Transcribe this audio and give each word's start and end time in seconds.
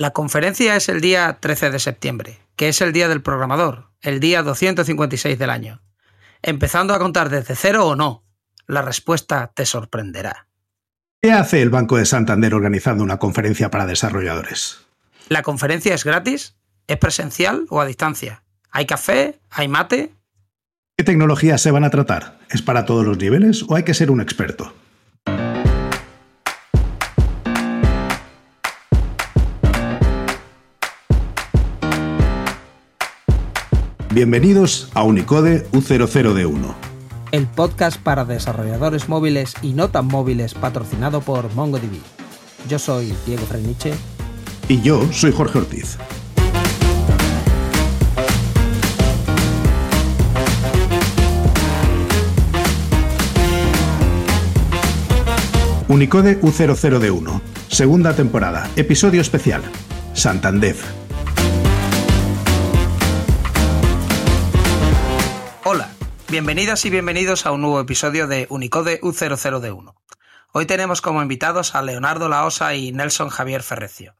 La 0.00 0.12
conferencia 0.12 0.76
es 0.76 0.88
el 0.88 1.00
día 1.00 1.38
13 1.40 1.72
de 1.72 1.80
septiembre, 1.80 2.38
que 2.54 2.68
es 2.68 2.80
el 2.82 2.92
día 2.92 3.08
del 3.08 3.20
programador, 3.20 3.90
el 4.00 4.20
día 4.20 4.44
256 4.44 5.36
del 5.36 5.50
año. 5.50 5.82
Empezando 6.40 6.94
a 6.94 7.00
contar 7.00 7.30
desde 7.30 7.56
cero 7.56 7.84
o 7.84 7.96
no, 7.96 8.24
la 8.68 8.82
respuesta 8.82 9.50
te 9.52 9.66
sorprenderá. 9.66 10.46
¿Qué 11.20 11.32
hace 11.32 11.62
el 11.62 11.70
Banco 11.70 11.96
de 11.96 12.06
Santander 12.06 12.54
organizando 12.54 13.02
una 13.02 13.18
conferencia 13.18 13.72
para 13.72 13.86
desarrolladores? 13.86 14.86
¿La 15.28 15.42
conferencia 15.42 15.96
es 15.96 16.04
gratis? 16.04 16.54
¿Es 16.86 16.98
presencial 16.98 17.66
o 17.68 17.80
a 17.80 17.86
distancia? 17.86 18.44
¿Hay 18.70 18.86
café? 18.86 19.40
¿Hay 19.50 19.66
mate? 19.66 20.12
¿Qué 20.96 21.02
tecnologías 21.02 21.60
se 21.60 21.72
van 21.72 21.82
a 21.82 21.90
tratar? 21.90 22.38
¿Es 22.50 22.62
para 22.62 22.84
todos 22.84 23.04
los 23.04 23.18
niveles 23.18 23.64
o 23.66 23.74
hay 23.74 23.82
que 23.82 23.94
ser 23.94 24.12
un 24.12 24.20
experto? 24.20 24.72
Bienvenidos 34.14 34.90
a 34.94 35.02
Unicode 35.02 35.70
U00D1. 35.70 36.74
El 37.30 37.46
podcast 37.46 38.00
para 38.00 38.24
desarrolladores 38.24 39.06
móviles 39.06 39.54
y 39.60 39.74
no 39.74 39.90
tan 39.90 40.06
móviles 40.06 40.54
patrocinado 40.54 41.20
por 41.20 41.54
MongoDB. 41.54 42.00
Yo 42.70 42.78
soy 42.78 43.12
Diego 43.26 43.44
Freniche. 43.44 43.92
Y 44.66 44.80
yo 44.80 45.06
soy 45.12 45.30
Jorge 45.30 45.58
Ortiz. 45.58 45.98
Unicode 55.88 56.40
U00D1, 56.40 57.40
segunda 57.68 58.14
temporada, 58.16 58.70
episodio 58.76 59.20
especial, 59.20 59.62
Santander. 60.14 60.76
Bienvenidas 66.30 66.84
y 66.84 66.90
bienvenidos 66.90 67.46
a 67.46 67.52
un 67.52 67.62
nuevo 67.62 67.80
episodio 67.80 68.26
de 68.26 68.46
Unicode 68.50 69.00
U00D1. 69.00 69.94
Hoy 70.52 70.66
tenemos 70.66 71.00
como 71.00 71.22
invitados 71.22 71.74
a 71.74 71.82
Leonardo 71.82 72.28
Laosa 72.28 72.74
y 72.74 72.92
Nelson 72.92 73.30
Javier 73.30 73.62
Ferrecio. 73.62 74.14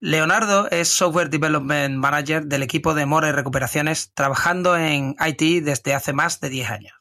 Leonardo 0.00 0.68
es 0.70 0.88
Software 0.88 1.30
Development 1.30 1.96
Manager 1.96 2.44
del 2.44 2.62
equipo 2.62 2.94
de 2.94 3.06
More 3.06 3.32
Recuperaciones, 3.32 4.12
trabajando 4.12 4.76
en 4.76 5.16
IT 5.18 5.64
desde 5.64 5.94
hace 5.94 6.12
más 6.12 6.40
de 6.40 6.50
10 6.50 6.70
años. 6.70 6.94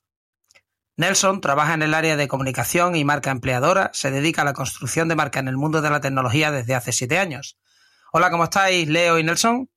Nelson 0.95 1.41
trabaja 1.41 1.73
en 1.73 1.81
el 1.81 1.93
área 1.93 2.15
de 2.15 2.27
comunicación 2.27 2.95
y 2.95 3.03
marca 3.03 3.31
empleadora, 3.31 3.89
se 3.93 4.11
dedica 4.11 4.41
a 4.41 4.45
la 4.45 4.53
construcción 4.53 5.07
de 5.07 5.15
marca 5.15 5.39
en 5.39 5.47
el 5.47 5.57
mundo 5.57 5.81
de 5.81 5.89
la 5.89 6.01
tecnología 6.01 6.51
desde 6.51 6.75
hace 6.75 6.91
7 6.91 7.17
años. 7.17 7.57
Hola, 8.11 8.31
¿cómo 8.31 8.45
estáis, 8.45 8.87
Leo 8.87 9.19
y 9.19 9.23
Nelson? 9.23 9.69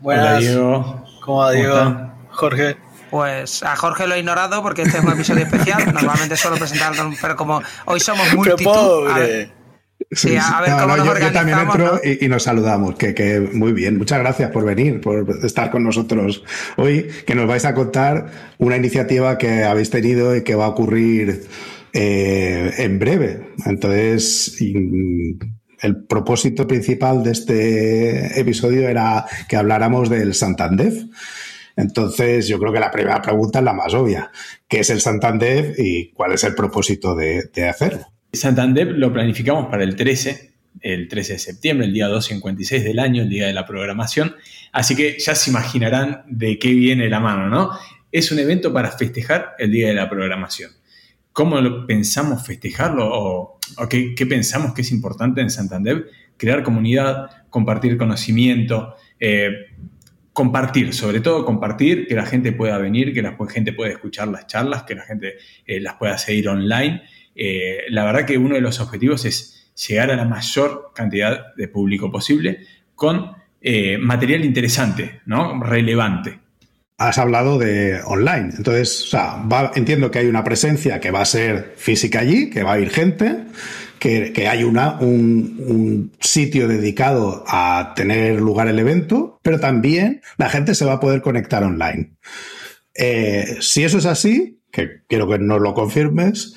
Buenas. 0.00 0.26
Hola, 0.26 0.38
Diego. 0.38 1.04
¿Cómo 1.22 1.38
va, 1.38 1.52
Diego? 1.52 2.15
Jorge. 2.36 2.76
Pues 3.10 3.62
a 3.62 3.76
Jorge 3.76 4.06
lo 4.06 4.14
he 4.14 4.18
ignorado 4.18 4.62
porque 4.62 4.82
este 4.82 4.98
es 4.98 5.04
un 5.04 5.12
episodio 5.12 5.44
especial. 5.44 5.84
Normalmente 5.94 6.36
suelo 6.36 6.56
presentarlo, 6.56 7.10
pero 7.20 7.36
como 7.36 7.62
hoy 7.86 8.00
somos 8.00 8.32
multitud. 8.34 8.64
pobre! 8.64 9.50
Sí, 10.10 10.36
a 10.36 10.60
ver 10.60 10.72
cómo 10.78 10.96
nos 10.96 11.18
yo, 11.18 11.32
también 11.32 11.58
entro 11.58 11.98
y, 12.04 12.28
nos 12.28 12.42
saludamos, 12.42 12.96
que, 12.96 13.14
que, 13.14 13.40
muy 13.40 13.72
bien. 13.72 13.96
Muchas 13.96 14.18
gracias 14.18 14.50
por 14.50 14.64
venir, 14.64 15.00
por 15.00 15.26
estar 15.42 15.70
con 15.70 15.84
nosotros 15.84 16.44
hoy, 16.76 17.08
que 17.26 17.34
nos 17.34 17.48
vais 17.48 17.64
a 17.64 17.74
contar 17.74 18.30
una 18.58 18.76
iniciativa 18.76 19.38
que 19.38 19.64
habéis 19.64 19.88
tenido 19.88 20.36
y 20.36 20.44
que 20.44 20.54
va 20.54 20.66
a 20.66 20.68
ocurrir 20.68 21.46
eh, 21.94 22.74
en 22.76 22.98
breve. 22.98 23.54
Entonces, 23.64 24.60
el 24.60 26.04
propósito 26.06 26.66
principal 26.66 27.24
de 27.24 27.30
este 27.32 28.38
episodio 28.38 28.86
era 28.88 29.24
que 29.48 29.56
habláramos 29.56 30.10
del 30.10 30.34
Santander. 30.34 30.92
Entonces, 31.76 32.48
yo 32.48 32.58
creo 32.58 32.72
que 32.72 32.80
la 32.80 32.90
primera 32.90 33.20
pregunta 33.20 33.58
es 33.58 33.64
la 33.64 33.74
más 33.74 33.92
obvia. 33.92 34.30
¿Qué 34.66 34.80
es 34.80 34.88
el 34.88 35.00
Santander 35.00 35.74
y 35.76 36.10
cuál 36.12 36.32
es 36.32 36.42
el 36.44 36.54
propósito 36.54 37.14
de, 37.14 37.50
hacerlo? 37.68 38.06
Santander 38.32 38.88
lo 38.88 39.12
planificamos 39.12 39.66
para 39.66 39.84
el 39.84 39.94
13, 39.94 40.52
el 40.80 41.06
13 41.06 41.34
de 41.34 41.38
septiembre, 41.38 41.86
el 41.86 41.92
día 41.92 42.08
256 42.08 42.82
del 42.82 42.98
año, 42.98 43.22
el 43.22 43.28
día 43.28 43.46
de 43.46 43.52
la 43.52 43.66
programación. 43.66 44.34
Así 44.72 44.96
que 44.96 45.18
ya 45.18 45.34
se 45.34 45.50
imaginarán 45.50 46.22
de 46.26 46.58
qué 46.58 46.72
viene 46.72 47.10
la 47.10 47.20
mano, 47.20 47.48
¿no? 47.48 47.70
Es 48.10 48.32
un 48.32 48.38
evento 48.38 48.72
para 48.72 48.90
festejar 48.90 49.54
el 49.58 49.70
día 49.70 49.88
de 49.88 49.94
la 49.94 50.08
programación. 50.08 50.70
¿Cómo 51.32 51.86
pensamos 51.86 52.46
festejarlo 52.46 53.06
o, 53.12 53.58
qué, 53.90 54.14
pensamos 54.26 54.72
que 54.72 54.80
es 54.80 54.90
importante 54.90 55.42
en 55.42 55.50
Santander? 55.50 56.06
Crear 56.38 56.62
comunidad, 56.62 57.44
compartir 57.50 57.98
conocimiento, 57.98 58.94
eh, 59.20 59.50
compartir, 60.36 60.92
sobre 60.92 61.20
todo 61.20 61.46
compartir, 61.46 62.06
que 62.06 62.14
la 62.14 62.26
gente 62.26 62.52
pueda 62.52 62.76
venir, 62.76 63.14
que 63.14 63.22
la 63.22 63.34
gente 63.48 63.72
pueda 63.72 63.90
escuchar 63.90 64.28
las 64.28 64.46
charlas, 64.46 64.82
que 64.82 64.94
la 64.94 65.02
gente 65.02 65.36
eh, 65.66 65.80
las 65.80 65.94
pueda 65.94 66.18
seguir 66.18 66.50
online. 66.50 67.04
Eh, 67.34 67.84
la 67.88 68.04
verdad 68.04 68.26
que 68.26 68.36
uno 68.36 68.54
de 68.54 68.60
los 68.60 68.78
objetivos 68.78 69.24
es 69.24 69.72
llegar 69.88 70.10
a 70.10 70.16
la 70.16 70.26
mayor 70.26 70.92
cantidad 70.94 71.54
de 71.56 71.68
público 71.68 72.10
posible 72.10 72.60
con 72.94 73.34
material 74.00 74.44
interesante, 74.44 75.22
¿no? 75.26 75.60
relevante 75.60 76.38
has 76.98 77.18
hablado 77.18 77.58
de 77.58 78.00
online. 78.04 78.52
Entonces, 78.56 79.10
entiendo 79.74 80.10
que 80.10 80.20
hay 80.20 80.26
una 80.26 80.44
presencia 80.44 81.00
que 81.00 81.10
va 81.10 81.20
a 81.20 81.26
ser 81.26 81.74
física 81.76 82.20
allí, 82.20 82.48
que 82.48 82.62
va 82.62 82.74
a 82.74 82.78
ir 82.78 82.90
gente, 82.90 83.44
que, 83.98 84.48
hay 84.48 84.64
un, 84.64 86.12
sitio 86.20 86.68
dedicado 86.68 87.44
a 87.46 87.92
tener 87.96 88.40
lugar 88.40 88.68
el 88.68 88.78
evento, 88.78 89.38
pero 89.42 89.60
también 89.60 90.20
la 90.36 90.48
gente 90.48 90.74
se 90.74 90.84
va 90.84 90.94
a 90.94 91.00
poder 91.00 91.22
conectar 91.22 91.64
online. 91.64 92.12
Eh, 92.94 93.56
si 93.60 93.84
eso 93.84 93.98
es 93.98 94.06
así, 94.06 94.60
que 94.70 95.02
quiero 95.08 95.28
que 95.28 95.38
nos 95.38 95.60
lo 95.60 95.74
confirmes, 95.74 96.54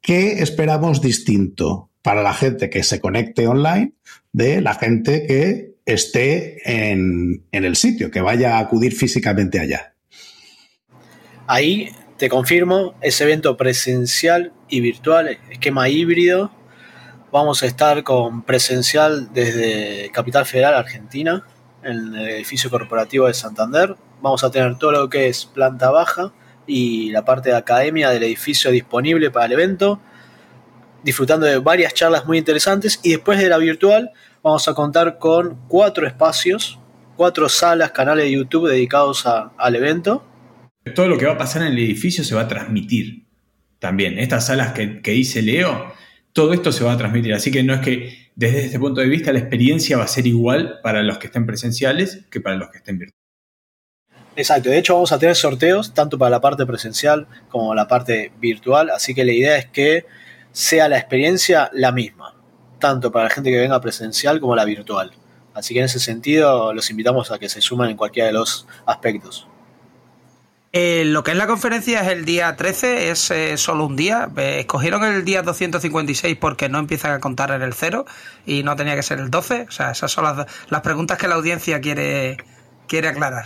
¿qué 0.00 0.42
esperamos 0.42 1.00
distinto 1.00 1.90
para 2.02 2.22
la 2.22 2.34
gente 2.34 2.68
que 2.68 2.82
se 2.82 3.00
conecte 3.00 3.46
online 3.46 3.92
de 4.32 4.60
la 4.60 4.74
gente 4.74 5.26
que 5.26 5.72
esté 5.86 6.58
en, 6.64 7.44
el 7.50 7.76
sitio, 7.76 8.10
que 8.10 8.20
vaya 8.20 8.56
a 8.56 8.60
acudir 8.60 8.92
físicamente 8.92 9.60
allá. 9.60 9.94
Ahí 11.46 11.90
te 12.18 12.28
confirmo, 12.28 12.94
ese 13.00 13.24
evento 13.24 13.56
presencial 13.56 14.52
y 14.68 14.80
virtual, 14.80 15.38
esquema 15.50 15.88
híbrido. 15.88 16.50
Vamos 17.32 17.62
a 17.62 17.66
estar 17.66 18.02
con 18.02 18.42
presencial 18.42 19.32
desde 19.32 20.10
Capital 20.12 20.44
Federal, 20.44 20.74
Argentina, 20.74 21.42
en 21.82 22.14
el 22.14 22.28
edificio 22.28 22.68
corporativo 22.68 23.26
de 23.26 23.32
Santander. 23.32 23.96
Vamos 24.20 24.44
a 24.44 24.50
tener 24.50 24.76
todo 24.76 24.92
lo 24.92 25.08
que 25.08 25.28
es 25.28 25.46
planta 25.46 25.90
baja 25.90 26.34
y 26.66 27.10
la 27.10 27.24
parte 27.24 27.48
de 27.48 27.56
academia 27.56 28.10
del 28.10 28.24
edificio 28.24 28.70
disponible 28.70 29.30
para 29.30 29.46
el 29.46 29.52
evento, 29.52 29.98
disfrutando 31.02 31.46
de 31.46 31.56
varias 31.56 31.94
charlas 31.94 32.26
muy 32.26 32.36
interesantes. 32.36 33.00
Y 33.02 33.12
después 33.12 33.38
de 33.38 33.48
la 33.48 33.56
virtual, 33.56 34.10
vamos 34.42 34.68
a 34.68 34.74
contar 34.74 35.16
con 35.16 35.58
cuatro 35.68 36.06
espacios, 36.06 36.78
cuatro 37.16 37.48
salas, 37.48 37.92
canales 37.92 38.26
de 38.26 38.32
YouTube 38.32 38.68
dedicados 38.68 39.24
al 39.26 39.74
evento. 39.74 40.22
Todo 40.94 41.08
lo 41.08 41.16
que 41.16 41.24
va 41.24 41.32
a 41.32 41.38
pasar 41.38 41.62
en 41.62 41.68
el 41.68 41.78
edificio 41.78 42.24
se 42.24 42.34
va 42.34 42.42
a 42.42 42.48
transmitir 42.48 43.24
también. 43.78 44.18
Estas 44.18 44.48
salas 44.48 44.74
que, 44.74 45.00
dice 45.02 45.40
Leo, 45.40 45.94
todo 46.32 46.52
esto 46.52 46.72
se 46.72 46.84
va 46.84 46.92
a 46.92 46.98
transmitir. 46.98 47.34
Así 47.34 47.50
que 47.50 47.62
no 47.62 47.74
es 47.74 47.80
que 47.80 48.30
desde 48.34 48.64
este 48.64 48.78
punto 48.78 49.00
de 49.00 49.08
vista 49.08 49.32
la 49.32 49.38
experiencia 49.38 49.96
va 49.96 50.04
a 50.04 50.08
ser 50.08 50.26
igual 50.26 50.80
para 50.82 51.02
los 51.02 51.18
que 51.18 51.26
estén 51.26 51.46
presenciales 51.46 52.24
que 52.30 52.40
para 52.40 52.56
los 52.56 52.70
que 52.70 52.78
estén 52.78 52.98
virtuales. 52.98 53.20
Exacto, 54.34 54.70
de 54.70 54.78
hecho 54.78 54.94
vamos 54.94 55.12
a 55.12 55.18
tener 55.18 55.36
sorteos 55.36 55.92
tanto 55.92 56.16
para 56.16 56.30
la 56.30 56.40
parte 56.40 56.64
presencial 56.64 57.26
como 57.50 57.74
la 57.74 57.86
parte 57.86 58.32
virtual, 58.40 58.88
así 58.88 59.14
que 59.14 59.26
la 59.26 59.32
idea 59.32 59.58
es 59.58 59.66
que 59.66 60.06
sea 60.52 60.88
la 60.88 60.96
experiencia 60.96 61.70
la 61.74 61.92
misma 61.92 62.34
tanto 62.82 63.12
para 63.12 63.26
la 63.26 63.30
gente 63.30 63.50
que 63.50 63.58
venga 63.58 63.80
presencial 63.80 64.40
como 64.40 64.56
la 64.56 64.64
virtual. 64.64 65.12
Así 65.54 65.72
que 65.72 65.80
en 65.80 65.86
ese 65.86 66.00
sentido 66.00 66.74
los 66.74 66.90
invitamos 66.90 67.30
a 67.30 67.38
que 67.38 67.48
se 67.48 67.60
sumen 67.60 67.90
en 67.90 67.96
cualquiera 67.96 68.26
de 68.26 68.32
los 68.32 68.66
aspectos. 68.84 69.46
Eh, 70.74 71.04
lo 71.04 71.22
que 71.22 71.32
es 71.32 71.36
la 71.36 71.46
conferencia 71.46 72.00
es 72.00 72.08
el 72.08 72.24
día 72.24 72.56
13, 72.56 73.10
es 73.10 73.30
eh, 73.30 73.58
solo 73.58 73.84
un 73.84 73.94
día. 73.94 74.30
Eh, 74.38 74.60
escogieron 74.60 75.04
el 75.04 75.24
día 75.24 75.42
256 75.42 76.36
porque 76.40 76.70
no 76.70 76.78
empiezan 76.78 77.12
a 77.12 77.20
contar 77.20 77.50
en 77.50 77.60
el 77.60 77.74
cero 77.74 78.06
y 78.46 78.62
no 78.62 78.74
tenía 78.74 78.96
que 78.96 79.02
ser 79.02 79.18
el 79.18 79.30
12. 79.30 79.66
O 79.68 79.70
sea, 79.70 79.90
esas 79.90 80.10
son 80.10 80.24
las, 80.24 80.46
las 80.70 80.80
preguntas 80.80 81.18
que 81.18 81.28
la 81.28 81.34
audiencia 81.34 81.80
quiere, 81.80 82.38
quiere 82.88 83.08
aclarar. 83.08 83.44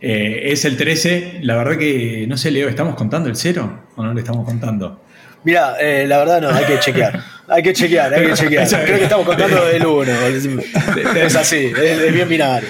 es 0.00 0.64
el 0.64 0.78
13, 0.78 1.40
la 1.42 1.56
verdad 1.56 1.76
que 1.76 2.24
no 2.26 2.38
sé, 2.38 2.50
Leo, 2.50 2.70
¿estamos 2.70 2.94
contando 2.94 3.28
el 3.28 3.36
cero 3.36 3.84
o 3.96 4.02
no 4.02 4.14
le 4.14 4.20
estamos 4.20 4.46
contando? 4.46 5.02
Mira, 5.42 5.76
eh, 5.80 6.06
la 6.06 6.18
verdad 6.18 6.40
no, 6.40 6.50
hay 6.50 6.64
que 6.66 6.78
chequear. 6.80 7.20
Hay 7.52 7.64
que 7.64 7.72
chequear, 7.72 8.14
hay 8.14 8.28
que 8.28 8.34
chequear. 8.34 8.68
Creo 8.68 8.98
que 8.98 9.04
estamos 9.04 9.26
contando 9.26 9.64
del 9.72 9.84
1. 9.84 10.12
Es 11.16 11.34
así, 11.34 11.56
es, 11.56 12.14
bien 12.14 12.28
binario. 12.28 12.68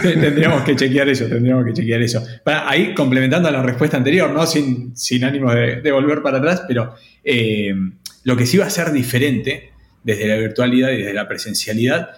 Tendríamos 0.00 0.62
que 0.62 0.76
chequear 0.76 1.08
eso, 1.08 1.26
tendríamos 1.26 1.64
que 1.64 1.72
chequear 1.72 2.00
eso. 2.02 2.24
Para, 2.44 2.70
ahí, 2.70 2.94
complementando 2.94 3.50
la 3.50 3.62
respuesta 3.62 3.96
anterior, 3.96 4.30
¿no? 4.30 4.46
Sin, 4.46 4.96
sin 4.96 5.24
ánimo 5.24 5.52
de, 5.52 5.90
volver 5.90 6.22
para 6.22 6.38
atrás, 6.38 6.62
pero 6.68 6.94
eh, 7.24 7.74
lo 8.22 8.36
que 8.36 8.46
sí 8.46 8.58
va 8.58 8.66
a 8.66 8.70
ser 8.70 8.92
diferente 8.92 9.72
desde 10.04 10.28
la 10.28 10.36
virtualidad 10.36 10.92
y 10.92 10.98
desde 10.98 11.14
la 11.14 11.26
presencialidad, 11.26 12.10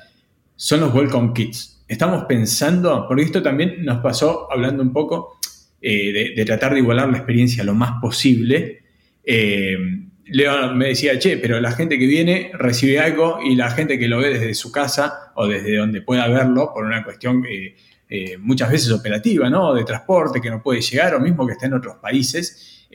son 0.56 0.80
los 0.80 0.94
Welcome 0.94 1.32
Kits. 1.34 1.84
Estamos 1.88 2.24
pensando, 2.24 3.06
porque 3.08 3.22
esto 3.22 3.42
también 3.42 3.82
nos 3.82 4.02
pasó 4.02 4.46
hablando 4.52 4.82
un 4.82 4.92
poco 4.92 5.38
eh, 5.80 6.34
de, 6.36 6.44
tratar 6.44 6.74
de 6.74 6.80
igualar 6.80 7.08
la 7.08 7.16
experiencia 7.16 7.64
lo 7.64 7.74
más 7.74 7.92
posible. 8.00 8.82
Eh, 9.24 9.76
Leo 10.26 10.74
me 10.74 10.88
decía, 10.88 11.18
che, 11.18 11.36
pero 11.36 11.60
la 11.60 11.72
gente 11.72 11.98
que 11.98 12.06
viene 12.06 12.50
recibe 12.54 12.98
algo 12.98 13.40
y 13.42 13.56
la 13.56 13.70
gente 13.70 13.98
que 13.98 14.08
lo 14.08 14.18
ve 14.18 14.30
desde 14.30 14.54
su 14.54 14.72
casa 14.72 15.32
o 15.34 15.46
desde 15.46 15.76
donde 15.76 16.00
pueda 16.02 16.28
verlo, 16.28 16.72
por 16.72 16.84
una 16.84 17.04
cuestión 17.04 17.44
eh, 17.46 18.38
muchas 18.38 18.70
veces 18.70 18.90
operativa, 18.92 19.50
¿no? 19.50 19.74
De 19.74 19.84
transporte 19.84 20.40
que 20.40 20.50
no 20.50 20.62
puede 20.62 20.80
llegar 20.80 21.14
o 21.14 21.20
mismo 21.20 21.46
que 21.46 21.52
está 21.52 21.66
en 21.66 21.74
otros 21.74 21.96
países, 21.96 22.86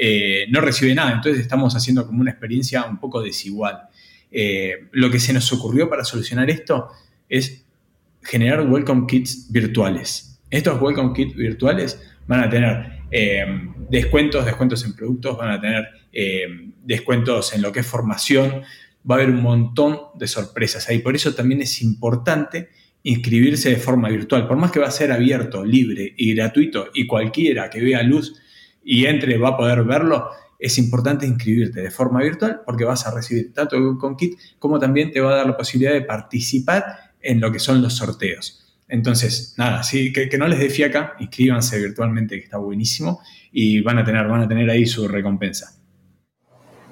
no 0.49 0.61
recibe 0.61 0.95
nada. 0.95 1.11
Entonces 1.11 1.41
estamos 1.41 1.75
haciendo 1.75 2.07
como 2.07 2.21
una 2.21 2.31
experiencia 2.31 2.85
un 2.85 2.99
poco 2.99 3.21
desigual. 3.21 3.89
lo 4.93 5.11
que 5.11 5.19
se 5.19 5.33
nos 5.33 5.51
ocurrió 5.51 5.89
para 5.89 6.05
solucionar 6.05 6.49
esto 6.49 6.89
es 7.27 7.65
generar 8.23 8.61
welcome 8.69 9.05
kits 9.07 9.51
virtuales. 9.51 10.39
Estos 10.49 10.81
welcome 10.81 11.13
kits 11.13 11.35
virtuales 11.35 12.01
van 12.27 12.41
a 12.41 12.49
tener 12.49 12.99
eh, 13.11 13.45
descuentos, 13.89 14.45
descuentos 14.45 14.83
en 14.85 14.95
productos, 14.95 15.37
van 15.37 15.51
a 15.51 15.61
tener 15.61 15.87
eh, 16.11 16.47
descuentos 16.83 17.53
en 17.53 17.61
lo 17.61 17.71
que 17.71 17.81
es 17.81 17.87
formación, 17.87 18.63
va 19.09 19.15
a 19.15 19.17
haber 19.19 19.29
un 19.29 19.41
montón 19.41 19.99
de 20.15 20.27
sorpresas 20.27 20.89
ahí. 20.89 20.99
Por 20.99 21.15
eso 21.15 21.33
también 21.33 21.61
es 21.61 21.81
importante 21.81 22.69
inscribirse 23.03 23.69
de 23.69 23.77
forma 23.77 24.09
virtual, 24.09 24.47
por 24.47 24.57
más 24.57 24.71
que 24.71 24.79
va 24.79 24.87
a 24.87 24.91
ser 24.91 25.11
abierto, 25.11 25.63
libre 25.63 26.13
y 26.17 26.33
gratuito 26.35 26.89
y 26.93 27.07
cualquiera 27.07 27.69
que 27.69 27.81
vea 27.81 28.03
luz 28.03 28.35
y 28.83 29.05
entre 29.05 29.37
va 29.37 29.49
a 29.49 29.57
poder 29.57 29.83
verlo, 29.83 30.29
es 30.57 30.77
importante 30.77 31.25
inscribirte 31.25 31.81
de 31.81 31.91
forma 31.91 32.21
virtual 32.21 32.61
porque 32.65 32.83
vas 32.83 33.07
a 33.07 33.15
recibir 33.15 33.53
tanto 33.53 33.77
el 33.77 33.83
welcome 33.83 34.17
kit 34.17 34.37
como 34.59 34.77
también 34.79 35.11
te 35.11 35.21
va 35.21 35.31
a 35.31 35.35
dar 35.37 35.47
la 35.47 35.55
posibilidad 35.55 35.93
de 35.93 36.01
participar 36.01 37.13
en 37.21 37.39
lo 37.39 37.51
que 37.51 37.59
son 37.59 37.81
los 37.81 37.95
sorteos. 37.95 38.65
Entonces, 38.89 39.53
nada, 39.57 39.83
sí, 39.83 40.11
que, 40.11 40.35
no 40.37 40.47
les 40.47 40.59
dé 40.59 40.69
fiaca, 40.69 41.13
inscríbanse 41.19 41.79
virtualmente, 41.79 42.37
que 42.37 42.45
está 42.45 42.57
buenísimo, 42.57 43.21
y 43.51 43.81
van 43.81 43.99
a 43.99 44.03
tener, 44.03 44.27
van 44.27 44.41
a 44.41 44.47
tener 44.47 44.67
ahí 44.69 44.87
su 44.87 45.07
recompensa. 45.07 45.78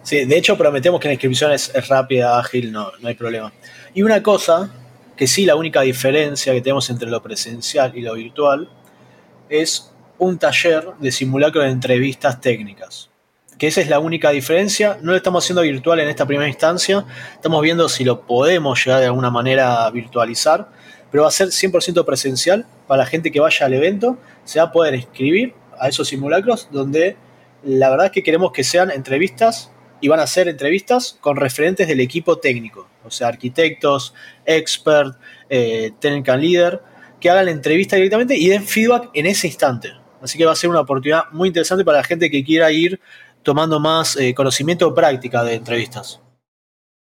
Sí, 0.07 0.23
de 0.23 0.37
hecho 0.37 0.57
prometemos 0.57 1.01
que 1.01 1.09
la 1.09 1.15
inscripción 1.15 1.51
es, 1.51 1.69
rápida, 1.89 2.39
ágil, 2.39 2.71
no, 2.71 2.93
no 3.01 3.09
hay 3.09 3.13
problema. 3.13 3.51
Y 3.93 4.03
una 4.03 4.23
cosa, 4.23 4.71
que 5.17 5.27
sí, 5.27 5.45
la 5.45 5.57
única 5.57 5.81
diferencia 5.81 6.53
que 6.53 6.61
tenemos 6.61 6.89
entre 6.89 7.09
lo 7.09 7.21
presencial 7.21 7.91
y 7.93 8.03
lo 8.03 8.13
virtual, 8.13 8.69
es 9.49 9.91
un 10.17 10.39
taller 10.39 10.93
de 10.97 11.11
simulacro 11.11 11.61
de 11.61 11.71
entrevistas 11.71 12.39
técnicas 12.39 13.09
que 13.57 13.67
esa 13.67 13.81
es 13.81 13.89
la 13.89 13.99
única 13.99 14.29
diferencia. 14.29 14.97
No 15.01 15.11
lo 15.11 15.17
estamos 15.17 15.43
haciendo 15.43 15.63
virtual 15.63 15.99
en 15.99 16.07
esta 16.07 16.25
primera 16.25 16.47
instancia, 16.47 17.03
estamos 17.33 17.61
viendo 17.61 17.89
si 17.89 18.05
lo 18.05 18.21
podemos 18.21 18.81
llegar 18.85 19.01
de 19.01 19.07
alguna 19.07 19.29
manera 19.29 19.85
a 19.85 19.91
virtualizar, 19.91 20.69
pero 21.11 21.23
va 21.23 21.27
a 21.27 21.33
ser 21.33 21.49
100% 21.49 22.05
presencial 22.05 22.65
para 22.87 22.99
la 22.99 23.05
gente 23.07 23.29
que 23.29 23.41
vaya 23.41 23.65
al 23.65 23.73
evento, 23.73 24.17
se 24.45 24.59
va 24.59 24.67
a 24.67 24.71
poder 24.71 24.95
inscribir 24.95 25.53
a 25.77 25.89
esos 25.89 26.07
simulacros 26.07 26.69
donde 26.71 27.17
la 27.63 27.89
verdad 27.89 28.05
es 28.05 28.11
que 28.13 28.23
queremos 28.23 28.53
que 28.53 28.63
sean 28.63 28.89
entrevistas 28.89 29.71
y 30.01 30.07
van 30.07 30.19
a 30.19 30.27
ser 30.27 30.47
entrevistas 30.47 31.17
con 31.21 31.37
referentes 31.37 31.87
del 31.87 31.99
equipo 31.99 32.37
técnico, 32.37 32.87
o 33.03 33.11
sea, 33.11 33.27
arquitectos, 33.27 34.13
expert, 34.45 35.17
eh, 35.49 35.91
technical 35.99 36.41
leader, 36.41 36.81
que 37.19 37.29
hagan 37.29 37.45
la 37.45 37.51
entrevista 37.51 37.95
directamente 37.95 38.35
y 38.35 38.47
den 38.49 38.63
feedback 38.63 39.09
en 39.13 39.25
ese 39.25 39.47
instante. 39.47 39.93
Así 40.21 40.37
que 40.37 40.45
va 40.45 40.51
a 40.51 40.55
ser 40.55 40.69
una 40.69 40.81
oportunidad 40.81 41.31
muy 41.31 41.47
interesante 41.47 41.83
para 41.83 41.99
la 41.99 42.03
gente 42.03 42.29
que 42.29 42.43
quiera 42.43 42.71
ir 42.71 42.99
tomando 43.43 43.79
más 43.79 44.17
eh, 44.17 44.33
conocimiento 44.33 44.87
o 44.87 44.93
práctica 44.93 45.43
de 45.43 45.55
entrevistas. 45.55 46.19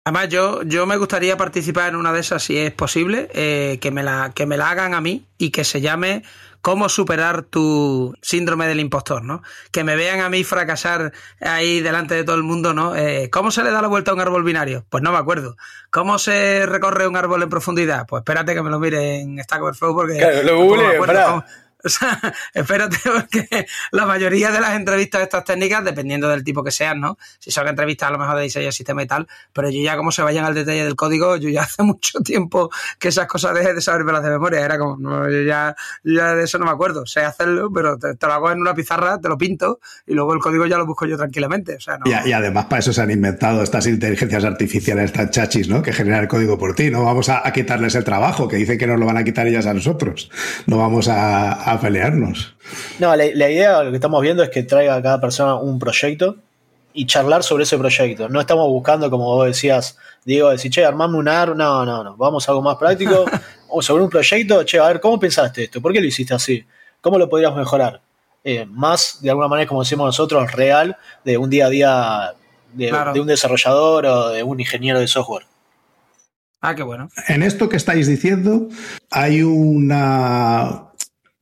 Además, 0.07 0.29
yo, 0.29 0.61
yo 0.61 0.85
me 0.85 0.97
gustaría 0.97 1.35
participar 1.35 1.89
en 1.89 1.95
una 1.95 2.13
de 2.13 2.19
esas 2.19 2.43
si 2.43 2.57
es 2.57 2.71
posible, 2.71 3.27
eh, 3.33 3.79
que, 3.81 3.89
me 3.89 4.03
la, 4.03 4.31
que 4.35 4.45
me 4.45 4.55
la 4.55 4.69
hagan 4.69 4.93
a 4.93 5.01
mí 5.01 5.25
y 5.39 5.49
que 5.49 5.63
se 5.63 5.81
llame 5.81 6.21
cómo 6.65 6.89
superar 6.89 7.43
tu 7.43 8.15
síndrome 8.23 8.65
del 8.65 8.79
impostor, 8.79 9.23
¿no? 9.23 9.43
Que 9.71 9.83
me 9.83 9.95
vean 9.95 10.21
a 10.21 10.29
mí 10.29 10.43
fracasar 10.43 11.13
ahí 11.39 11.79
delante 11.79 12.15
de 12.15 12.23
todo 12.23 12.37
el 12.37 12.41
mundo, 12.41 12.73
¿no? 12.73 12.95
Eh, 12.95 13.29
¿Cómo 13.29 13.51
se 13.51 13.63
le 13.63 13.69
da 13.69 13.83
la 13.83 13.87
vuelta 13.87 14.09
a 14.09 14.13
un 14.15 14.19
árbol 14.19 14.43
binario? 14.43 14.83
Pues 14.89 15.03
no 15.03 15.11
me 15.11 15.19
acuerdo. 15.19 15.57
¿Cómo 15.91 16.17
se 16.17 16.65
recorre 16.65 17.07
un 17.07 17.17
árbol 17.17 17.43
en 17.43 17.49
profundidad? 17.49 18.07
Pues 18.07 18.21
espérate 18.21 18.55
que 18.55 18.63
me 18.63 18.71
lo 18.71 18.79
mire 18.79 19.19
en 19.19 19.37
Stack 19.43 19.61
Overflow 19.61 19.93
porque... 19.93 20.17
Claro, 20.17 20.41
lo 20.41 20.57
google, 20.63 20.97
o 21.85 21.89
sea, 21.89 22.19
espérate, 22.53 22.97
porque 23.03 23.67
la 23.91 24.05
mayoría 24.05 24.51
de 24.51 24.59
las 24.59 24.75
entrevistas 24.75 25.19
de 25.19 25.23
estas 25.25 25.43
técnicas, 25.43 25.83
dependiendo 25.83 26.27
del 26.27 26.43
tipo 26.43 26.63
que 26.63 26.71
sean, 26.71 26.99
¿no? 26.99 27.17
Si 27.39 27.51
son 27.51 27.67
entrevistas 27.67 28.09
a 28.09 28.11
lo 28.11 28.17
mejor 28.17 28.37
de 28.37 28.43
diseño 28.43 28.65
de 28.65 28.71
sistema 28.71 29.03
y 29.03 29.07
tal, 29.07 29.27
pero 29.53 29.69
yo 29.69 29.81
ya 29.81 29.95
como 29.95 30.11
se 30.11 30.23
vayan 30.23 30.45
al 30.45 30.55
detalle 30.55 30.83
del 30.83 30.95
código, 30.95 31.37
yo 31.37 31.49
ya 31.49 31.61
hace 31.63 31.83
mucho 31.83 32.19
tiempo 32.21 32.71
que 32.99 33.09
esas 33.09 33.27
cosas 33.27 33.53
dejé 33.53 33.73
de 33.73 33.81
saberme 33.81 34.11
las 34.11 34.23
de 34.23 34.31
memoria. 34.31 34.61
Era 34.61 34.79
como, 34.79 34.97
no, 34.97 35.29
yo 35.29 35.43
ya, 35.43 35.75
de 36.03 36.43
eso 36.43 36.57
no 36.57 36.65
me 36.65 36.71
acuerdo. 36.71 37.05
Sé 37.05 37.21
hacerlo, 37.21 37.71
pero 37.71 37.97
te, 37.97 38.15
lo 38.19 38.33
hago 38.33 38.51
en 38.51 38.61
una 38.61 38.73
pizarra, 38.73 39.19
te 39.19 39.29
lo 39.29 39.37
pinto 39.37 39.79
y 40.07 40.13
luego 40.13 40.33
el 40.33 40.39
código 40.39 40.65
ya 40.65 40.77
lo 40.77 40.85
busco 40.85 41.05
yo 41.05 41.17
tranquilamente. 41.17 41.77
Y, 42.05 42.31
además 42.31 42.65
para 42.65 42.79
eso 42.79 42.93
se 42.93 43.01
han 43.01 43.11
inventado 43.11 43.61
estas 43.61 43.85
inteligencias 43.85 44.43
artificiales 44.43 45.13
tan 45.13 45.29
chachis, 45.29 45.69
¿no? 45.69 45.81
Que 45.81 45.93
generan 45.93 46.23
el 46.23 46.27
código 46.27 46.57
por 46.57 46.73
ti. 46.73 46.89
No 46.89 47.03
vamos 47.03 47.29
a, 47.29 47.43
quitarles 47.53 47.95
el 47.95 48.03
trabajo, 48.03 48.47
que 48.47 48.57
dicen 48.57 48.77
que 48.77 48.87
nos 48.87 48.99
lo 48.99 49.05
van 49.05 49.17
a 49.17 49.23
quitar 49.23 49.47
ellas 49.47 49.67
a 49.67 49.73
nosotros. 49.73 50.31
No 50.65 50.77
vamos 50.77 51.07
a 51.07 51.74
pelearnos. 51.79 52.55
No, 52.99 53.15
la, 53.15 53.25
idea, 53.25 53.83
lo 53.83 53.91
que 53.91 53.97
estamos 53.97 54.21
viendo 54.21 54.43
es 54.43 54.49
que 54.49 54.63
traiga 54.63 54.95
a 54.95 55.01
cada 55.01 55.21
persona 55.21 55.55
un 55.55 55.79
proyecto 55.79 56.37
y 56.93 57.05
charlar 57.05 57.43
sobre 57.43 57.63
ese 57.63 57.77
proyecto. 57.77 58.29
No 58.29 58.39
estamos 58.39 58.67
buscando, 58.69 59.09
como 59.09 59.25
vos 59.25 59.47
decías, 59.47 59.97
Diego, 60.23 60.49
decir, 60.49 60.71
che, 60.71 60.85
armame 60.85 61.17
un 61.17 61.27
AR. 61.27 61.55
No, 61.55 61.85
no, 61.85 62.03
no. 62.03 62.15
Vamos 62.15 62.47
a 62.47 62.51
algo 62.51 62.61
más 62.61 62.77
práctico. 62.77 63.25
o 63.69 63.81
sobre 63.81 64.03
un 64.03 64.09
proyecto, 64.09 64.63
che, 64.63 64.79
a 64.79 64.87
ver, 64.87 64.99
¿cómo 64.99 65.19
pensaste 65.19 65.65
esto? 65.65 65.81
¿Por 65.81 65.91
qué 65.91 65.99
lo 65.99 66.07
hiciste 66.07 66.33
así? 66.33 66.65
¿Cómo 67.01 67.17
lo 67.17 67.29
podríamos 67.29 67.57
mejorar? 67.57 68.01
Eh, 68.43 68.65
más, 68.65 69.19
de 69.21 69.29
alguna 69.29 69.47
manera, 69.47 69.67
como 69.67 69.83
decimos 69.83 70.05
nosotros, 70.05 70.51
real, 70.51 70.95
de 71.23 71.37
un 71.37 71.49
día 71.49 71.65
a 71.65 71.69
día 71.69 72.33
de 72.73 73.19
un 73.19 73.27
desarrollador 73.27 74.05
o 74.05 74.29
de 74.29 74.43
un 74.43 74.59
ingeniero 74.59 74.99
de 74.99 75.07
software. 75.07 75.45
Ah, 76.61 76.73
qué 76.73 76.83
bueno. 76.83 77.09
En 77.27 77.43
esto 77.43 77.69
que 77.69 77.77
estáis 77.77 78.07
diciendo, 78.07 78.69
hay 79.11 79.43
una 79.43 80.84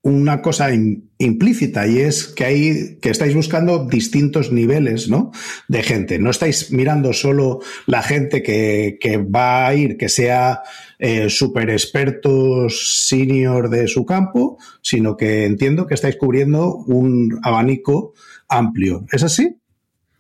una 0.04 0.42
cosa 0.42 0.70
implícita 1.18 1.88
y 1.88 2.00
es 2.00 2.28
que 2.28 2.44
hay 2.44 2.98
que 3.02 3.10
estáis 3.10 3.34
buscando 3.34 3.86
distintos 3.86 4.52
niveles 4.52 5.08
¿no? 5.08 5.32
de 5.70 5.82
gente. 5.82 6.20
No 6.20 6.30
estáis 6.30 6.72
mirando 6.72 7.14
solo 7.14 7.62
la 7.86 8.04
gente 8.04 8.44
que, 8.44 9.18
va 9.34 9.66
a 9.66 9.74
ir, 9.76 9.96
que 9.96 10.10
sea 10.10 10.62
eh, 11.00 11.30
super 11.30 11.70
expertos 11.70 13.06
senior 13.08 13.70
de 13.70 13.88
su 13.88 14.06
campo, 14.06 14.58
sino 14.82 15.16
que 15.16 15.46
entiendo 15.46 15.88
que 15.88 15.94
estáis 15.94 16.18
cubriendo 16.18 16.76
un 16.76 17.40
abanico 17.42 18.14
amplio. 18.50 19.06
¿Es 19.10 19.24
así? 19.24 19.56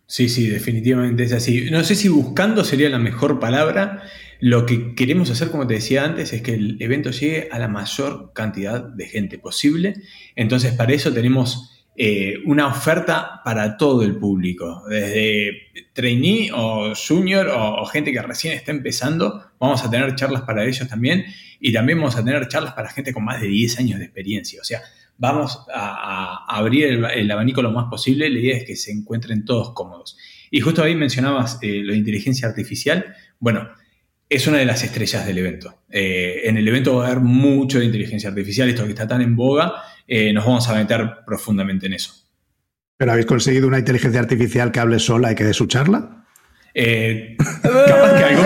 Sí, 0.07 0.29
sí, 0.29 0.47
definitivamente 0.47 1.23
es 1.23 1.33
así. 1.33 1.69
No 1.71 1.83
sé 1.83 1.95
si 1.95 2.07
buscando 2.07 2.63
sería 2.63 2.89
la 2.89 2.99
mejor 2.99 3.39
palabra. 3.39 4.03
Lo 4.45 4.65
que 4.65 4.93
queremos 4.93 5.29
hacer, 5.29 5.51
como 5.51 5.65
te 5.65 5.75
decía 5.75 6.03
antes, 6.03 6.33
es 6.33 6.41
que 6.41 6.53
el 6.55 6.75
evento 6.81 7.11
llegue 7.11 7.47
a 7.49 7.59
la 7.59 7.69
mayor 7.69 8.33
cantidad 8.33 8.83
de 8.83 9.07
gente 9.07 9.39
posible. 9.39 10.01
Entonces, 10.35 10.73
para 10.73 10.91
eso 10.91 11.13
tenemos 11.13 11.71
eh, 11.95 12.39
una 12.45 12.67
oferta 12.67 13.39
para 13.45 13.77
todo 13.77 14.03
el 14.03 14.17
público, 14.17 14.83
desde 14.89 15.69
trainee 15.93 16.51
o 16.53 16.91
junior 16.93 17.47
o, 17.47 17.85
gente 17.85 18.11
que 18.11 18.21
recién 18.21 18.53
está 18.53 18.71
empezando. 18.71 19.45
Vamos 19.61 19.81
a 19.85 19.89
tener 19.89 20.13
charlas 20.15 20.41
para 20.41 20.65
ellos 20.65 20.89
también 20.89 21.23
y 21.61 21.71
también 21.71 21.99
vamos 21.99 22.17
a 22.17 22.25
tener 22.25 22.45
charlas 22.49 22.73
para 22.73 22.89
gente 22.89 23.13
con 23.13 23.23
más 23.23 23.39
de 23.39 23.47
10 23.47 23.79
años 23.79 23.99
de 23.99 24.03
experiencia. 24.03 24.59
O 24.59 24.65
sea, 24.65 24.81
vamos 25.17 25.65
a, 25.73 26.45
abrir 26.49 26.87
el, 26.87 27.31
abanico 27.31 27.61
lo 27.61 27.71
más 27.71 27.85
posible. 27.89 28.29
La 28.29 28.39
idea 28.39 28.57
es 28.57 28.65
que 28.65 28.75
se 28.75 28.91
encuentren 28.91 29.45
todos 29.45 29.71
cómodos. 29.71 30.17
Y 30.51 30.59
justo 30.59 30.83
ahí 30.83 30.95
mencionabas 30.95 31.59
eh, 31.61 31.81
de 31.87 31.95
inteligencia 31.95 32.49
artificial. 32.49 33.15
Bueno, 33.39 33.69
es 34.35 34.47
una 34.47 34.57
de 34.57 34.65
las 34.65 34.83
estrellas 34.83 35.25
del 35.25 35.37
evento. 35.37 35.83
Eh, 35.89 36.41
en 36.45 36.57
el 36.57 36.67
evento 36.67 36.95
va 36.95 37.03
a 37.03 37.07
haber 37.07 37.19
mucho 37.19 37.79
de 37.79 37.85
inteligencia 37.85 38.29
artificial, 38.29 38.67
esto 38.67 38.83
que 38.83 38.89
está 38.89 39.07
tan 39.07 39.21
en 39.21 39.35
boga, 39.35 39.83
eh, 40.07 40.33
nos 40.33 40.45
vamos 40.45 40.67
a 40.67 40.73
meter 40.73 41.23
profundamente 41.25 41.85
en 41.85 41.93
eso. 41.93 42.13
¿Pero 42.97 43.11
habéis 43.11 43.27
conseguido 43.27 43.67
una 43.67 43.79
inteligencia 43.79 44.19
artificial 44.19 44.71
que 44.71 44.79
hable 44.79 44.99
sola 44.99 45.31
y 45.31 45.35
que 45.35 45.43
dé 45.43 45.53
su 45.53 45.67
charla? 45.67 46.25
Eh, 46.73 47.37
capaz 47.61 48.17
que 48.17 48.23
algo. 48.23 48.43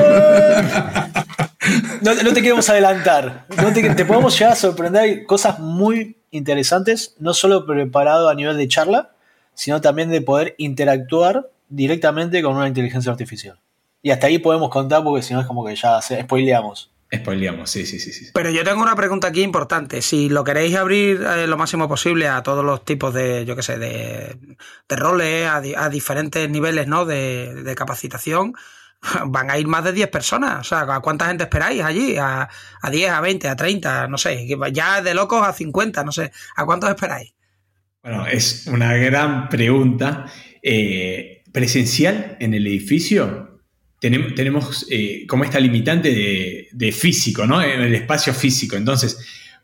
No, 2.02 2.34
te 2.34 2.42
queremos 2.42 2.70
adelantar. 2.70 3.48
te, 3.74 4.06
podemos 4.06 4.38
llegar 4.38 4.54
a 4.54 4.56
sorprender 4.56 5.26
cosas 5.26 5.60
muy 5.60 6.18
interesantes, 6.32 7.16
no 7.20 7.34
solo 7.34 7.66
preparado 7.66 8.30
a 8.30 8.36
nivel 8.36 8.58
de 8.58 8.68
charla, 8.68 9.12
sino 9.54 9.82
también 9.82 10.10
de 10.10 10.22
poder 10.22 10.56
interactuar 10.58 11.50
directamente 11.70 12.42
con 12.42 12.56
una 12.56 12.68
inteligencia 12.68 13.12
artificial. 13.12 13.60
Y 14.02 14.12
hasta 14.12 14.28
ahí 14.28 14.40
podemos 14.40 14.70
contar 14.70 15.04
porque 15.04 15.22
si 15.22 15.34
no 15.34 15.42
es 15.42 15.48
como 15.48 15.66
que 15.66 15.76
ya 15.76 16.02
se, 16.02 16.22
spoileamos. 16.22 16.92
Spoileamos, 17.14 17.70
sí, 17.70 17.86
sí, 17.86 18.00
sí, 18.00 18.12
sí. 18.12 18.28
Pero 18.34 18.50
yo 18.50 18.66
tengo 18.66 18.82
una 18.82 18.96
pregunta 18.96 19.30
aquí 19.30 19.42
importante. 19.42 20.02
Si 20.02 20.28
lo 20.28 20.44
queréis 20.44 20.76
abrir 20.76 21.22
eh, 21.22 21.48
lo 21.48 21.58
máximo 21.58 21.88
posible 21.88 22.28
a 22.28 22.44
todos 22.44 22.66
los 22.66 22.84
tipos 22.84 23.14
de, 23.14 23.46
yo 23.46 23.56
qué 23.56 23.64
sé, 23.64 23.78
de, 23.78 24.38
roles, 24.90 25.48
a, 25.48 25.90
diferentes 25.90 26.50
niveles 26.50 26.88
¿no? 26.88 27.06
de, 27.06 27.74
capacitación, 27.78 28.54
van 29.28 29.50
a 29.50 29.58
ir 29.58 29.68
más 29.68 29.86
de 29.86 29.94
10 29.94 30.10
personas. 30.10 30.60
O 30.60 30.64
sea, 30.66 30.82
¿a 30.82 31.00
cuánta 31.00 31.28
gente 31.28 31.46
esperáis 31.46 31.82
allí? 31.82 32.18
¿A, 32.18 32.50
a 32.82 32.90
10, 32.90 33.10
a 33.10 33.22
20, 33.22 33.48
a 33.48 33.56
30? 33.56 34.08
No 34.10 34.18
sé. 34.18 34.46
Ya 34.74 35.02
de 35.02 35.14
locos 35.14 35.48
a 35.48 35.54
50, 35.54 36.04
no 36.04 36.12
sé. 36.12 36.32
¿A 36.58 36.66
cuántos 36.66 36.90
esperáis? 36.90 37.34
Bueno, 38.04 38.28
es 38.28 38.68
una 38.68 38.94
gran 38.96 39.48
pregunta. 39.48 40.26
Eh, 40.62 41.38
presencial 41.54 42.36
en 42.40 42.54
el 42.54 42.68
edificio, 42.68 43.47
tenemos, 44.00 44.86
eh, 44.90 45.26
como 45.28 45.44
esta 45.44 45.60
limitante 45.60 46.14
de, 46.14 46.68
de, 46.72 46.92
físico, 46.92 47.48
¿no? 47.48 47.62
En 47.62 47.82
el 47.82 47.96
espacio 47.96 48.34
físico. 48.34 48.76
Entonces, 48.76 49.18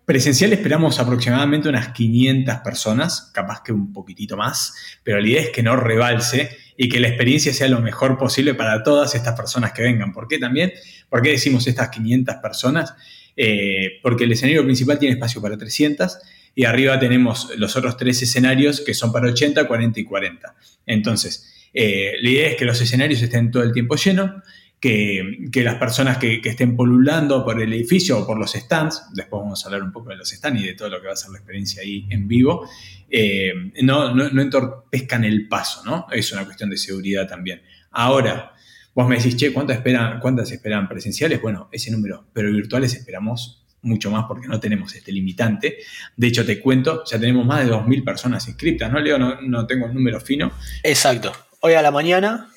Presencial 0.06 0.52
esperamos 0.52 1.00
aproximadamente 1.00 1.70
unas 1.70 1.94
500 1.94 2.58
personas, 2.58 3.32
capaz 3.34 3.62
que 3.64 3.72
un 3.72 3.94
poquitito 3.94 4.36
más, 4.36 4.74
pero 5.02 5.22
la 5.22 5.28
idea 5.30 5.42
es 5.44 5.50
que 5.52 5.64
no 5.64 5.78
rebalse 5.78 6.58
y 6.76 6.90
que 6.90 7.00
la 7.00 7.08
experiencia 7.08 7.54
sea 7.54 7.70
lo 7.70 7.80
mejor 7.80 8.18
posible 8.18 8.54
para 8.54 8.84
todas 8.84 9.16
estas 9.16 9.34
personas 9.34 9.72
que 9.72 9.82
vengan. 9.82 10.12
¿Por 10.12 10.28
qué 10.28 10.40
también? 10.40 10.74
¿Por 11.08 11.22
qué 11.22 11.30
decimos 11.30 11.68
estas 11.68 11.88
500 11.88 12.36
personas? 12.36 12.94
Eh, 13.38 14.00
porque 14.02 14.26
el 14.26 14.34
escenario 14.34 14.66
principal 14.66 15.00
tiene 15.00 15.14
espacio 15.14 15.42
para 15.42 15.58
300 15.58 16.18
y 16.54 16.66
arriba 16.66 17.00
tenemos 17.00 17.52
los 17.56 17.78
otros 17.78 17.96
tres 17.96 18.22
escenarios 18.22 18.82
que 18.82 18.94
son 18.94 19.14
para 19.14 19.30
80, 19.30 19.66
40 19.66 20.00
y 20.02 20.04
40. 20.04 20.56
Entonces, 20.86 21.63
eh, 21.74 22.14
la 22.22 22.30
idea 22.30 22.50
es 22.50 22.56
que 22.56 22.66
los 22.66 22.80
escenarios 22.80 23.22
estén 23.22 23.52
todo 23.52 23.64
el 23.64 23.74
tiempo 23.74 23.96
llenos, 23.96 24.32
que, 24.80 25.48
las 25.64 25.76
personas 25.76 26.18
que, 26.18 26.42
estén 26.44 26.76
polulando 26.76 27.46
por 27.46 27.62
el 27.62 27.72
edificio 27.72 28.20
o 28.20 28.28
por 28.28 28.38
los 28.38 28.52
stands, 28.52 29.02
después 29.14 29.42
vamos 29.42 29.64
a 29.64 29.68
hablar 29.70 29.82
un 29.82 29.94
poco 29.94 30.10
de 30.10 30.18
los 30.18 30.30
stands 30.30 30.62
y 30.62 30.66
de 30.66 30.74
todo 30.74 30.90
lo 30.90 31.00
que 31.00 31.08
va 31.08 31.14
a 31.14 31.16
ser 31.16 31.32
la 31.32 31.38
experiencia 31.38 31.82
ahí 31.82 32.06
en 32.10 32.28
vivo, 32.28 32.68
eh, 33.10 33.54
no, 33.82 34.14
no, 34.14 34.42
entorpezcan 34.42 35.24
el 35.24 35.48
paso, 35.48 35.84
¿no? 35.86 36.08
Es 36.12 36.32
una 36.34 36.44
cuestión 36.44 36.70
de 36.70 36.76
seguridad 36.76 37.28
también. 37.28 37.62
Ahora, 37.92 38.52
vos 38.94 39.08
me 39.08 39.16
decís, 39.16 39.38
che, 39.38 39.54
¿cuántas 39.54 39.78
esperan, 39.78 40.20
cuántas 40.20 40.52
esperan 40.52 40.90
presenciales? 40.90 41.42
Bueno, 41.42 41.70
ese 41.72 41.90
número, 41.90 42.26
pero 42.34 42.52
virtuales 42.52 42.94
esperamos 42.94 43.64
mucho 43.84 44.12
más 44.12 44.26
porque 44.28 44.48
no 44.48 44.60
tenemos 44.60 44.94
este 44.96 45.14
limitante. 45.14 45.78
De 46.18 46.28
hecho, 46.28 46.46
te 46.46 46.60
cuento, 46.60 47.04
ya 47.10 47.18
tenemos 47.18 47.46
más 47.46 47.66
de 47.66 47.72
2.000 47.72 48.04
personas 48.04 48.48
inscritas, 48.50 48.92
¿no, 48.92 49.00
Leo? 49.00 49.18
No, 49.18 49.40
no 49.42 49.66
tengo 49.66 49.86
el 49.86 49.94
número 49.94 50.20
fino. 50.20 50.52
Exacto. 50.84 51.32
Hoy 51.66 51.76
a 51.76 51.82
la 51.82 51.92
mañana 51.92 52.50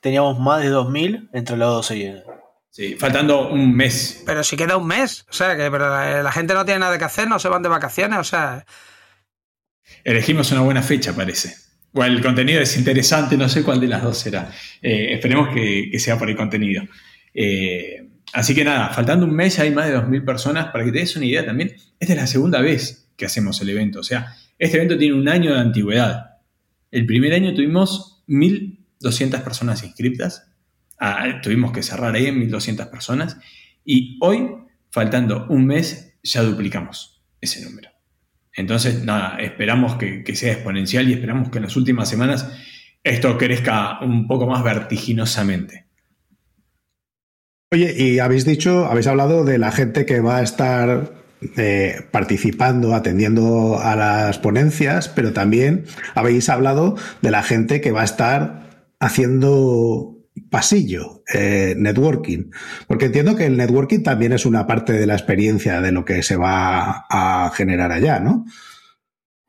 teníamos 0.00 0.38
más 0.40 0.62
de 0.62 0.70
2.000 0.72 1.28
entre 1.34 1.58
los 1.58 1.68
dos 1.68 1.86
seguidos. 1.86 2.22
Sí, 2.70 2.96
faltando 2.98 3.50
un 3.50 3.76
mes. 3.76 4.22
Pero 4.24 4.42
si 4.42 4.56
queda 4.56 4.78
un 4.78 4.86
mes, 4.86 5.26
o 5.28 5.34
sea, 5.34 5.54
que 5.54 5.70
pero 5.70 5.90
la, 5.90 6.32
gente 6.32 6.54
no 6.54 6.64
tiene 6.64 6.80
nada 6.80 6.96
que 6.96 7.04
hacer, 7.04 7.28
no 7.28 7.38
se 7.38 7.50
van 7.50 7.62
de 7.62 7.68
vacaciones, 7.68 8.18
o 8.18 8.24
sea... 8.24 8.64
Elegimos 10.02 10.50
una 10.50 10.62
buena 10.62 10.82
fecha, 10.82 11.14
parece. 11.14 11.54
O 11.92 12.02
el 12.02 12.22
contenido 12.22 12.62
es 12.62 12.74
interesante, 12.78 13.36
no 13.36 13.50
sé 13.50 13.62
cuál 13.62 13.80
de 13.80 13.88
las 13.88 14.02
dos 14.02 14.16
será. 14.16 14.50
Eh, 14.80 15.08
esperemos 15.12 15.50
que, 15.54 15.90
sea 15.98 16.16
por 16.16 16.30
el 16.30 16.36
contenido. 16.38 16.84
Eh, 17.34 18.08
así 18.32 18.54
que 18.54 18.64
nada, 18.64 18.88
faltando 18.94 19.26
un 19.26 19.34
mes 19.34 19.58
hay 19.58 19.72
más 19.72 19.88
de 19.88 19.98
2.000 19.98 20.24
personas. 20.24 20.68
Para 20.72 20.86
que 20.86 20.92
te 20.92 21.00
des 21.00 21.14
una 21.16 21.26
idea 21.26 21.44
también, 21.44 21.76
esta 22.00 22.14
es 22.14 22.18
la 22.18 22.26
segunda 22.26 22.62
vez 22.62 23.10
que 23.14 23.26
hacemos 23.26 23.60
el 23.60 23.68
evento. 23.68 24.00
O 24.00 24.04
sea, 24.04 24.34
este 24.58 24.78
evento 24.78 24.96
tiene 24.96 25.16
un 25.16 25.28
año 25.28 25.52
de 25.52 25.60
antigüedad. 25.60 26.38
El 26.90 27.04
primer 27.04 27.34
año 27.34 27.52
tuvimos 27.52 28.11
1.000 28.32 28.82
200 29.02 29.40
personas 29.42 29.82
inscritas. 29.84 30.48
Ah, 30.98 31.40
tuvimos 31.42 31.72
que 31.72 31.82
cerrar 31.82 32.14
ahí 32.14 32.26
en 32.26 32.38
1200 32.38 32.86
personas. 32.86 33.36
Y 33.84 34.18
hoy, 34.22 34.48
faltando 34.90 35.46
un 35.48 35.66
mes, 35.66 36.14
ya 36.22 36.42
duplicamos 36.42 37.22
ese 37.40 37.62
número. 37.64 37.90
Entonces, 38.54 39.04
nada, 39.04 39.38
esperamos 39.40 39.96
que, 39.96 40.24
sea 40.34 40.52
exponencial 40.52 41.08
y 41.08 41.14
esperamos 41.14 41.50
que 41.50 41.58
en 41.58 41.64
las 41.64 41.76
últimas 41.76 42.08
semanas 42.08 42.48
esto 43.02 43.36
crezca 43.36 44.00
un 44.00 44.28
poco 44.28 44.46
más 44.46 44.62
vertiginosamente. 44.62 45.86
Oye, 47.72 47.94
y 47.96 48.18
habéis 48.18 48.44
dicho, 48.44 48.84
habéis 48.84 49.06
hablado 49.06 49.44
de 49.44 49.58
la 49.58 49.72
gente 49.72 50.04
que 50.04 50.20
va 50.20 50.36
a 50.36 50.42
estar 50.42 51.21
eh, 51.56 52.06
participando, 52.10 52.94
atendiendo 52.94 53.78
a 53.80 53.96
las 53.96 54.38
ponencias, 54.38 55.08
pero 55.08 55.32
también 55.32 55.84
habéis 56.14 56.48
hablado 56.48 56.96
de 57.20 57.30
la 57.30 57.42
gente 57.42 57.80
que 57.80 57.92
va 57.92 58.02
a 58.02 58.04
estar 58.04 58.86
haciendo 59.00 60.16
pasillo, 60.50 61.22
eh, 61.32 61.74
networking, 61.76 62.50
porque 62.86 63.06
entiendo 63.06 63.36
que 63.36 63.46
el 63.46 63.56
networking 63.56 64.02
también 64.02 64.32
es 64.32 64.46
una 64.46 64.66
parte 64.66 64.92
de 64.92 65.06
la 65.06 65.14
experiencia 65.14 65.80
de 65.80 65.92
lo 65.92 66.04
que 66.04 66.22
se 66.22 66.36
va 66.36 67.06
a 67.10 67.50
generar 67.54 67.92
allá, 67.92 68.20
¿no? 68.20 68.44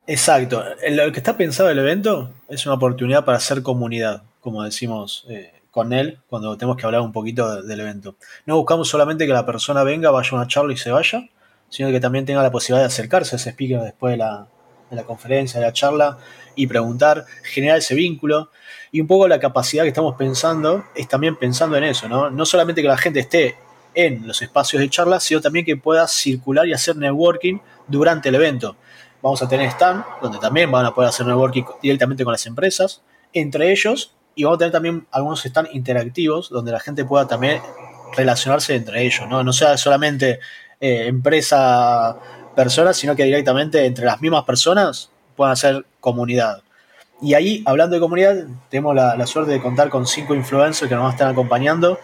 Exacto. 0.06 0.62
Lo 0.90 1.12
que 1.12 1.18
está 1.18 1.36
pensado 1.36 1.70
el 1.70 1.78
evento 1.78 2.34
es 2.48 2.66
una 2.66 2.74
oportunidad 2.74 3.24
para 3.24 3.38
hacer 3.38 3.62
comunidad, 3.62 4.24
como 4.40 4.62
decimos 4.62 5.24
eh, 5.30 5.52
con 5.70 5.92
él 5.92 6.20
cuando 6.28 6.56
tenemos 6.56 6.76
que 6.76 6.86
hablar 6.86 7.00
un 7.00 7.12
poquito 7.12 7.62
del 7.62 7.80
evento. 7.80 8.16
No 8.46 8.56
buscamos 8.56 8.88
solamente 8.88 9.26
que 9.26 9.32
la 9.32 9.46
persona 9.46 9.82
venga, 9.82 10.10
vaya 10.10 10.30
a 10.32 10.34
una 10.36 10.46
charla 10.46 10.72
y 10.72 10.76
se 10.76 10.90
vaya, 10.90 11.28
sino 11.74 11.90
que 11.90 11.98
también 11.98 12.24
tenga 12.24 12.40
la 12.40 12.52
posibilidad 12.52 12.84
de 12.84 12.86
acercarse 12.86 13.34
a 13.34 13.36
ese 13.36 13.50
speaker 13.50 13.80
después 13.80 14.12
de 14.12 14.18
la, 14.18 14.46
de 14.90 14.94
la 14.94 15.02
conferencia, 15.02 15.58
de 15.58 15.66
la 15.66 15.72
charla, 15.72 16.18
y 16.54 16.68
preguntar, 16.68 17.24
generar 17.42 17.78
ese 17.78 17.96
vínculo. 17.96 18.50
Y 18.92 19.00
un 19.00 19.08
poco 19.08 19.26
la 19.26 19.40
capacidad 19.40 19.82
que 19.82 19.88
estamos 19.88 20.14
pensando 20.14 20.84
es 20.94 21.08
también 21.08 21.34
pensando 21.34 21.76
en 21.76 21.82
eso, 21.82 22.08
¿no? 22.08 22.30
No 22.30 22.46
solamente 22.46 22.80
que 22.80 22.86
la 22.86 22.96
gente 22.96 23.18
esté 23.18 23.56
en 23.92 24.24
los 24.24 24.40
espacios 24.40 24.82
de 24.82 24.88
charla, 24.88 25.18
sino 25.18 25.40
también 25.40 25.64
que 25.64 25.76
pueda 25.76 26.06
circular 26.06 26.64
y 26.68 26.72
hacer 26.72 26.94
networking 26.94 27.58
durante 27.88 28.28
el 28.28 28.36
evento. 28.36 28.76
Vamos 29.20 29.42
a 29.42 29.48
tener 29.48 29.68
stand, 29.70 30.04
donde 30.22 30.38
también 30.38 30.70
van 30.70 30.86
a 30.86 30.94
poder 30.94 31.08
hacer 31.08 31.26
networking 31.26 31.64
directamente 31.82 32.22
con 32.22 32.30
las 32.30 32.46
empresas, 32.46 33.02
entre 33.32 33.72
ellos, 33.72 34.14
y 34.36 34.44
vamos 34.44 34.58
a 34.58 34.60
tener 34.60 34.72
también 34.72 35.08
algunos 35.10 35.44
stand 35.44 35.70
interactivos, 35.72 36.50
donde 36.50 36.70
la 36.70 36.78
gente 36.78 37.04
pueda 37.04 37.26
también 37.26 37.60
relacionarse 38.16 38.76
entre 38.76 39.04
ellos, 39.04 39.28
¿no? 39.28 39.42
No 39.42 39.52
sea 39.52 39.76
solamente 39.76 40.38
eh, 40.80 41.06
empresa, 41.06 42.16
personas, 42.54 42.96
sino 42.96 43.16
que 43.16 43.24
directamente 43.24 43.84
entre 43.84 44.04
las 44.04 44.20
mismas 44.20 44.44
personas 44.44 45.10
puedan 45.36 45.52
hacer 45.52 45.84
comunidad. 46.00 46.62
Y 47.20 47.34
ahí, 47.34 47.62
hablando 47.66 47.94
de 47.94 48.00
comunidad, 48.00 48.46
tenemos 48.68 48.94
la, 48.94 49.26
suerte 49.26 49.52
de 49.52 49.60
contar 49.60 49.88
con 49.88 50.06
cinco 50.06 50.34
influencers 50.34 50.88
que 50.88 50.94
nos 50.94 51.02
van 51.02 51.12
a 51.12 51.14
estar 51.14 51.30
acompañando, 51.30 51.98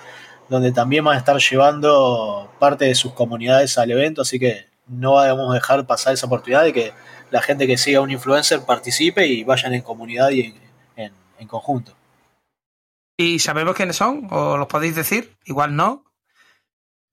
donde 0.49 0.73
también 0.73 1.05
van 1.05 1.17
a 1.17 1.19
estar 1.19 1.37
llevando 1.37 2.51
parte 2.59 2.87
de 2.87 2.95
sus 2.95 3.13
comunidades 3.13 3.77
al 3.79 3.91
evento, 3.91 4.23
así 4.23 4.39
que 4.39 4.67
no 4.87 5.19
a 5.19 5.55
dejar 5.55 5.87
pasar 5.87 6.15
esa 6.15 6.27
oportunidad 6.27 6.65
de 6.65 6.73
que 6.73 6.93
la 7.31 7.43
gente 7.43 7.67
que 7.67 7.77
siga 7.77 8.01
un 8.01 8.11
influencer 8.11 8.61
participe 8.63 9.27
y 9.27 9.45
vayan 9.45 9.75
en 9.75 9.83
comunidad 9.83 10.31
y 10.31 10.55
en, 10.97 11.13
en 11.39 11.47
conjunto. 11.47 11.93
¿Y 13.17 13.39
sabemos 13.39 13.77
quiénes 13.77 13.97
son? 13.97 14.29
¿O 14.31 14.57
los 14.57 14.67
podéis 14.67 14.97
decir? 14.97 15.37
Igual 15.45 15.77
no. 15.77 16.10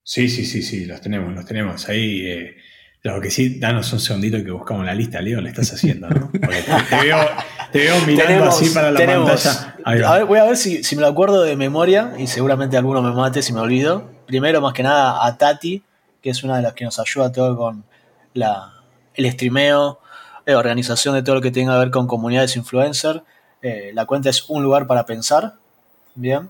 Sí, 0.07 0.29
sí, 0.29 0.45
sí, 0.45 0.61
sí, 0.61 0.85
los 0.85 1.01
tenemos, 1.01 1.35
los 1.35 1.45
tenemos. 1.45 1.89
Ahí 1.89 2.25
eh, 2.25 2.55
lo 3.01 3.19
que 3.19 3.29
sí, 3.29 3.59
danos 3.59 3.91
un 3.91 3.99
segundito 3.99 4.41
que 4.41 4.51
buscamos 4.51 4.85
la 4.85 4.95
lista, 4.95 5.19
Leo, 5.19 5.41
le 5.41 5.49
estás 5.49 5.73
haciendo, 5.73 6.07
¿no? 6.07 6.31
te, 7.73 7.77
veo, 7.77 7.99
mirando 8.07 8.45
así 8.45 8.69
para 8.69 8.89
la 8.91 9.05
pantalla. 9.05 9.75
A 9.83 10.13
ver, 10.13 10.23
voy 10.23 10.39
a 10.39 10.45
ver 10.45 10.55
si, 10.55 10.81
me 10.95 11.01
lo 11.01 11.07
acuerdo 11.07 11.43
de 11.43 11.57
memoria 11.57 12.13
y 12.17 12.27
seguramente 12.27 12.77
alguno 12.77 13.01
me 13.01 13.11
mate 13.11 13.41
si 13.41 13.51
me 13.51 13.59
olvido. 13.59 14.09
Primero, 14.25 14.61
más 14.61 14.71
que 14.71 14.81
nada, 14.81 15.25
a 15.25 15.37
Tati, 15.37 15.83
que 16.21 16.29
es 16.29 16.41
una 16.41 16.55
de 16.55 16.61
las 16.61 16.71
que 16.71 16.85
nos 16.85 16.97
ayuda 16.99 17.29
todo 17.33 17.57
con 17.57 17.83
la, 18.33 18.75
el 19.13 19.29
streameo, 19.29 19.99
eh, 20.45 20.55
organización 20.55 21.15
de 21.15 21.21
todo 21.21 21.35
lo 21.35 21.41
que 21.41 21.51
tenga 21.51 21.73
que 21.73 21.79
ver 21.79 21.91
con 21.91 22.07
comunidades 22.07 22.55
influencer. 22.55 23.23
Eh, 23.61 23.91
la 23.93 24.05
cuenta 24.05 24.29
es 24.29 24.49
un 24.49 24.63
lugar 24.63 24.87
para 24.87 25.05
pensar. 25.05 25.55
Bien. 26.15 26.49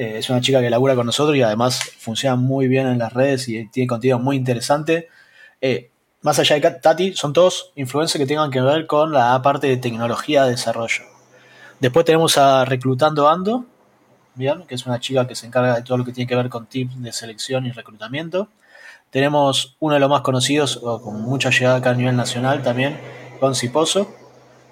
Eh, 0.00 0.16
es 0.16 0.30
una 0.30 0.40
chica 0.40 0.62
que 0.62 0.70
labura 0.70 0.94
con 0.94 1.04
nosotros 1.04 1.36
y 1.36 1.42
además 1.42 1.78
funciona 1.98 2.34
muy 2.34 2.68
bien 2.68 2.86
en 2.86 2.98
las 2.98 3.12
redes 3.12 3.46
y 3.50 3.68
tiene 3.68 3.86
contenido 3.86 4.18
muy 4.18 4.34
interesante. 4.34 5.08
Eh, 5.60 5.90
más 6.22 6.38
allá 6.38 6.58
de 6.58 6.70
Tati, 6.70 7.12
son 7.12 7.34
todos 7.34 7.70
influencers 7.76 8.18
que 8.18 8.26
tengan 8.26 8.50
que 8.50 8.62
ver 8.62 8.86
con 8.86 9.12
la 9.12 9.42
parte 9.42 9.66
de 9.66 9.76
tecnología 9.76 10.44
de 10.44 10.52
desarrollo. 10.52 11.02
Después 11.80 12.06
tenemos 12.06 12.38
a 12.38 12.64
Reclutando 12.64 13.28
Ando, 13.28 13.66
bien, 14.36 14.62
que 14.66 14.74
es 14.74 14.86
una 14.86 15.00
chica 15.00 15.26
que 15.26 15.34
se 15.34 15.46
encarga 15.46 15.74
de 15.74 15.82
todo 15.82 15.98
lo 15.98 16.06
que 16.06 16.12
tiene 16.12 16.26
que 16.26 16.34
ver 16.34 16.48
con 16.48 16.64
tips 16.64 17.02
de 17.02 17.12
selección 17.12 17.66
y 17.66 17.72
reclutamiento. 17.72 18.48
Tenemos 19.10 19.76
uno 19.80 19.92
de 19.92 20.00
los 20.00 20.08
más 20.08 20.22
conocidos, 20.22 20.78
con 20.78 21.20
mucha 21.20 21.50
llegada 21.50 21.76
acá 21.76 21.90
a 21.90 21.94
nivel 21.94 22.16
nacional 22.16 22.62
también, 22.62 22.98
con 23.38 23.54
Ciposo, 23.54 24.10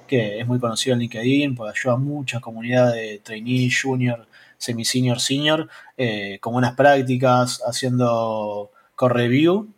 que 0.07 0.41
es 0.41 0.47
muy 0.47 0.59
conocido 0.59 0.95
en 0.95 1.01
LinkedIn, 1.01 1.55
porque 1.55 1.79
ayuda 1.79 1.97
a 1.97 1.99
mucha 1.99 2.41
comunidad 2.41 2.95
de 2.95 3.21
trainee, 3.23 3.69
junior, 3.71 4.27
semi-senior, 4.59 5.21
senior, 5.21 5.69
eh, 5.97 6.39
con 6.41 6.53
buenas 6.53 6.75
prácticas, 6.75 7.63
haciendo 7.67 8.71
core 8.95 9.15
review 9.15 9.69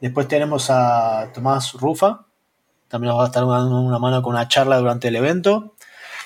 Después 0.00 0.28
tenemos 0.28 0.70
a 0.70 1.30
Tomás 1.34 1.72
Rufa, 1.72 2.24
también 2.86 3.08
nos 3.08 3.18
va 3.18 3.24
a 3.24 3.26
estar 3.26 3.44
dando 3.44 3.80
una 3.80 3.98
mano 3.98 4.22
con 4.22 4.34
una 4.34 4.46
charla 4.46 4.78
durante 4.78 5.08
el 5.08 5.16
evento. 5.16 5.74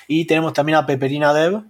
Y 0.07 0.27
tenemos 0.27 0.53
también 0.53 0.77
a 0.77 0.85
Peperina 0.85 1.33
Dev, 1.33 1.63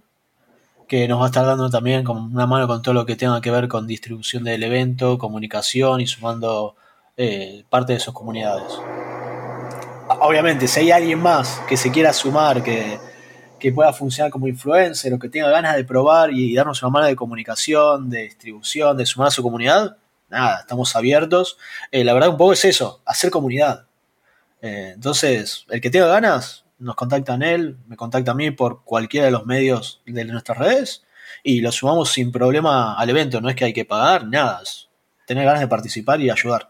que 0.87 1.07
nos 1.07 1.21
va 1.21 1.25
a 1.25 1.27
estar 1.27 1.45
dando 1.45 1.69
también 1.69 2.05
una 2.07 2.45
mano 2.45 2.67
con 2.67 2.81
todo 2.81 2.93
lo 2.93 3.05
que 3.05 3.15
tenga 3.15 3.39
que 3.39 3.51
ver 3.51 3.69
con 3.69 3.87
distribución 3.87 4.43
del 4.43 4.63
evento, 4.63 5.17
comunicación 5.17 6.01
y 6.01 6.07
sumando 6.07 6.75
eh, 7.15 7.63
parte 7.69 7.93
de 7.93 7.99
sus 8.01 8.13
comunidades. 8.13 8.73
Obviamente, 10.19 10.67
si 10.67 10.81
hay 10.81 10.91
alguien 10.91 11.21
más 11.21 11.61
que 11.69 11.77
se 11.77 11.89
quiera 11.89 12.11
sumar, 12.11 12.63
que, 12.63 12.99
que 13.63 13.71
pueda 13.71 13.93
funcionar 13.93 14.29
como 14.29 14.49
influencer 14.49 15.13
o 15.13 15.17
que 15.17 15.29
tenga 15.29 15.49
ganas 15.49 15.77
de 15.77 15.85
probar 15.85 16.33
y 16.33 16.53
darnos 16.53 16.83
una 16.83 16.89
mano 16.89 17.05
de 17.07 17.15
comunicación, 17.15 18.09
de 18.09 18.23
distribución, 18.23 18.97
de 18.97 19.05
sumar 19.05 19.29
a 19.29 19.31
su 19.31 19.41
comunidad, 19.41 19.95
nada, 20.29 20.59
estamos 20.59 20.93
abiertos. 20.97 21.57
Eh, 21.89 22.03
la 22.03 22.13
verdad 22.13 22.27
un 22.27 22.35
poco 22.35 22.51
es 22.51 22.65
eso, 22.65 23.01
hacer 23.05 23.29
comunidad. 23.31 23.85
Eh, 24.61 24.91
entonces, 24.95 25.65
el 25.69 25.79
que 25.79 25.89
tenga 25.89 26.07
ganas, 26.07 26.65
nos 26.77 26.95
contacta 26.95 27.35
en 27.35 27.43
él, 27.43 27.77
me 27.87 27.95
contacta 27.95 28.31
a 28.31 28.35
mí 28.35 28.51
por 28.51 28.83
cualquiera 28.83 29.27
de 29.27 29.31
los 29.31 29.45
medios 29.45 30.01
de 30.05 30.25
nuestras 30.25 30.57
redes 30.57 31.05
y 31.41 31.61
lo 31.61 31.71
sumamos 31.71 32.11
sin 32.11 32.33
problema 32.33 32.95
al 32.95 33.09
evento. 33.11 33.39
No 33.39 33.47
es 33.47 33.55
que 33.55 33.63
hay 33.63 33.73
que 33.73 33.85
pagar, 33.85 34.27
nada, 34.27 34.59
es 34.61 34.89
tener 35.25 35.45
ganas 35.45 35.61
de 35.61 35.69
participar 35.69 36.19
y 36.19 36.29
ayudar. 36.29 36.69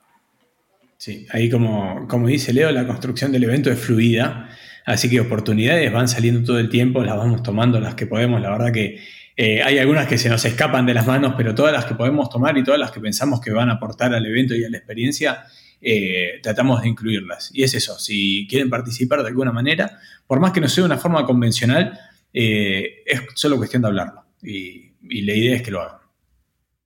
Sí, 0.98 1.26
ahí 1.32 1.50
como, 1.50 2.08
como 2.08 2.28
dice 2.28 2.54
Leo, 2.54 2.72
la 2.72 2.86
construcción 2.86 3.32
del 3.32 3.46
evento 3.46 3.72
es 3.72 3.80
fluida, 3.80 4.48
así 4.86 5.10
que 5.10 5.20
oportunidades 5.20 5.92
van 5.92 6.08
saliendo 6.08 6.44
todo 6.44 6.60
el 6.60 6.70
tiempo, 6.70 7.04
las 7.04 7.18
vamos 7.18 7.44
tomando 7.44 7.80
las 7.80 7.96
que 7.96 8.06
podemos. 8.06 8.42
La 8.42 8.52
verdad 8.52 8.72
que 8.72 9.00
eh, 9.36 9.62
hay 9.63 9.80
algunas 9.80 10.08
que 10.08 10.18
se 10.18 10.30
nos 10.30 10.46
escapan 10.46 10.86
de 10.86 10.94
las 10.94 11.08
manos, 11.08 11.34
pero 11.36 11.56
todas 11.56 11.74
las 11.74 11.86
que 11.86 11.96
podemos 11.96 12.30
tomar 12.30 12.58
y 12.58 12.63
todas 12.63 12.80
las 12.80 12.92
que 12.92 13.00
pensamos 13.00 13.42
que 13.42 13.52
van 13.52 13.70
a 13.70 13.74
aportar 13.74 14.13
al 14.13 14.25
evento 14.25 14.56
y 14.56 14.63
a 14.63 14.70
la 14.70 14.78
experiencia, 14.78 15.44
eh, 15.82 16.40
tratamos 16.42 16.82
de 16.82 16.90
incluirlas. 16.90 17.52
Y 17.54 17.63
es 17.63 17.74
eso, 17.74 17.98
si 18.00 18.48
quieren 18.50 18.70
participar 18.70 19.22
de 19.22 19.28
alguna 19.28 19.52
manera, 19.52 20.00
por 20.28 20.40
más 20.40 20.52
que 20.52 20.62
no 20.62 20.70
sea 20.70 20.86
una 20.86 20.98
forma 20.98 21.25
convencional, 21.25 22.00
eh, 22.34 23.04
es 23.06 23.22
solo 23.36 23.58
cuestión 23.58 23.82
de 23.82 23.88
hablarlo. 23.90 24.24
Y, 24.42 24.92
la 25.06 25.34
idea 25.34 25.58
es 25.58 25.62
que 25.62 25.72
lo 25.72 25.82
hagan. 25.82 25.98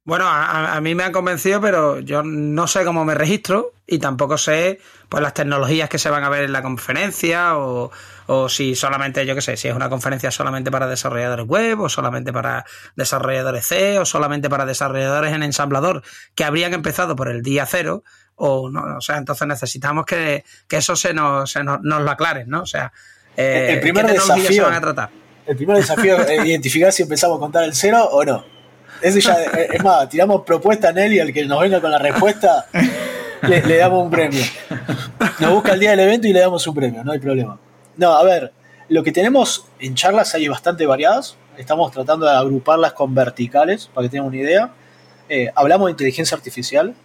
Bueno, 0.08 0.26
a, 0.26 0.80
mí 0.80 0.96
me 0.96 1.04
han 1.04 1.12
convencido, 1.12 1.60
pero 1.60 2.00
yo 2.00 2.24
no 2.24 2.66
sé 2.68 2.86
cómo 2.86 3.04
me 3.04 3.14
registro 3.14 3.74
y 3.86 4.00
tampoco 4.00 4.38
sé 4.38 4.80
pues, 5.10 5.22
las 5.22 5.34
tecnologías 5.34 5.90
que 5.90 6.00
se 6.00 6.10
van 6.10 6.24
a 6.24 6.30
ver 6.30 6.46
en 6.46 6.54
la 6.54 6.62
conferencia 6.62 7.58
o, 7.58 7.92
o 8.28 8.48
si 8.48 8.74
solamente, 8.74 9.26
yo 9.26 9.36
qué 9.36 9.42
sé, 9.42 9.58
si 9.58 9.68
es 9.68 9.76
una 9.76 9.90
conferencia 9.90 10.32
solamente 10.32 10.72
para 10.72 10.88
desarrolladores 10.88 11.46
web 11.46 11.82
o 11.82 11.90
solamente 11.90 12.32
para 12.32 12.66
desarrolladores 12.96 13.68
C 13.68 14.00
o 14.00 14.06
solamente 14.06 14.50
para 14.50 14.66
desarrolladores 14.66 15.34
en 15.34 15.44
ensamblador 15.44 16.02
que 16.36 16.46
habrían 16.46 16.74
empezado 16.74 17.18
por 17.18 17.28
el 17.28 17.42
día 17.42 17.66
cero 17.66 18.06
o 18.38 18.70
no, 18.70 18.98
o 18.98 19.02
sea, 19.02 19.18
entonces 19.18 19.46
necesitamos 19.46 20.06
que, 20.06 20.46
eso 20.70 20.96
se 20.96 21.14
nos, 21.14 21.54
nos, 21.58 22.02
lo 22.02 22.10
aclaren, 22.10 22.48
¿no? 22.48 22.62
O 22.62 22.66
sea, 22.66 22.94
eh, 23.36 23.72
el 23.74 23.82
primer 23.82 24.08
desafío, 24.08 24.54
se 24.54 24.62
van 24.62 24.74
a 24.74 24.80
tratar? 24.80 25.10
El 25.46 25.58
primer 25.58 25.76
desafío 25.76 26.18
es 26.22 26.46
identificar 26.46 26.94
si 26.94 27.04
empezamos 27.04 27.40
a 27.40 27.40
contar 27.42 27.66
el 27.66 27.74
cero 27.74 28.08
o 28.10 28.24
no. 28.24 28.57
Eso 29.02 29.20
ya, 29.20 29.34
es 29.34 29.84
más, 29.84 30.10
tiramos 30.10 30.42
propuesta 30.44 30.90
en 30.90 30.98
él 30.98 31.14
y 31.14 31.20
al 31.20 31.34
que 31.34 31.46
nos 31.46 31.60
venga 31.62 31.80
con 31.82 31.92
la 31.92 32.00
respuesta 32.00 32.68
le, 33.42 33.78
damos 33.78 34.04
un 34.04 34.10
premio. 34.10 34.44
Nos 35.40 35.52
busca 35.52 35.74
el 35.74 35.80
día 35.80 35.92
del 35.92 36.02
evento 36.02 36.28
y 36.28 36.34
le 36.34 36.40
damos 36.40 36.66
un 36.68 36.76
premio, 36.76 37.04
no 37.04 37.12
hay 37.12 37.20
problema. 37.20 37.60
No, 37.96 38.14
a 38.14 38.24
ver, 38.24 38.52
lo 38.90 39.04
que 39.04 39.12
tenemos 39.12 39.66
en 39.80 39.96
charlas 39.96 40.34
hay 40.34 40.48
bastante 40.48 40.86
variadas. 40.86 41.36
Estamos 41.58 41.92
tratando 41.92 42.26
de 42.26 42.32
agruparlas 42.32 42.94
con 42.94 43.14
verticales, 43.14 43.90
para 43.94 44.06
que 44.06 44.12
tengan 44.12 44.28
una 44.28 44.38
idea. 44.38 44.72
Eh, 45.30 45.52
hablamos 45.56 45.88
de 45.88 45.92
inteligencia 45.92 46.36
artificial. 46.36 46.96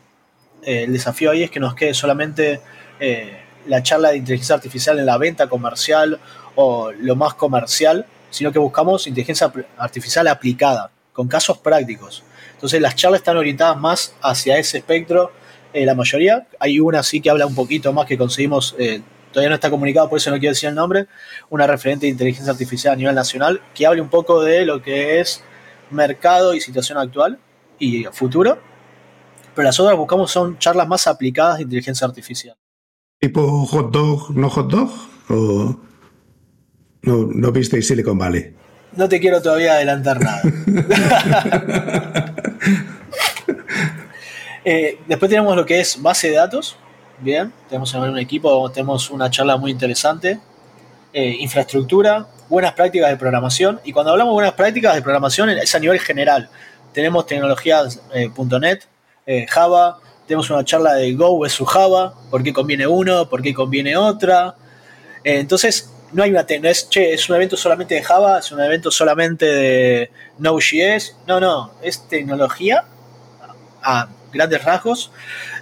Eh, 0.62 0.84
el 0.84 0.92
desafío 0.92 1.30
ahí 1.30 1.42
es 1.42 1.50
que 1.50 1.60
nos 1.60 1.74
quede 1.74 1.94
solamente 1.94 2.60
eh, 3.00 3.36
la 3.66 3.82
charla 3.82 4.10
de 4.10 4.18
inteligencia 4.18 4.54
artificial 4.54 4.98
en 4.98 5.06
la 5.06 5.18
venta 5.18 5.48
comercial 5.48 6.20
o 6.54 6.92
lo 6.92 7.16
más 7.16 7.34
comercial, 7.34 8.06
sino 8.30 8.52
que 8.52 8.58
buscamos 8.58 9.06
inteligencia 9.06 9.52
artificial 9.78 10.28
aplicada, 10.28 10.90
con 11.12 11.28
casos 11.28 11.58
prácticos. 11.58 12.24
Entonces 12.54 12.80
las 12.80 12.94
charlas 12.94 13.20
están 13.20 13.36
orientadas 13.36 13.76
más 13.78 14.14
hacia 14.22 14.58
ese 14.58 14.78
espectro, 14.78 15.32
la 15.74 15.94
mayoría. 15.94 16.46
Hay 16.58 16.80
una 16.80 17.02
sí 17.02 17.20
que 17.20 17.30
habla 17.30 17.46
un 17.46 17.54
poquito 17.54 17.92
más 17.92 18.06
que 18.06 18.16
conseguimos 18.18 18.76
todavía 19.32 19.48
no 19.48 19.54
está 19.56 19.70
comunicado, 19.70 20.08
por 20.08 20.18
eso 20.18 20.30
no 20.30 20.38
quiero 20.38 20.52
decir 20.52 20.68
el 20.68 20.74
nombre, 20.74 21.06
una 21.50 21.66
referente 21.66 22.06
de 22.06 22.12
inteligencia 22.12 22.52
artificial 22.52 22.92
a 22.92 22.96
nivel 22.96 23.14
nacional 23.14 23.60
que 23.74 23.86
hable 23.86 24.00
un 24.00 24.08
poco 24.08 24.42
de 24.42 24.64
lo 24.64 24.82
que 24.82 25.20
es 25.20 25.42
mercado 25.90 26.54
y 26.54 26.60
situación 26.60 26.98
actual 26.98 27.38
y 27.78 28.04
futuro. 28.12 28.58
Pero 29.54 29.66
las 29.66 29.80
otras 29.80 29.96
buscamos 29.96 30.30
son 30.30 30.58
charlas 30.58 30.86
más 30.86 31.06
aplicadas 31.06 31.56
de 31.58 31.64
inteligencia 31.64 32.06
artificial. 32.06 32.56
¿Tipo 33.18 33.66
hot 33.66 33.90
dog, 33.90 34.30
no 34.36 34.48
hot 34.48 34.70
dog? 34.70 34.90
¿O 35.28 35.76
no, 37.02 37.26
no 37.26 37.52
visteis 37.52 37.86
Silicon 37.86 38.18
Valley? 38.18 38.54
No 38.96 39.08
te 39.08 39.20
quiero 39.20 39.40
todavía 39.40 39.74
adelantar 39.74 40.20
nada. 40.20 40.42
Eh, 44.64 45.00
después 45.08 45.28
tenemos 45.28 45.56
lo 45.56 45.66
que 45.66 45.80
es 45.80 46.00
base 46.00 46.30
de 46.30 46.36
datos, 46.36 46.76
Bien, 47.22 47.52
tenemos 47.68 47.94
un 47.94 48.18
equipo, 48.18 48.68
tenemos 48.72 49.08
una 49.08 49.30
charla 49.30 49.56
muy 49.56 49.70
interesante. 49.70 50.40
Eh, 51.12 51.36
infraestructura, 51.38 52.26
buenas 52.48 52.72
prácticas 52.72 53.10
de 53.10 53.16
programación. 53.16 53.80
Y 53.84 53.92
cuando 53.92 54.10
hablamos 54.10 54.32
de 54.32 54.34
buenas 54.34 54.54
prácticas 54.54 54.96
de 54.96 55.02
programación 55.02 55.48
es 55.50 55.72
a 55.72 55.78
nivel 55.78 56.00
general. 56.00 56.50
Tenemos 56.92 57.24
tecnologías 57.26 58.00
eh, 58.12 58.28
.NET, 58.60 58.88
eh, 59.24 59.46
Java, 59.48 60.00
tenemos 60.26 60.50
una 60.50 60.64
charla 60.64 60.94
de 60.94 61.14
Go 61.14 61.38
versus 61.38 61.68
Java, 61.68 62.12
por 62.28 62.42
qué 62.42 62.52
conviene 62.52 62.88
uno, 62.88 63.28
por 63.28 63.40
qué 63.40 63.54
conviene 63.54 63.96
otra. 63.96 64.56
entonces, 65.22 65.91
no 66.12 66.22
hay 66.22 66.30
una 66.30 66.46
es, 66.48 66.84
che, 66.84 67.14
es 67.14 67.28
un 67.28 67.36
evento 67.36 67.56
solamente 67.56 67.94
de 67.94 68.02
Java, 68.02 68.38
es 68.38 68.52
un 68.52 68.60
evento 68.60 68.90
solamente 68.90 69.46
de 69.46 70.10
Node.js. 70.38 71.16
No, 71.26 71.40
no, 71.40 71.72
es 71.82 72.06
tecnología 72.08 72.84
a 73.82 74.08
grandes 74.32 74.64
rasgos 74.64 75.10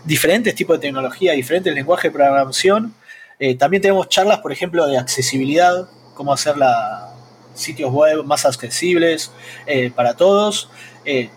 diferentes 0.05 0.55
tipos 0.55 0.79
de 0.79 0.89
tecnología, 0.89 1.33
diferentes 1.33 1.75
lenguajes 1.75 2.11
de 2.11 2.17
programación. 2.17 2.95
Eh, 3.39 3.55
también 3.57 3.83
tenemos 3.83 4.09
charlas, 4.09 4.41
por 4.41 4.53
ejemplo, 4.53 4.87
de 4.87 4.99
accesibilidad, 4.99 5.89
cómo 6.15 6.33
hacer 6.33 6.57
la, 6.57 7.11
sitios 7.55 7.93
web 7.93 8.25
más 8.25 8.45
accesibles 8.47 9.31
eh, 9.67 9.91
para 9.95 10.15
todos. 10.15 10.71
Eh, 11.05 11.31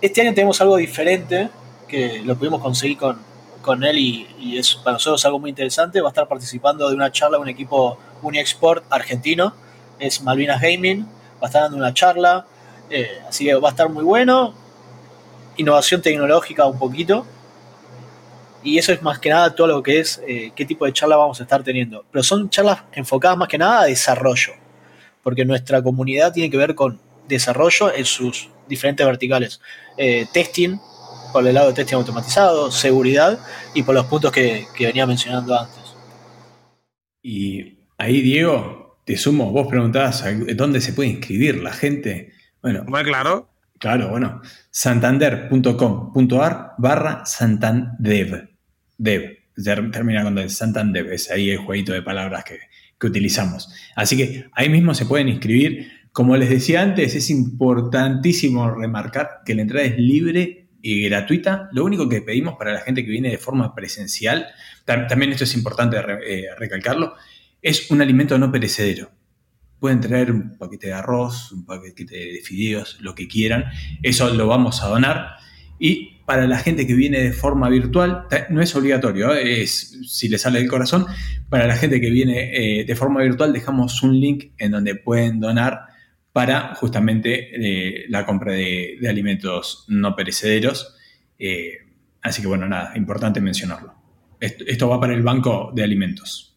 este 0.00 0.20
año 0.20 0.34
tenemos 0.34 0.60
algo 0.60 0.76
diferente, 0.76 1.48
que 1.88 2.22
lo 2.24 2.36
pudimos 2.36 2.60
conseguir 2.60 2.98
con, 2.98 3.18
con 3.64 3.82
él 3.82 3.98
y, 3.98 4.58
es 4.58 4.74
para 4.76 4.94
nosotros 4.94 5.24
algo 5.24 5.38
muy 5.38 5.50
interesante. 5.50 6.00
Va 6.00 6.08
a 6.08 6.10
estar 6.10 6.28
participando 6.28 6.88
de 6.88 6.94
una 6.94 7.10
charla 7.10 7.38
un 7.38 7.48
equipo 7.48 7.98
Uniexport 8.22 8.84
argentino, 8.90 9.54
es 9.98 10.22
Malvinas 10.22 10.60
Gaming, 10.60 11.04
va 11.42 11.42
a 11.42 11.46
estar 11.46 11.62
dando 11.62 11.78
una 11.78 11.92
charla, 11.92 12.46
así 13.28 13.46
que 13.46 13.54
va 13.54 13.68
a 13.68 13.70
estar 13.70 13.88
muy 13.88 14.04
bueno. 14.04 14.54
Innovación 15.56 16.02
tecnológica 16.02 16.66
un 16.66 16.78
poquito. 16.78 17.26
Y 18.64 18.78
eso 18.78 18.92
es 18.92 19.02
más 19.02 19.18
que 19.18 19.28
nada 19.28 19.54
todo 19.54 19.66
lo 19.66 19.82
que 19.82 20.00
es 20.00 20.22
eh, 20.26 20.50
qué 20.56 20.64
tipo 20.64 20.86
de 20.86 20.92
charla 20.92 21.16
vamos 21.16 21.38
a 21.38 21.42
estar 21.42 21.62
teniendo. 21.62 22.04
Pero 22.10 22.22
son 22.22 22.48
charlas 22.48 22.80
enfocadas 22.92 23.36
más 23.36 23.48
que 23.48 23.58
nada 23.58 23.82
a 23.82 23.84
desarrollo. 23.84 24.54
Porque 25.22 25.44
nuestra 25.44 25.82
comunidad 25.82 26.32
tiene 26.32 26.50
que 26.50 26.56
ver 26.56 26.74
con 26.74 26.98
desarrollo 27.28 27.94
en 27.94 28.06
sus 28.06 28.48
diferentes 28.66 29.04
verticales. 29.06 29.60
Eh, 29.98 30.26
testing, 30.32 30.78
por 31.34 31.44
el 31.44 31.52
lado 31.52 31.66
de 31.66 31.74
testing 31.74 31.96
automatizado, 31.96 32.70
seguridad 32.70 33.40
y 33.74 33.82
por 33.82 33.92
los 33.92 34.06
puntos 34.06 34.30
que, 34.30 34.68
venía 34.78 35.04
mencionando 35.04 35.58
antes. 35.58 35.96
Y 37.20 37.80
ahí, 37.98 38.22
Diego, 38.22 39.00
te 39.04 39.16
sumo, 39.16 39.50
vos 39.50 39.66
preguntabas 39.66 40.24
dónde 40.54 40.80
se 40.80 40.92
puede 40.92 41.10
inscribir 41.10 41.60
la 41.60 41.72
gente. 41.72 42.32
Bueno, 42.62 42.84
muy 42.86 43.02
claro. 43.02 43.50
Claro, 43.80 44.10
bueno, 44.10 44.42
santander.com.ar 44.70 46.74
barra 46.78 47.26
santandev 47.26 48.50
dev. 48.96 49.38
Termina 49.92 50.22
con 50.22 50.38
el 50.38 50.50
Santander, 50.50 51.12
es 51.12 51.32
ahí 51.32 51.50
el 51.50 51.58
jueguito 51.58 51.92
de 51.92 52.02
palabras 52.02 52.44
que, 52.44 52.60
utilizamos. 53.04 53.68
Así 53.96 54.16
que 54.16 54.46
ahí 54.52 54.70
mismo 54.70 54.94
se 54.94 55.04
pueden 55.04 55.28
inscribir. 55.28 55.90
Como 56.12 56.38
les 56.38 56.48
decía 56.48 56.80
antes, 56.80 57.14
es 57.14 57.28
importantísimo 57.28 58.70
remarcar 58.70 59.42
que 59.44 59.54
la 59.54 59.60
entrada 59.60 59.84
es 59.84 59.98
libre 59.98 60.63
y 60.84 61.02
gratuita. 61.08 61.70
Lo 61.72 61.82
único 61.82 62.10
que 62.10 62.20
pedimos 62.20 62.56
para 62.58 62.74
la 62.74 62.80
gente 62.80 63.02
que 63.04 63.10
viene 63.10 63.30
de 63.30 63.38
forma 63.38 63.74
presencial, 63.74 64.48
también 64.84 65.32
esto 65.32 65.44
es 65.44 65.54
importante 65.54 65.96
eh, 65.96 66.48
recalcarlo, 66.58 67.14
es 67.62 67.90
un 67.90 68.02
alimento 68.02 68.36
no 68.38 68.52
perecedero. 68.52 69.10
Pueden 69.80 70.00
traer 70.00 70.30
un 70.30 70.58
paquete 70.58 70.88
de 70.88 70.92
arroz, 70.92 71.52
un 71.52 71.64
paquete 71.64 72.04
de 72.04 72.40
fideos, 72.44 72.98
lo 73.00 73.14
que 73.14 73.26
quieran. 73.26 73.64
Eso 74.02 74.32
lo 74.34 74.46
vamos 74.46 74.82
a 74.82 74.88
donar. 74.88 75.36
Y 75.78 76.20
para 76.26 76.46
la 76.46 76.58
gente 76.58 76.86
que 76.86 76.94
viene 76.94 77.20
de 77.20 77.32
forma 77.32 77.70
virtual, 77.70 78.26
no 78.50 78.60
es 78.60 78.76
obligatorio, 78.76 79.34
¿eh? 79.34 79.62
es 79.62 79.98
si 80.06 80.28
le 80.28 80.36
sale 80.36 80.58
del 80.58 80.68
corazón. 80.68 81.06
Para 81.48 81.66
la 81.66 81.76
gente 81.76 81.98
que 81.98 82.10
viene 82.10 82.80
eh, 82.80 82.84
de 82.84 82.96
forma 82.96 83.22
virtual, 83.22 83.54
dejamos 83.54 84.02
un 84.02 84.20
link 84.20 84.52
en 84.58 84.72
donde 84.72 84.96
pueden 84.96 85.40
donar 85.40 85.93
para 86.34 86.74
justamente 86.74 87.52
eh, 87.54 88.04
la 88.10 88.26
compra 88.26 88.52
de, 88.52 88.98
alimentos 89.08 89.86
no 89.88 90.14
perecederos. 90.14 90.94
así 92.20 92.42
que 92.42 92.48
bueno, 92.48 92.68
nada, 92.68 92.92
importante 92.96 93.40
mencionarlo. 93.40 93.94
Esto, 94.40 94.88
va 94.90 95.00
para 95.00 95.14
el 95.14 95.22
banco 95.22 95.72
de 95.74 95.82
alimentos. 95.82 96.53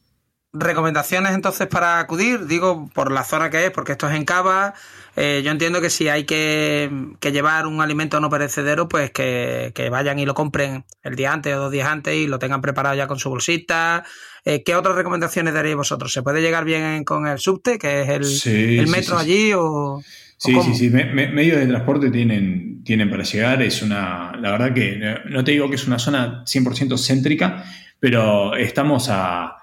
Recomendaciones 0.60 1.34
entonces 1.34 1.68
para 1.68 2.00
acudir, 2.00 2.46
digo 2.46 2.90
por 2.94 3.12
la 3.12 3.24
zona 3.24 3.50
que 3.50 3.66
es, 3.66 3.72
porque 3.72 3.94
esto 3.94 4.10
es 4.10 4.16
en 4.16 4.26
Cava. 4.26 4.74
Eh, 5.16 5.42
yo 5.44 5.50
entiendo 5.50 5.82
que 5.82 5.90
si 5.90 6.10
hay 6.10 6.26
que, 6.26 6.92
llevar 7.32 7.66
un 7.66 7.82
alimento 7.82 8.20
no 8.20 8.30
perecedero, 8.30 8.88
pues 8.88 9.10
que, 9.10 9.90
vayan 9.90 10.20
y 10.20 10.26
lo 10.26 10.36
compren 10.36 10.86
el 11.02 11.16
día 11.16 11.34
antes 11.34 11.56
o 11.56 11.60
dos 11.60 11.72
días 11.72 11.88
antes 11.88 12.16
y 12.16 12.28
lo 12.28 12.38
tengan 12.38 12.62
preparado 12.62 12.96
ya 12.96 13.08
con 13.08 13.18
su 13.18 13.30
bolsita. 13.30 14.04
Eh, 14.46 14.64
¿Qué 14.64 14.76
otras 14.76 14.96
recomendaciones 14.96 15.56
daríais 15.56 15.76
vosotros? 15.76 16.14
¿Se 16.14 16.22
puede 16.22 16.42
llegar 16.42 16.66
bien 16.66 17.04
con 17.04 17.26
el 17.26 17.40
subte, 17.40 17.80
que 17.80 18.04
es 18.04 18.10
el, 18.46 18.88
metro 18.88 19.18
allí? 19.18 19.54
O, 19.56 20.04
sí, 20.38 20.56
sí, 20.62 20.76
sí, 20.76 20.90
medios 20.92 21.58
de 21.58 21.66
transporte 21.66 22.12
tienen, 22.12 22.84
tienen 22.84 23.10
para 23.10 23.24
llegar. 23.24 23.64
Es 23.64 23.82
una, 23.82 24.34
la 24.40 24.52
verdad 24.52 24.74
que 24.76 25.00
no 25.30 25.44
te 25.44 25.52
digo 25.52 25.68
que 25.68 25.78
es 25.78 25.88
una 25.88 25.98
zona 25.98 26.44
100% 26.46 26.96
céntrica, 26.96 27.66
pero 28.00 28.56
estamos 28.56 29.10
a, 29.10 29.57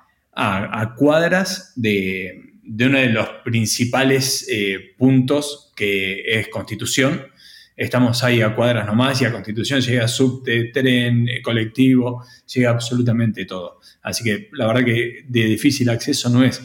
cuadras 0.97 1.73
de, 1.77 2.53
uno 2.65 2.99
de 2.99 3.09
los 3.09 3.29
principales 3.45 4.47
eh, 4.51 4.95
puntos 4.99 5.73
que 5.77 6.23
es 6.27 6.49
Constitución. 6.49 7.27
Estamos 7.77 8.23
ahí 8.23 8.41
a 8.41 8.55
cuadras 8.55 8.87
nomás 8.87 9.21
y 9.21 9.25
a 9.25 9.33
Constitución 9.33 9.81
llega 9.81 10.07
subte, 10.07 10.71
tren, 10.73 11.29
eh, 11.29 11.43
colectivo, 11.43 12.25
llega 12.53 12.71
absolutamente 12.71 13.45
todo. 13.45 13.81
Así 14.03 14.23
que 14.23 14.49
la 14.53 14.67
verdad 14.67 14.85
que 14.85 15.25
de 15.27 15.45
difícil 15.45 15.89
acceso 15.91 16.29
no 16.31 16.45
es. 16.45 16.63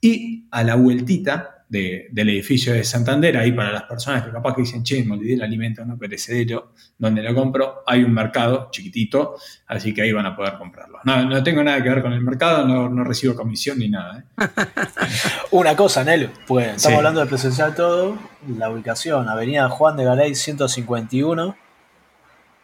Y 0.00 0.46
a 0.50 0.64
la 0.64 0.74
vueltita, 0.74 1.61
del 1.72 2.28
edificio 2.28 2.74
de 2.74 2.84
Santander, 2.84 3.34
ahí 3.38 3.50
para 3.52 3.72
las 3.72 3.84
personas 3.84 4.22
que 4.22 4.30
capaz 4.30 4.54
que 4.54 4.60
dicen, 4.60 4.84
che, 4.84 5.02
me 5.04 5.14
olvidé 5.14 5.34
el 5.34 5.42
alimento 5.42 5.82
no 5.86 5.96
perecedero, 5.96 6.74
donde 6.98 7.22
lo 7.22 7.34
compro, 7.34 7.82
hay 7.86 8.04
un 8.04 8.12
mercado 8.12 8.68
chiquitito, 8.70 9.36
así 9.68 9.94
que 9.94 10.02
ahí 10.02 10.12
van 10.12 10.26
a 10.26 10.36
poder 10.36 10.58
comprarlo. 10.58 10.98
No, 11.04 11.24
no 11.24 11.42
tengo 11.42 11.64
nada 11.64 11.82
que 11.82 11.88
ver 11.88 12.02
con 12.02 12.12
el 12.12 12.20
mercado, 12.20 12.66
no, 12.66 13.04
recibo 13.04 13.34
comisión 13.34 13.78
ni 13.78 13.88
nada. 13.88 14.18
¿eh? 14.18 14.46
Una 15.52 15.74
cosa, 15.74 16.04
Nel, 16.04 16.28
pues 16.46 16.76
estamos 16.76 16.98
hablando 16.98 17.20
de 17.20 17.26
presencial 17.26 17.74
todo, 17.74 18.18
la 18.58 18.68
ubicación, 18.68 19.30
Avenida 19.30 19.70
Juan 19.70 19.96
de 19.96 20.04
Galey 20.04 20.34
151, 20.34 21.56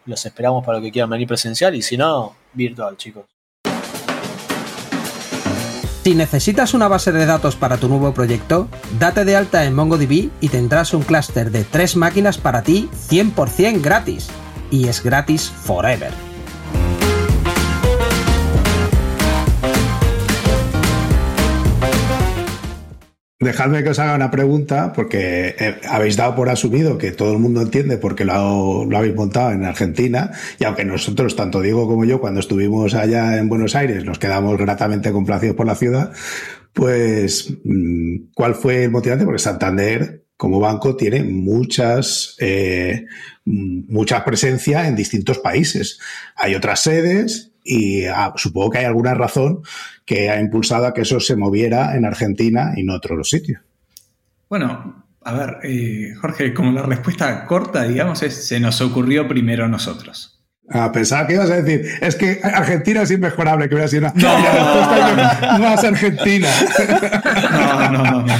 los 0.05 0.27
esperamos 0.27 0.66
para 0.66 0.79
los 0.79 0.85
que 0.85 0.92
quieran 0.92 1.09
venir 1.09 1.27
presencial 1.27 1.75
y 1.75 1.81
si 1.81 1.97
no, 1.97 2.37
virtual, 2.53 2.99
chicos. 2.99 3.25
Si 6.09 6.14
necesitas 6.14 6.73
una 6.73 6.88
base 6.88 7.12
de 7.12 7.27
datos 7.27 7.55
para 7.55 7.77
tu 7.77 7.87
nuevo 7.87 8.14
proyecto, 8.14 8.66
date 8.99 9.27
de 9.27 9.37
alta 9.37 9.66
en 9.66 9.75
MongoDB 9.75 10.31
y 10.40 10.49
tendrás 10.49 10.94
un 10.94 11.03
clúster 11.03 11.51
de 11.51 11.64
tres 11.64 11.97
máquinas 11.97 12.38
para 12.38 12.62
ti 12.62 12.88
100% 13.11 13.83
gratis. 13.83 14.29
Y 14.71 14.88
es 14.88 15.03
gratis 15.03 15.51
forever. 15.51 16.28
Dejadme 23.40 23.85
que 23.85 23.90
os 23.90 23.98
haga 24.01 24.16
una 24.16 24.33
pregunta, 24.33 24.92
porque 24.92 25.55
eh, 25.61 25.81
habéis 25.88 26.16
dado 26.16 26.35
por 26.35 26.48
asumido 26.48 26.98
que 26.98 27.12
todo 27.12 27.35
el 27.35 27.38
mundo 27.38 27.62
entiende 27.62 27.96
porque 27.96 28.24
lo, 28.24 28.85
lo, 28.85 28.98
habéis 28.98 29.14
montado 29.14 29.53
en 29.53 29.64
Argentina, 29.64 30.33
y 30.59 30.64
aunque 30.64 30.85
nosotros, 30.85 31.37
tanto 31.37 31.61
Diego 31.61 31.87
como 31.87 32.05
yo, 32.05 32.20
cuando 32.20 32.40
estuvimos 32.40 32.94
allá 32.94 33.38
en 33.38 33.48
Buenos 33.48 33.77
Aires, 33.77 34.05
nos 34.05 34.18
quedamos 34.18 34.59
gratamente 34.59 35.12
complacidos 35.12 35.55
por 35.55 35.66
la 35.66 35.77
ciudad, 35.77 36.12
pues, 36.72 37.55
mm, 37.62 38.33
¿cuál 38.35 38.57
fue 38.57 38.85
el 38.85 38.90
motivante? 38.90 39.24
Porque 39.24 39.38
Santander, 39.38 40.24
como 40.37 40.59
banco, 40.59 40.96
tiene 40.96 41.22
muchas, 41.22 42.35
eh, 42.40 43.07
mucha 43.44 44.24
presencia 44.24 44.88
en 44.88 44.96
distintos 44.96 45.38
países. 45.38 46.01
Hay 46.35 46.57
otras 46.57 46.81
sedes 46.81 47.48
y 47.68 48.07
ah, 48.07 48.33
supongo 48.37 48.70
que 48.70 48.78
hay 48.78 48.85
alguna 48.87 49.12
razón 49.12 49.61
que 50.07 50.31
ha 50.31 50.40
impulsado 50.40 50.87
a 50.87 50.94
que 50.94 51.02
eso 51.02 51.20
se 51.20 51.37
moviera 51.37 51.94
en 51.96 52.07
Argentina 52.07 52.72
y 52.74 52.83
no 52.83 52.94
en 52.94 52.96
otros 52.96 53.28
sitios. 53.28 53.61
Bueno, 54.48 55.04
a 55.22 55.33
ver, 55.35 55.59
eh, 55.64 56.14
Jorge, 56.18 56.54
como 56.54 56.72
la 56.72 56.83
respuesta 56.83 57.44
corta, 57.44 57.83
digamos, 57.85 58.22
es 58.22 58.46
se 58.46 58.59
nos 58.59 58.81
ocurrió 58.81 59.28
primero 59.28 59.66
a 59.66 59.68
nosotros. 59.68 60.40
Ah, 60.70 60.90
pensaba 60.92 61.26
que 61.26 61.35
ibas 61.35 61.50
a 61.50 61.62
decir, 61.62 61.87
es 62.00 62.16
que 62.16 62.40
Argentina 62.42 63.02
es 63.02 63.11
inmejorable, 63.11 63.68
que 63.68 63.74
hubiera 63.74 63.88
sido 63.88 64.02
una. 64.02 64.12
No, 64.14 65.59
no, 65.59 65.74
es 65.74 65.85
Argentina. 65.85 66.48
No, 67.50 67.90
no, 67.90 68.02
no, 68.02 68.22
no. 68.22 68.35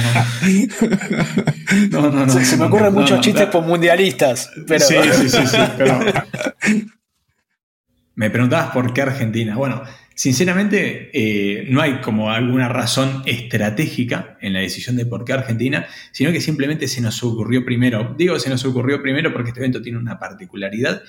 No, 1.91 2.11
no, 2.11 2.25
no. 2.25 2.33
Se, 2.33 2.57
me 2.57 2.65
ocurren 2.65 2.93
muchos 2.93 3.21
chistes 3.21 3.47
por 3.47 3.63
mundialistas. 3.63 4.51
Pero... 4.67 4.85
Sí, 4.85 4.95
sí, 5.11 5.29
sí, 5.29 5.47
sí. 5.47 5.57
Pero... 5.77 5.99
Me 8.19 8.29
preguntabas 8.29 8.71
por 8.71 8.93
qué 8.93 9.01
Argentina. 9.01 9.55
Bueno, 9.55 9.81
Sinceramente, 10.13 11.11
eh, 11.13 11.65
no 11.69 11.79
hay 11.79 12.01
como 12.01 12.29
alguna 12.29 12.67
razón 12.67 13.23
estratégica 13.25 14.37
en 14.41 14.51
la 14.51 14.59
decisión 14.59 14.97
de 14.97 15.05
por 15.05 15.23
qué 15.23 15.31
Argentina, 15.31 15.87
sino 16.11 16.33
que 16.33 16.41
simplemente 16.41 16.89
se 16.89 16.99
nos 16.99 17.23
ocurrió 17.23 17.63
primero. 17.63 18.15
Digo, 18.17 18.37
se 18.37 18.49
nos 18.49 18.65
ocurrió 18.65 19.01
primero 19.01 19.31
porque 19.31 19.51
este 19.51 19.61
evento 19.61 19.81
tiene 19.81 19.97
una 19.97 20.19
particularidad, 20.19 21.03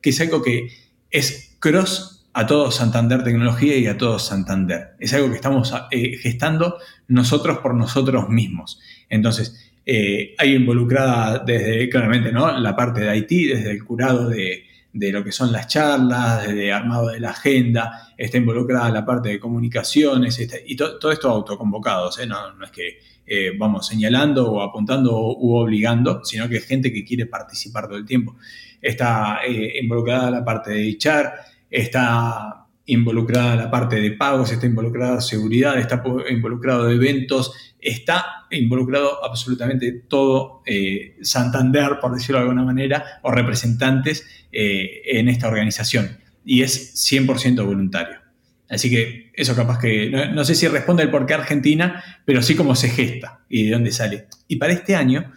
que 0.00 0.08
es 0.08 0.20
algo 0.22 0.42
que 0.42 0.68
es 1.10 1.58
cross 1.58 2.24
a 2.32 2.46
todo 2.46 2.70
Santander 2.70 3.22
Tecnología 3.22 3.76
y 3.76 3.86
a 3.86 3.98
todo 3.98 4.18
Santander. 4.18 4.92
Es 4.98 5.12
algo 5.12 5.28
que 5.28 5.36
estamos 5.36 5.74
eh, 5.90 6.16
gestando 6.16 6.78
nosotros 7.06 7.58
por 7.58 7.74
nosotros 7.74 8.30
mismos. 8.30 8.80
Entonces, 9.10 9.70
eh, 9.84 10.34
hay 10.38 10.54
involucrada 10.54 11.40
desde, 11.40 11.90
claramente, 11.90 12.32
¿no? 12.32 12.58
la 12.58 12.74
parte 12.74 13.02
de 13.02 13.10
Haití, 13.10 13.44
desde 13.44 13.72
el 13.72 13.84
curado 13.84 14.30
de, 14.30 14.64
de 14.94 15.10
lo 15.10 15.24
que 15.24 15.32
son 15.32 15.50
las 15.50 15.66
charlas, 15.66 16.46
de 16.46 16.72
armado 16.72 17.08
de 17.08 17.18
la 17.18 17.30
agenda, 17.30 18.12
está 18.16 18.38
involucrada 18.38 18.88
la 18.90 19.04
parte 19.04 19.28
de 19.28 19.40
comunicaciones, 19.40 20.38
y 20.66 20.76
todo 20.76 21.10
esto 21.10 21.28
autoconvocados, 21.28 22.20
¿eh? 22.20 22.26
no, 22.26 22.52
no, 22.52 22.64
es 22.64 22.70
que 22.70 22.98
eh, 23.26 23.50
vamos 23.58 23.88
señalando 23.88 24.52
o 24.52 24.62
apuntando 24.62 25.12
u 25.18 25.56
obligando, 25.56 26.24
sino 26.24 26.48
que 26.48 26.58
es 26.58 26.66
gente 26.66 26.92
que 26.92 27.04
quiere 27.04 27.26
participar 27.26 27.88
todo 27.88 27.98
el 27.98 28.06
tiempo. 28.06 28.36
Está 28.80 29.40
eh, 29.44 29.80
involucrada 29.82 30.30
la 30.30 30.44
parte 30.44 30.70
de 30.70 30.96
HR, 30.96 31.32
está 31.68 32.66
involucrada 32.86 33.56
la 33.56 33.70
parte 33.72 33.96
de 33.96 34.12
pagos, 34.12 34.52
está 34.52 34.66
involucrada 34.66 35.20
seguridad, 35.20 35.76
está 35.76 36.04
involucrado 36.30 36.88
eventos, 36.88 37.73
está 37.84 38.46
involucrado 38.50 39.24
absolutamente 39.24 39.92
todo 40.08 40.62
eh, 40.66 41.16
Santander, 41.22 41.98
por 42.00 42.14
decirlo 42.14 42.38
de 42.38 42.42
alguna 42.44 42.64
manera, 42.64 43.04
o 43.22 43.30
representantes 43.30 44.26
eh, 44.50 45.02
en 45.06 45.28
esta 45.28 45.48
organización. 45.48 46.18
Y 46.44 46.62
es 46.62 46.94
100% 47.12 47.64
voluntario. 47.64 48.24
Así 48.68 48.90
que 48.90 49.30
eso 49.34 49.54
capaz 49.54 49.78
que, 49.78 50.10
no, 50.10 50.44
sé 50.44 50.54
si 50.54 50.66
responde 50.66 51.02
el 51.02 51.10
por 51.10 51.26
qué 51.26 51.34
Argentina, 51.34 52.02
pero 52.24 52.42
sí 52.42 52.56
cómo 52.56 52.74
se 52.74 52.88
gesta 52.88 53.44
y 53.48 53.66
de 53.66 53.72
dónde 53.72 53.92
sale. 53.92 54.26
Y 54.48 54.56
para 54.56 54.72
este 54.72 54.96
año, 54.96 55.32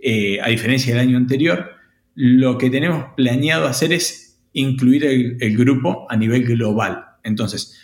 eh, 0.00 0.40
a 0.42 0.48
diferencia 0.48 0.92
del 0.92 1.08
año 1.08 1.16
anterior, 1.16 1.70
lo 2.14 2.58
que 2.58 2.70
tenemos 2.70 3.06
planeado 3.16 3.66
hacer 3.66 3.92
es 3.92 4.40
incluir 4.52 5.06
el, 5.06 5.56
grupo 5.56 6.06
a 6.10 6.16
nivel 6.16 6.44
global. 6.44 7.04
Entonces, 7.22 7.78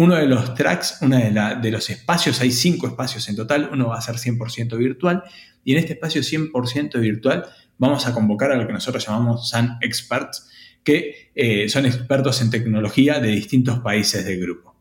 uno 0.00 0.16
de 0.16 0.26
los 0.26 0.54
tracks, 0.54 0.96
uno 1.02 1.18
de, 1.18 1.70
los 1.70 1.90
espacios, 1.90 2.40
hay 2.40 2.50
cinco 2.52 2.86
espacios 2.86 3.28
en 3.28 3.36
total, 3.36 3.68
uno 3.70 3.88
va 3.88 3.98
a 3.98 4.00
ser 4.00 4.14
100% 4.14 4.78
virtual, 4.78 5.22
y 5.62 5.72
en 5.72 5.78
este 5.78 5.92
espacio 5.92 6.22
100% 6.22 6.98
virtual 6.98 7.44
vamos 7.76 8.06
a 8.06 8.14
convocar 8.14 8.50
a 8.50 8.56
lo 8.56 8.66
que 8.66 8.72
nosotros 8.72 9.06
llamamos 9.06 9.50
Sun 9.50 9.76
Experts, 9.82 10.48
que 10.82 11.30
eh, 11.34 11.68
son 11.68 11.84
expertos 11.84 12.40
en 12.40 12.48
tecnología 12.48 13.20
de 13.20 13.28
distintos 13.28 13.80
países 13.80 14.24
del 14.24 14.40
grupo. 14.40 14.74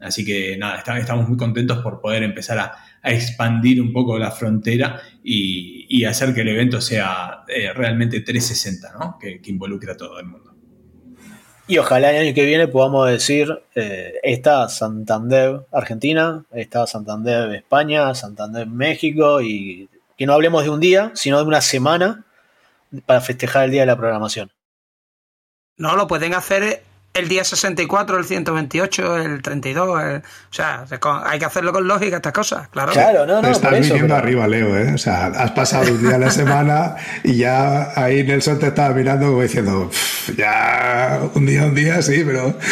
Así 0.00 0.24
que 0.24 0.56
nada, 0.56 0.82
estamos 0.98 1.28
muy 1.28 1.36
contentos 1.36 1.78
por 1.78 2.00
poder 2.00 2.24
empezar 2.24 2.58
a, 2.58 2.72
expandir 3.06 3.80
un 3.82 3.92
poco 3.92 4.18
la 4.18 4.30
frontera 4.30 5.00
y, 5.22 6.04
hacer 6.04 6.34
que 6.34 6.40
el 6.40 6.48
evento 6.48 6.80
sea 6.80 7.44
eh, 7.46 7.72
realmente 7.72 8.20
360, 8.22 8.92
¿no? 8.98 9.18
que 9.20 9.40
involucre 9.44 9.92
a 9.92 9.96
todo 9.96 10.18
el 10.18 10.26
mundo. 10.26 10.53
Y 11.66 11.78
ojalá 11.78 12.10
el 12.10 12.26
año 12.26 12.34
que 12.34 12.44
viene 12.44 12.68
podamos 12.68 13.08
decir, 13.08 13.62
eh, 13.74 14.20
está 14.22 14.68
Santander 14.68 15.62
Argentina, 15.72 16.44
está 16.52 16.86
Santander 16.86 17.54
España, 17.54 18.14
Santander 18.14 18.66
México, 18.66 19.40
y 19.40 19.88
que 20.18 20.26
no 20.26 20.34
hablemos 20.34 20.64
de 20.64 20.70
un 20.70 20.80
día, 20.80 21.10
sino 21.14 21.38
de 21.38 21.44
una 21.44 21.62
semana 21.62 22.24
para 23.06 23.22
festejar 23.22 23.64
el 23.64 23.70
día 23.70 23.82
de 23.82 23.86
la 23.86 23.96
programación. 23.96 24.52
No, 25.76 25.96
lo 25.96 26.06
pueden 26.06 26.34
hacer 26.34 26.82
el 27.14 27.28
día 27.28 27.44
64, 27.44 28.18
el 28.18 28.24
128, 28.24 29.18
el 29.18 29.40
32. 29.40 29.88
o 29.88 30.22
sea, 30.50 30.84
hay 31.24 31.38
que 31.38 31.44
hacerlo 31.44 31.72
con 31.72 31.86
lógica 31.86 32.16
estas 32.16 32.32
cosas, 32.32 32.68
claro. 32.68 32.92
Claro, 32.92 33.24
no, 33.24 33.40
no. 33.40 33.42
Te 33.42 33.52
estás 33.52 33.80
viniendo 33.80 34.16
arriba, 34.16 34.48
Leo, 34.48 34.76
¿eh? 34.76 34.92
O 34.94 34.98
sea, 34.98 35.26
has 35.26 35.52
pasado 35.52 35.92
un 35.92 36.02
día 36.02 36.16
a 36.16 36.18
la 36.18 36.30
semana 36.32 36.96
y 37.22 37.36
ya 37.36 37.92
ahí 37.94 38.24
Nelson 38.24 38.58
te 38.58 38.66
estaba 38.66 38.92
mirando 38.94 39.28
como 39.28 39.42
diciendo, 39.42 39.90
ya 40.36 41.20
un 41.34 41.46
día, 41.46 41.64
un 41.64 41.74
día, 41.74 42.02
sí, 42.02 42.22
pero. 42.26 42.58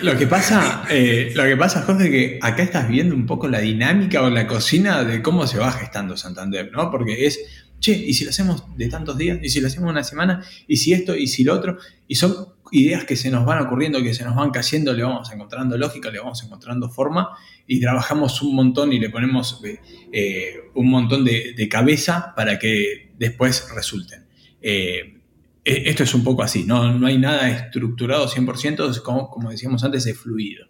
Lo, 0.00 0.16
que 0.16 0.26
pasa, 0.26 0.84
eh, 0.88 1.30
lo 1.34 1.44
que 1.44 1.54
pasa, 1.54 1.82
Jorge, 1.82 2.04
es 2.04 2.10
que 2.10 2.38
acá 2.40 2.62
estás 2.62 2.88
viendo 2.88 3.14
un 3.14 3.26
poco 3.26 3.48
la 3.48 3.58
dinámica 3.58 4.22
o 4.22 4.30
la 4.30 4.46
cocina 4.46 5.04
de 5.04 5.20
cómo 5.20 5.46
se 5.46 5.58
va 5.58 5.70
gestando 5.72 6.16
Santander, 6.16 6.70
¿no? 6.72 6.90
Porque 6.90 7.26
es 7.26 7.38
che, 7.80 7.92
¿y 7.92 8.12
si 8.14 8.24
lo 8.24 8.30
hacemos 8.30 8.64
de 8.76 8.88
tantos 8.88 9.16
días? 9.16 9.38
¿Y 9.42 9.48
si 9.48 9.60
lo 9.60 9.68
hacemos 9.68 9.90
una 9.90 10.04
semana? 10.04 10.44
¿Y 10.66 10.76
si 10.76 10.92
esto? 10.92 11.14
¿Y 11.16 11.26
si 11.26 11.44
lo 11.44 11.54
otro? 11.54 11.78
Y 12.06 12.14
son 12.14 12.34
ideas 12.72 13.04
que 13.04 13.16
se 13.16 13.30
nos 13.30 13.44
van 13.44 13.64
ocurriendo, 13.64 14.02
que 14.02 14.14
se 14.14 14.24
nos 14.24 14.34
van 14.34 14.50
cayendo, 14.50 14.92
le 14.92 15.02
vamos 15.02 15.30
encontrando 15.32 15.76
lógica, 15.78 16.10
le 16.10 16.18
vamos 16.18 16.42
encontrando 16.42 16.90
forma 16.90 17.30
y 17.66 17.80
trabajamos 17.80 18.42
un 18.42 18.54
montón 18.54 18.92
y 18.92 18.98
le 18.98 19.10
ponemos 19.10 19.60
eh, 19.64 19.80
eh, 20.12 20.54
un 20.74 20.90
montón 20.90 21.24
de, 21.24 21.68
cabeza 21.70 22.34
para 22.36 22.58
que 22.58 23.12
después 23.18 23.68
resulten. 23.74 24.26
Eh, 24.60 25.20
e, 25.64 25.90
esto 25.90 26.02
es 26.02 26.14
un 26.14 26.24
poco 26.24 26.42
así, 26.42 26.64
no, 26.64 26.98
no 26.98 27.06
hay 27.06 27.18
nada 27.18 27.48
estructurado 27.50 28.28
100%, 28.28 29.02
como, 29.02 29.28
como 29.30 29.50
decíamos 29.50 29.84
antes, 29.84 30.06
es 30.06 30.18
fluido. 30.18 30.66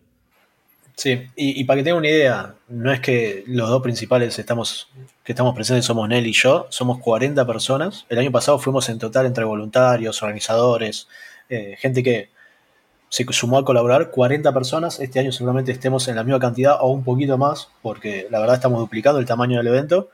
Sí, 0.99 1.29
y, 1.37 1.63
para 1.63 1.79
que 1.79 1.85
tenga 1.85 1.97
una 1.97 2.09
idea, 2.09 2.57
no 2.67 2.93
es 2.93 2.99
que 2.99 3.45
los 3.47 3.69
dos 3.69 3.81
principales 3.83 4.37
estamos, 4.37 4.89
que 5.23 5.31
estamos 5.31 5.55
presentes 5.55 5.85
somos 5.85 6.09
Nel 6.09 6.27
y 6.27 6.33
yo, 6.33 6.67
somos 6.71 6.99
40 6.99 7.47
personas. 7.47 8.05
El 8.09 8.19
año 8.19 8.33
pasado 8.33 8.59
fuimos 8.59 8.89
en 8.89 8.99
total 8.99 9.25
entre 9.27 9.45
voluntarios, 9.45 10.21
organizadores, 10.25 11.07
eh, 11.51 11.77
gente 11.79 12.03
que 12.03 12.31
se 13.11 13.25
sumó 13.31 13.59
a 13.59 13.65
colaborar, 13.65 14.11
40 14.11 14.53
personas. 14.53 14.99
Este 14.99 15.21
año 15.21 15.31
seguramente 15.31 15.71
estemos 15.71 16.09
en 16.09 16.17
la 16.17 16.25
misma 16.25 16.41
cantidad 16.41 16.79
o 16.81 16.89
un 16.89 17.05
poquito 17.05 17.39
más, 17.39 17.69
porque 17.81 18.27
la 18.29 18.41
verdad 18.41 18.57
estamos 18.57 18.81
duplicando 18.81 19.21
el 19.21 19.27
tamaño 19.27 19.59
del 19.59 19.69
evento. 19.69 20.11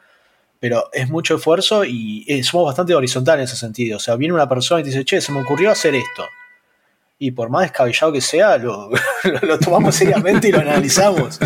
Pero 0.60 0.90
es 0.92 1.08
mucho 1.08 1.36
esfuerzo 1.36 1.86
y 1.86 2.26
eh, 2.28 2.44
somos 2.44 2.66
bastante 2.66 2.94
horizontales 2.94 3.40
en 3.40 3.44
ese 3.44 3.56
sentido. 3.56 3.96
O 3.96 4.00
sea, 4.00 4.16
viene 4.16 4.34
una 4.34 4.50
persona 4.50 4.82
y 4.82 4.84
dice, 4.84 5.02
che, 5.06 5.22
se 5.22 5.32
me 5.32 5.40
ocurrió 5.40 5.70
hacer 5.70 5.94
esto 5.94 6.24
y 7.18 7.30
por 7.30 7.48
más 7.48 7.62
descabellado 7.62 8.12
que 8.12 8.20
sea, 8.20 8.58
lo, 8.58 8.90
tomamos 9.60 9.94
seriamente 9.94 10.48
y 10.48 10.52
lo 10.52 10.60
analizamos. 10.60 11.38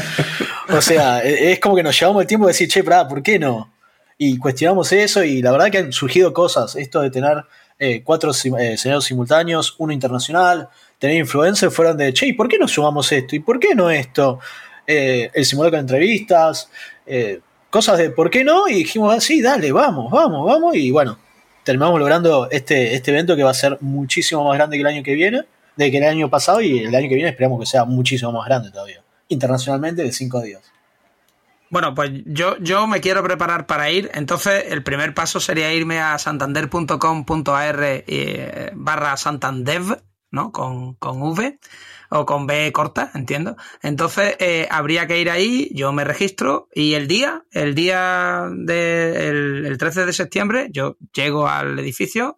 O 0.71 0.81
sea, 0.81 1.23
e, 1.23 1.53
es 1.53 1.61
como 1.61 1.77
que 1.77 1.83
nos 1.83 1.99
llevamos 1.99 2.23
el 2.23 2.27
tiempo 2.27 2.47
de 2.47 2.53
decir, 2.53 2.69
che, 2.69 2.83
¿por 2.83 3.23
qué 3.23 3.39
no? 3.39 3.73
Y 4.17 4.39
cuestionamos 4.39 4.93
eso 4.93 5.23
y 5.23 5.43
la 5.43 5.53
verdad 5.53 5.71
que 5.71 5.79
han 5.79 5.93
surgido 5.93 6.33
cosas. 6.33 6.75
Esto 6.77 7.01
de 7.03 7.11
tener 7.11 7.45
eh, 7.79 8.03
cuatro 8.03 8.33
eh, 8.33 8.73
escenarios 8.73 9.05
simultáneos, 9.05 9.77
uno 9.79 9.93
internacional, 9.93 10.69
tener 10.99 11.17
influencers, 11.17 11.73
fueron 11.73 11.97
de, 11.97 12.13
che, 12.13 12.27
¿y 12.27 12.33
por 12.33 12.49
qué 12.49 12.59
no 12.59 12.67
sumamos 12.67 13.13
esto? 13.13 13.37
¿Y 13.37 13.41
por 13.41 13.61
qué 13.61 13.75
no 13.75 13.91
esto? 13.91 14.41
Eh, 14.87 15.31
el 15.35 15.45
simulador 15.45 15.75
de 15.75 15.81
entrevistas, 15.81 16.71
cosas 17.71 17.99
de, 17.99 18.11
¿por 18.11 18.31
qué 18.31 18.43
no? 18.43 18.69
Y 18.69 18.75
dijimos, 18.75 19.15
así, 19.15 19.41
ah, 19.41 19.51
dale, 19.51 19.71
vamos, 19.71 20.11
vamos, 20.11 20.45
vamos. 20.47 20.75
Y 20.75 20.91
bueno, 20.91 21.19
terminamos 21.63 22.01
logrando 22.01 22.49
este, 22.51 22.95
este 22.95 23.11
evento 23.11 23.37
que 23.37 23.45
va 23.45 23.51
a 23.51 23.55
ser 23.55 23.77
muchísimo 23.81 24.45
más 24.45 24.57
grande 24.57 24.77
que 24.77 24.81
el 24.81 24.87
año 24.87 25.03
que 25.03 25.15
viene 25.15 25.45
de 25.79 25.93
que 25.93 25.99
el 25.99 26.05
año 26.05 26.29
pasado 26.29 26.61
y 26.61 26.81
el 26.81 26.95
año 26.95 27.09
que 27.09 27.15
viene 27.15 27.31
esperamos 27.31 27.61
que 27.61 27.67
sea 27.67 27.85
muchísimo 27.85 28.33
más 28.33 28.47
grande 28.47 28.73
todavía. 28.73 29.01
Internacionalmente 29.29 30.03
de 30.03 30.11
cinco 30.11 30.43
días. 30.43 30.61
Bueno, 31.71 31.95
pues 31.95 32.11
yo, 32.27 32.57
yo 32.59 32.89
me 32.89 33.01
quiero 33.01 33.23
preparar 33.23 33.67
para 33.67 33.89
ir. 33.89 34.11
Entonces, 34.15 34.65
el 34.73 34.83
primer 34.83 35.15
paso 35.15 35.39
sería 35.39 35.73
irme 35.73 36.01
a 36.01 36.19
santander.com.ar 36.19 37.79
eh, 37.81 38.71
barra 38.75 39.17
santandev, 39.17 40.03
¿no? 40.33 40.51
Con, 40.51 40.95
con 40.95 41.23
V 41.23 41.61
o 42.11 42.27
con 42.27 42.49
B 42.49 42.73
corta, 42.73 43.13
entiendo. 43.15 43.57
Entonces, 43.81 44.35
eh, 44.41 44.67
habría 44.73 45.07
que 45.07 45.21
ir 45.21 45.31
ahí, 45.31 45.71
yo 45.75 45.93
me 45.93 46.03
registro 46.03 46.69
y 46.75 46.95
el 46.95 47.07
día, 47.07 47.45
el 47.53 47.77
día 47.77 48.49
del 48.51 49.65
el 49.65 49.79
13 49.79 50.07
de 50.07 50.13
septiembre, 50.13 50.69
yo 50.73 50.97
llego 51.13 51.47
al 51.47 51.79
edificio, 51.79 52.37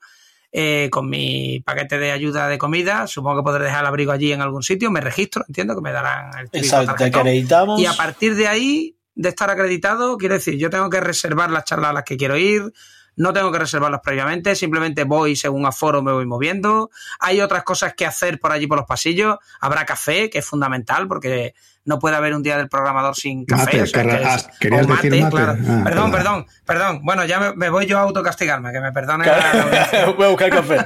eh, 0.52 0.88
con 0.90 1.08
mi 1.08 1.60
paquete 1.60 1.98
de 1.98 2.10
ayuda 2.10 2.48
de 2.48 2.58
comida. 2.58 3.06
Supongo 3.06 3.38
que 3.38 3.44
podré 3.44 3.64
dejar 3.64 3.82
el 3.82 3.86
abrigo 3.86 4.12
allí 4.12 4.32
en 4.32 4.40
algún 4.40 4.62
sitio. 4.62 4.90
Me 4.90 5.00
registro, 5.00 5.44
entiendo 5.46 5.74
que 5.74 5.80
me 5.80 5.92
darán 5.92 6.30
el 6.38 6.48
Exacto, 6.52 6.94
te 6.96 7.04
acreditamos. 7.04 7.80
Y 7.80 7.86
a 7.86 7.92
partir 7.92 8.34
de 8.34 8.48
ahí, 8.48 8.96
de 9.14 9.28
estar 9.28 9.50
acreditado, 9.50 10.16
quiere 10.16 10.36
decir, 10.36 10.56
yo 10.56 10.70
tengo 10.70 10.90
que 10.90 11.00
reservar 11.00 11.50
las 11.50 11.64
charlas 11.64 11.90
a 11.90 11.92
las 11.92 12.04
que 12.04 12.16
quiero 12.16 12.36
ir. 12.36 12.72
No 13.16 13.32
tengo 13.32 13.52
que 13.52 13.58
reservarlas 13.58 14.00
previamente, 14.02 14.54
simplemente 14.54 15.04
voy 15.04 15.36
según 15.36 15.66
aforo 15.66 16.02
me 16.02 16.12
voy 16.12 16.26
moviendo. 16.26 16.90
Hay 17.18 17.40
otras 17.40 17.64
cosas 17.64 17.92
que 17.94 18.06
hacer 18.06 18.40
por 18.40 18.50
allí 18.50 18.66
por 18.66 18.78
los 18.78 18.86
pasillos. 18.86 19.36
Habrá 19.60 19.84
café, 19.84 20.30
que 20.30 20.38
es 20.38 20.46
fundamental, 20.46 21.06
porque 21.06 21.54
no 21.84 21.98
puede 21.98 22.16
haber 22.16 22.34
un 22.34 22.42
día 22.42 22.56
del 22.56 22.68
programador 22.68 23.16
sin 23.16 23.44
café. 23.44 23.70
querías 23.70 24.86
decir 24.86 25.22
mate. 25.22 25.40
Ah, 25.40 25.82
perdón, 25.84 26.10
perdón, 26.10 26.46
perdón. 26.66 27.00
Bueno, 27.02 27.24
ya 27.24 27.52
me, 27.54 27.70
voy 27.70 27.86
yo 27.86 27.98
a 27.98 28.02
autocastigarme, 28.02 28.72
que 28.72 28.80
me 28.80 28.92
perdone. 28.92 29.24
voy 30.16 30.26
a 30.26 30.28
buscar 30.28 30.50
café. 30.50 30.78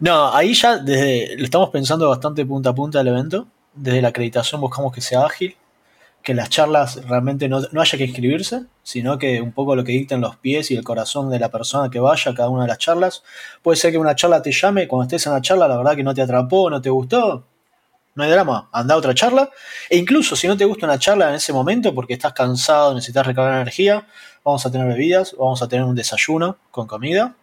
no, 0.00 0.34
ahí 0.34 0.54
ya 0.54 0.78
desde, 0.78 1.36
lo 1.36 1.44
estamos 1.44 1.70
pensando 1.70 2.08
bastante 2.08 2.44
punta 2.46 2.70
a 2.70 2.74
punta 2.74 2.98
del 2.98 3.08
evento. 3.08 3.48
Desde 3.74 4.00
la 4.00 4.08
acreditación 4.08 4.60
buscamos 4.60 4.94
que 4.94 5.02
sea 5.02 5.26
ágil, 5.26 5.54
que 6.22 6.32
las 6.32 6.48
charlas 6.48 7.06
realmente 7.06 7.46
no, 7.46 7.60
no, 7.70 7.82
haya 7.82 7.98
que 7.98 8.04
inscribirse, 8.04 8.62
sino 8.82 9.18
que 9.18 9.42
un 9.42 9.52
poco 9.52 9.76
lo 9.76 9.84
que 9.84 9.92
dicten 9.92 10.22
los 10.22 10.36
pies 10.36 10.70
y 10.70 10.76
el 10.76 10.82
corazón 10.82 11.28
de 11.28 11.38
la 11.38 11.50
persona 11.50 11.90
que 11.90 12.00
vaya 12.00 12.32
a 12.32 12.34
cada 12.34 12.48
una 12.48 12.62
de 12.62 12.68
las 12.68 12.78
charlas. 12.78 13.22
Puede 13.62 13.76
ser 13.76 13.92
que 13.92 13.98
una 13.98 14.14
charla 14.14 14.40
te 14.40 14.52
llame, 14.52 14.88
cuando 14.88 15.04
estés 15.04 15.26
en 15.26 15.34
la 15.34 15.42
charla, 15.42 15.68
la 15.68 15.76
verdad 15.76 15.94
que 15.94 16.02
no 16.02 16.14
te 16.14 16.22
atrapó, 16.22 16.70
no 16.70 16.80
te 16.80 16.88
gustó, 16.88 17.44
no 18.16 18.24
hay 18.24 18.30
drama, 18.30 18.68
anda 18.72 18.94
a 18.94 18.98
otra 18.98 19.14
charla. 19.14 19.50
E 19.88 19.96
incluso 19.96 20.34
si 20.34 20.48
no 20.48 20.56
te 20.56 20.64
gusta 20.64 20.86
una 20.86 20.98
charla 20.98 21.28
en 21.28 21.36
ese 21.36 21.52
momento 21.52 21.94
porque 21.94 22.14
estás 22.14 22.32
cansado, 22.32 22.94
necesitas 22.94 23.26
recargar 23.26 23.60
energía, 23.60 24.06
vamos 24.42 24.66
a 24.66 24.72
tener 24.72 24.88
bebidas, 24.88 25.36
vamos 25.38 25.62
a 25.62 25.68
tener 25.68 25.84
un 25.84 25.94
desayuno 25.94 26.56
con 26.70 26.86
comida, 26.86 27.36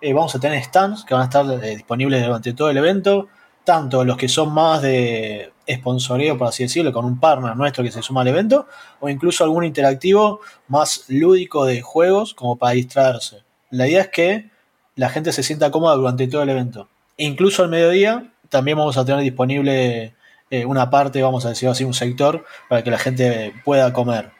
eh, 0.00 0.12
vamos 0.12 0.34
a 0.34 0.40
tener 0.40 0.62
stands 0.64 1.04
que 1.04 1.14
van 1.14 1.22
a 1.22 1.24
estar 1.26 1.46
eh, 1.62 1.76
disponibles 1.76 2.24
durante 2.24 2.54
todo 2.54 2.70
el 2.70 2.76
evento, 2.78 3.28
tanto 3.64 4.04
los 4.04 4.16
que 4.16 4.28
son 4.28 4.52
más 4.52 4.82
de 4.82 5.52
sponsoreo, 5.70 6.36
por 6.36 6.48
así 6.48 6.64
decirlo, 6.64 6.92
con 6.92 7.04
un 7.04 7.20
partner 7.20 7.56
nuestro 7.56 7.84
que 7.84 7.90
se 7.90 8.02
suma 8.02 8.22
al 8.22 8.28
evento, 8.28 8.66
o 9.00 9.08
incluso 9.08 9.44
algún 9.44 9.64
interactivo 9.64 10.40
más 10.68 11.04
lúdico 11.08 11.64
de 11.66 11.82
juegos 11.82 12.34
como 12.34 12.56
para 12.56 12.72
distraerse. 12.72 13.44
La 13.70 13.86
idea 13.86 14.02
es 14.02 14.08
que 14.08 14.50
la 14.96 15.08
gente 15.08 15.32
se 15.32 15.42
sienta 15.42 15.70
cómoda 15.70 15.96
durante 15.96 16.28
todo 16.28 16.42
el 16.42 16.50
evento. 16.50 16.88
E 17.16 17.24
incluso 17.24 17.62
al 17.62 17.68
mediodía 17.68 18.33
también 18.48 18.78
vamos 18.78 18.96
a 18.96 19.04
tener 19.04 19.22
disponible 19.22 20.14
eh, 20.50 20.64
una 20.64 20.90
parte, 20.90 21.22
vamos 21.22 21.44
a 21.46 21.50
decir 21.50 21.68
así, 21.68 21.84
un 21.84 21.94
sector 21.94 22.44
para 22.68 22.84
que 22.84 22.90
la 22.90 22.98
gente 22.98 23.52
pueda 23.64 23.92
comer. 23.92 24.30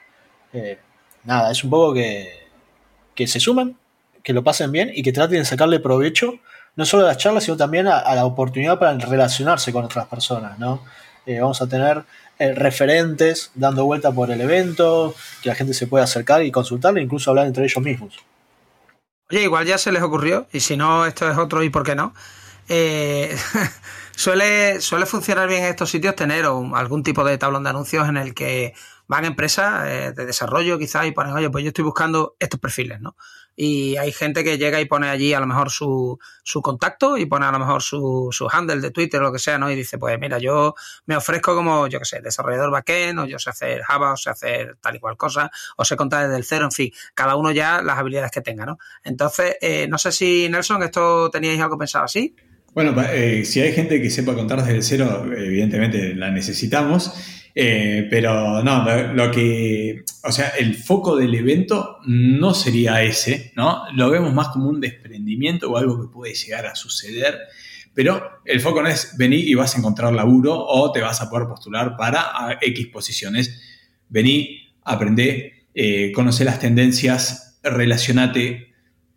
Eh, 0.52 0.78
nada, 1.24 1.50
es 1.50 1.64
un 1.64 1.70
poco 1.70 1.94
que, 1.94 2.48
que 3.14 3.26
se 3.26 3.40
sumen, 3.40 3.76
que 4.22 4.32
lo 4.32 4.44
pasen 4.44 4.70
bien 4.70 4.90
y 4.94 5.02
que 5.02 5.12
traten 5.12 5.38
de 5.38 5.44
sacarle 5.44 5.80
provecho 5.80 6.34
no 6.76 6.84
solo 6.84 7.04
a 7.04 7.08
las 7.08 7.18
charlas, 7.18 7.44
sino 7.44 7.56
también 7.56 7.86
a, 7.86 8.14
la 8.14 8.24
oportunidad 8.24 8.78
para 8.78 8.98
relacionarse 8.98 9.72
con 9.72 9.84
otras 9.84 10.06
personas, 10.06 10.58
¿no? 10.58 10.82
Eh, 11.24 11.40
vamos 11.40 11.62
a 11.62 11.68
tener 11.68 12.04
referentes 12.36 13.52
dando 13.54 13.84
vuelta 13.84 14.10
por 14.10 14.30
el 14.30 14.40
evento, 14.40 15.14
que 15.40 15.48
la 15.48 15.54
gente 15.54 15.72
se 15.72 15.86
pueda 15.86 16.04
acercar 16.04 16.42
y 16.42 16.50
consultarle, 16.50 17.00
incluso 17.00 17.30
hablar 17.30 17.46
entre 17.46 17.64
ellos 17.64 17.82
mismos. 17.82 18.18
Oye, 19.30 19.42
igual 19.42 19.66
ya 19.66 19.78
se 19.78 19.92
les 19.92 20.02
ocurrió, 20.02 20.46
y 20.52 20.60
si 20.60 20.76
no, 20.76 21.06
esto 21.06 21.30
es 21.30 21.38
otro 21.38 21.62
y 21.62 21.70
por 21.70 21.84
qué 21.84 21.94
no. 21.94 22.12
Eh, 22.68 23.36
suele, 24.16 24.80
suele 24.80 25.06
funcionar 25.06 25.48
bien 25.48 25.64
en 25.64 25.70
estos 25.70 25.90
sitios 25.90 26.16
tener 26.16 26.44
algún 26.44 27.02
tipo 27.02 27.24
de 27.24 27.38
tablón 27.38 27.64
de 27.64 27.70
anuncios 27.70 28.08
en 28.08 28.16
el 28.16 28.34
que 28.34 28.74
van 29.06 29.24
empresas 29.24 29.86
eh, 29.86 30.12
de 30.12 30.26
desarrollo 30.26 30.78
quizás 30.78 31.06
y 31.06 31.12
ponen, 31.12 31.34
oye, 31.34 31.50
pues 31.50 31.62
yo 31.64 31.68
estoy 31.68 31.84
buscando 31.84 32.36
estos 32.38 32.60
perfiles, 32.60 33.00
¿no? 33.00 33.16
Y 33.56 33.96
hay 33.96 34.10
gente 34.10 34.42
que 34.42 34.58
llega 34.58 34.80
y 34.80 34.86
pone 34.86 35.08
allí 35.08 35.32
a 35.32 35.40
lo 35.40 35.46
mejor 35.46 35.70
su, 35.70 36.18
su 36.42 36.60
contacto 36.60 37.16
y 37.16 37.26
pone 37.26 37.46
a 37.46 37.52
lo 37.52 37.60
mejor 37.60 37.82
su, 37.82 38.28
su 38.32 38.48
handle 38.50 38.80
de 38.80 38.90
Twitter 38.90 39.20
o 39.20 39.24
lo 39.24 39.32
que 39.32 39.38
sea, 39.38 39.58
¿no? 39.58 39.70
Y 39.70 39.76
dice, 39.76 39.96
pues 39.96 40.18
mira, 40.18 40.38
yo 40.38 40.74
me 41.06 41.16
ofrezco 41.16 41.54
como, 41.54 41.86
yo 41.86 42.00
qué 42.00 42.04
sé, 42.04 42.20
desarrollador 42.20 42.70
backend, 42.72 43.20
o 43.20 43.26
yo 43.26 43.38
sé 43.38 43.50
hacer 43.50 43.82
Java, 43.82 44.12
o 44.12 44.16
sé 44.16 44.30
hacer 44.30 44.76
tal 44.80 44.96
y 44.96 44.98
cual 44.98 45.16
cosa, 45.16 45.50
o 45.76 45.84
sé 45.84 45.96
contar 45.96 46.24
desde 46.24 46.36
el 46.36 46.44
cero, 46.44 46.64
en 46.64 46.72
fin, 46.72 46.92
cada 47.14 47.36
uno 47.36 47.52
ya 47.52 47.80
las 47.80 47.98
habilidades 47.98 48.32
que 48.32 48.40
tenga, 48.40 48.66
¿no? 48.66 48.78
Entonces, 49.04 49.56
eh, 49.60 49.86
no 49.88 49.98
sé 49.98 50.10
si, 50.10 50.48
Nelson, 50.48 50.82
esto 50.82 51.30
teníais 51.30 51.60
algo 51.60 51.78
pensado 51.78 52.06
así. 52.06 52.34
Bueno, 52.74 52.92
eh, 53.12 53.44
si 53.44 53.60
hay 53.60 53.72
gente 53.72 54.02
que 54.02 54.10
sepa 54.10 54.34
contar 54.34 54.64
desde 54.64 54.82
cero, 54.82 55.32
evidentemente 55.36 56.12
la 56.12 56.32
necesitamos, 56.32 57.12
eh, 57.54 58.08
pero 58.10 58.64
no, 58.64 58.84
lo, 59.14 59.30
que, 59.30 60.02
o 60.24 60.32
sea, 60.32 60.48
el 60.58 60.74
foco 60.74 61.14
del 61.14 61.36
evento 61.36 61.98
no 62.04 62.52
sería 62.52 63.00
ese, 63.04 63.52
¿no? 63.54 63.84
Lo 63.94 64.10
vemos 64.10 64.34
más 64.34 64.48
como 64.48 64.68
un 64.68 64.80
desprendimiento 64.80 65.70
o 65.70 65.76
algo 65.76 66.00
que 66.02 66.12
puede 66.12 66.34
llegar 66.34 66.66
a 66.66 66.74
suceder, 66.74 67.38
pero 67.94 68.40
el 68.44 68.60
foco 68.60 68.82
no 68.82 68.88
es 68.88 69.16
venir 69.16 69.46
y 69.48 69.54
vas 69.54 69.76
a 69.76 69.78
encontrar 69.78 70.12
laburo 70.12 70.58
o 70.58 70.90
te 70.90 71.00
vas 71.00 71.20
a 71.20 71.30
poder 71.30 71.46
postular 71.46 71.96
para 71.96 72.58
X 72.60 72.88
posiciones. 72.88 73.62
Vení, 74.08 74.74
aprende, 74.82 75.68
eh, 75.74 76.10
conoce 76.10 76.44
las 76.44 76.58
tendencias, 76.58 77.60
relacionate 77.62 78.73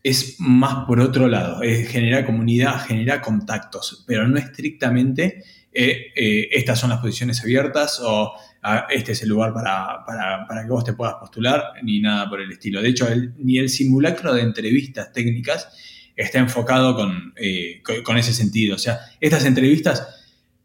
es 0.07 0.35
más 0.39 0.85
por 0.85 0.99
otro 1.01 1.27
lado, 1.27 1.61
es 1.61 1.89
genera 1.89 2.25
comunidad, 2.25 2.79
genera 2.85 3.21
contactos, 3.21 4.05
pero 4.07 4.27
no 4.27 4.37
estrictamente 4.37 5.43
eh, 5.73 6.13
eh, 6.15 6.49
estas 6.53 6.79
son 6.79 6.91
las 6.91 6.99
posiciones 6.99 7.41
abiertas 7.41 7.99
o 8.01 8.33
ah, 8.63 8.87
este 8.89 9.11
es 9.11 9.21
el 9.21 9.29
lugar 9.29 9.53
para, 9.53 10.63
que 10.63 10.69
vos 10.69 10.83
te 10.85 10.93
puedas 10.93 11.15
postular, 11.15 11.73
ni 11.83 11.99
nada 11.99 12.29
por 12.29 12.39
el 12.39 12.51
estilo. 12.51 12.81
De 12.81 12.89
hecho, 12.89 13.07
ni 13.37 13.57
el 13.57 13.69
simulacro 13.69 14.33
de 14.33 14.43
entrevistas 14.43 15.11
técnicas 15.11 15.67
está 16.15 16.39
enfocado 16.39 16.97
eh, 17.35 17.83
con, 18.03 18.17
ese 18.17 18.33
sentido. 18.33 18.75
O 18.75 18.79
sea, 18.79 18.99
estas 19.19 19.45
entrevistas 19.45 20.07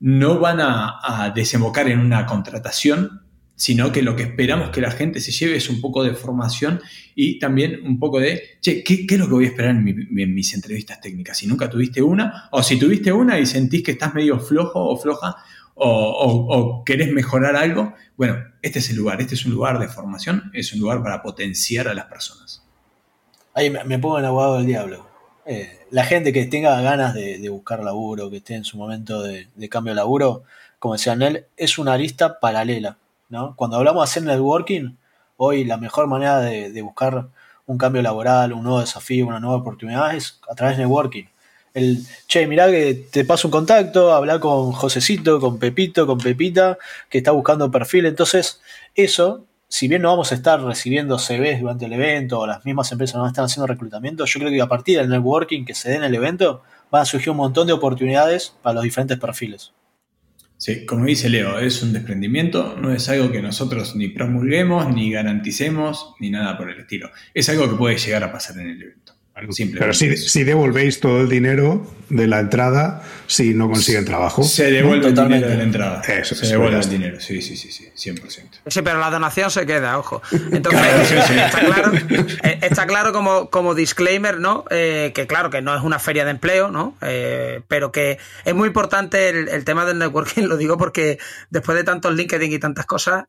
no 0.01 0.39
van 0.39 0.59
a 0.61 1.33
desembocar 1.35 1.89
en 1.89 1.99
una 1.99 2.27
contratación, 2.27 3.22
sino 3.63 3.93
que 3.93 4.03
lo 4.03 4.17
que 4.17 4.25
esperamos 4.25 4.71
que 4.71 4.81
la 4.81 4.91
gente 4.91 5.21
se 5.21 5.31
lleve 5.31 5.55
es 5.55 5.71
un 5.71 5.81
poco 5.81 6.03
de 6.03 6.15
formación 6.15 6.81
y 7.15 7.39
también 7.39 7.87
un 7.87 8.01
poco 8.01 8.19
de, 8.19 8.59
che, 8.61 8.83
¿qué, 8.83 9.07
es 9.09 9.19
lo 9.19 9.27
que 9.27 9.33
voy 9.35 9.45
a 9.45 9.49
esperar 9.51 9.71
en, 9.71 10.35
mis 10.35 10.53
entrevistas 10.55 11.01
técnicas? 11.01 11.39
Si 11.39 11.47
nunca 11.47 11.71
tuviste 11.71 12.03
una, 12.03 12.49
o 12.51 12.61
si 12.61 12.77
tuviste 12.77 13.13
una 13.13 13.39
y 13.39 13.47
sentís 13.47 13.85
que 13.85 13.93
estás 13.93 14.15
medio 14.15 14.41
flojo 14.41 14.81
o 14.85 14.97
floja, 14.97 15.37
o, 15.77 16.83
querés 16.85 17.13
mejorar 17.13 17.55
algo, 17.55 17.95
bueno, 18.17 18.35
este 18.63 18.81
es 18.81 18.91
el 18.91 18.97
lugar, 18.97 19.21
este 19.21 19.37
es 19.37 19.47
un 19.47 19.53
lugar 19.53 19.79
de 19.79 19.87
formación, 19.87 20.51
es 20.53 20.73
un 20.73 20.81
lugar 20.81 21.01
para 21.01 21.23
potenciar 21.23 21.87
a 21.87 21.95
las 21.95 22.07
personas. 22.07 22.65
Ahí 23.55 23.71
me, 23.71 23.99
pongo 24.01 24.19
en 24.19 24.25
abogado 24.25 24.57
del 24.57 24.67
diablo. 24.67 25.07
Eh, 25.47 25.87
la 25.93 26.05
gente 26.05 26.33
que 26.33 26.47
tenga 26.47 26.81
ganas 26.81 27.15
de, 27.15 27.49
buscar 27.49 27.81
laburo, 27.85 28.29
que 28.29 28.39
esté 28.39 28.57
en 28.57 28.65
su 28.65 28.77
momento 28.77 29.23
de, 29.23 29.47
cambio 29.71 29.93
de 29.93 29.99
laburo, 29.99 30.43
como 30.81 30.95
decía 30.95 31.15
Nel, 31.15 31.47
es 31.57 31.79
una 31.79 31.97
lista 31.97 32.41
paralela. 32.41 32.99
Cuando 33.57 33.77
hablamos 33.77 34.01
de 34.01 34.11
hacer 34.11 34.23
networking, 34.25 34.97
hoy 35.37 35.65
la 35.65 35.77
mejor 35.77 36.07
manera 36.07 36.41
de, 36.41 36.83
buscar 36.83 37.29
un 37.67 37.79
cambio 37.79 38.03
laboral, 38.03 38.53
un 38.53 38.63
nuevo 38.63 38.81
desafío, 38.81 39.27
una 39.27 39.41
nueva 39.41 39.57
oportunidad 39.57 40.15
es 40.15 40.41
a 40.51 40.55
través 40.55 40.77
de 40.77 40.85
networking. 40.85 41.25
El, 41.75 42.05
che, 42.27 42.47
mirá 42.47 42.71
que 42.71 42.95
te 43.11 43.25
paso 43.25 43.49
un 43.49 43.53
contacto, 43.53 44.13
habla 44.13 44.39
con 44.41 44.73
Josecito, 44.73 45.41
con 45.41 45.59
Pepito, 45.59 46.07
con 46.07 46.19
Pepita, 46.19 46.77
que 47.09 47.19
está 47.19 47.31
buscando 47.31 47.71
perfil. 47.71 48.07
Entonces, 48.07 48.61
eso 48.95 49.47
si 49.73 49.89
bien 49.89 50.03
no 50.03 50.11
vamos 50.11 50.31
a 50.33 50.35
estar 50.35 50.63
recibiendo 50.63 51.17
CVs 51.17 51.63
durante 51.63 51.87
el 51.87 51.95
evento 51.95 52.41
o 52.41 52.47
las 52.47 52.63
mismas 52.67 52.93
empresas 52.93 53.17
no 53.17 53.27
están 53.27 53.47
haciendo 53.47 53.67
reclutamiento, 53.67 54.27
yo 54.27 54.39
creo 54.39 54.53
que 54.53 54.61
a 54.61 54.69
partir 54.69 54.99
del 54.99 55.09
networking 55.09 55.65
que 55.65 55.75
se 55.75 55.89
dé 55.89 55.97
en 55.97 56.05
el 56.05 56.15
evento 56.15 56.61
van 56.91 57.01
a 57.01 57.05
surgir 57.07 57.31
un 57.31 57.39
montón 57.39 57.67
de 57.67 57.73
oportunidades 57.73 58.53
para 58.61 58.75
los 58.75 58.85
diferentes 58.85 59.19
perfiles. 59.19 59.73
Sí, 60.63 60.87
como 60.87 61.07
dice 61.07 61.29
Leo, 61.29 61.59
es 61.59 61.83
un 61.83 61.93
desprendimiento, 61.93 62.77
no 62.81 62.93
es 62.93 63.09
algo 63.09 63.33
que 63.33 63.43
nosotros 63.43 63.97
ni 63.97 64.11
promulguemos, 64.11 64.95
ni 64.95 65.11
garanticemos, 65.11 66.15
ni 66.21 66.31
nada 66.31 66.57
por 66.57 66.71
el 66.71 66.79
estilo. 66.79 67.11
Es 67.35 67.49
algo 67.49 67.69
que 67.69 67.75
puede 67.75 67.99
llegar 67.99 68.23
a 68.23 68.31
pasar 68.31 68.61
en 68.61 68.69
el 68.69 68.81
evento. 68.81 69.13
Pero 69.35 69.95
si, 69.95 70.45
devolvéis 70.45 71.01
todo 71.01 71.23
el 71.23 71.29
dinero 71.29 71.87
de 72.11 72.27
la 72.27 72.41
entrada 72.41 73.03
si 73.27 73.55
no 73.55 73.71
consiguen 73.71 74.05
trabajo. 74.05 74.43
Se 74.43 74.71
devuelve 74.71 75.09
el 75.09 75.15
dinero 75.15 75.49
de 75.49 75.57
la 75.57 75.63
entrada. 75.63 76.03
Eso, 76.03 76.35
se 76.35 76.47
devuelve 76.47 76.79
el 76.79 76.89
dinero, 76.89 77.19
sí, 77.19 77.41
sí, 77.41 77.57
sí, 77.57 77.73
sí, 77.73 78.11
100%. 78.11 78.61
Sí, 78.67 78.83
pero 78.83 79.01
la 79.01 79.11
donación 79.11 79.51
se 79.51 79.65
queda, 79.65 79.99
ojo. 79.99 80.21
Entonces, 80.53 81.13
está, 81.31 81.61
claro, 81.61 81.93
eh, 82.45 82.59
está 82.61 82.87
claro 82.87 83.15
como, 83.15 83.49
como 83.49 83.75
disclaimer, 83.75 84.39
¿no? 84.39 84.65
Eh, 84.69 85.13
que 85.15 85.27
claro, 85.27 85.49
que 85.49 85.63
no 85.63 85.75
es 85.75 85.83
una 85.83 85.99
feria 85.99 86.27
de 86.27 86.33
empleo, 86.33 86.71
¿no? 86.71 86.95
Eh, 87.01 87.63
pero 87.69 87.91
que 87.91 88.19
es 88.45 88.55
muy 88.55 88.69
importante 88.69 89.31
el, 89.31 89.65
tema 89.65 89.87
del 89.87 89.99
networking, 89.99 90.43
lo 90.47 90.59
digo 90.59 90.77
porque 90.77 91.19
después 91.49 91.77
de 91.79 91.85
tantos 91.85 92.15
LinkedIn 92.15 92.53
y 92.53 92.59
tantas 92.59 92.85
cosas, 92.85 93.25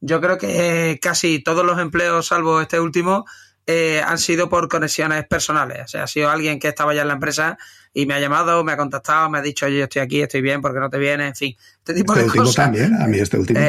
yo 0.00 0.20
creo 0.20 0.36
que 0.36 0.98
casi 1.00 1.38
todos 1.38 1.64
los 1.64 1.78
empleos, 1.78 2.26
salvo 2.26 2.60
este 2.60 2.80
último, 2.80 3.24
eh, 3.66 4.00
han 4.04 4.18
sido 4.18 4.48
por 4.48 4.68
conexiones 4.68 5.26
personales. 5.26 5.82
O 5.84 5.88
sea, 5.88 6.04
ha 6.04 6.06
sido 6.06 6.30
alguien 6.30 6.60
que 6.60 6.68
estaba 6.68 6.94
ya 6.94 7.02
en 7.02 7.08
la 7.08 7.14
empresa 7.14 7.58
y 7.92 8.06
me 8.06 8.14
ha 8.14 8.20
llamado, 8.20 8.62
me 8.62 8.72
ha 8.72 8.76
contactado, 8.76 9.28
me 9.28 9.38
ha 9.38 9.42
dicho, 9.42 9.66
oye, 9.66 9.78
yo 9.78 9.84
estoy 9.84 10.02
aquí, 10.02 10.22
estoy 10.22 10.40
bien, 10.40 10.60
porque 10.60 10.78
no 10.78 10.88
te 10.88 10.98
viene, 10.98 11.28
en 11.28 11.34
fin. 11.34 11.56
Este 11.78 11.94
tipo 11.94 12.12
este 12.14 12.26
último 12.26 12.52
también, 12.52 12.94
a 12.94 13.06
mí 13.06 13.18
este 13.18 13.38
último 13.38 13.58
eh, 13.58 13.68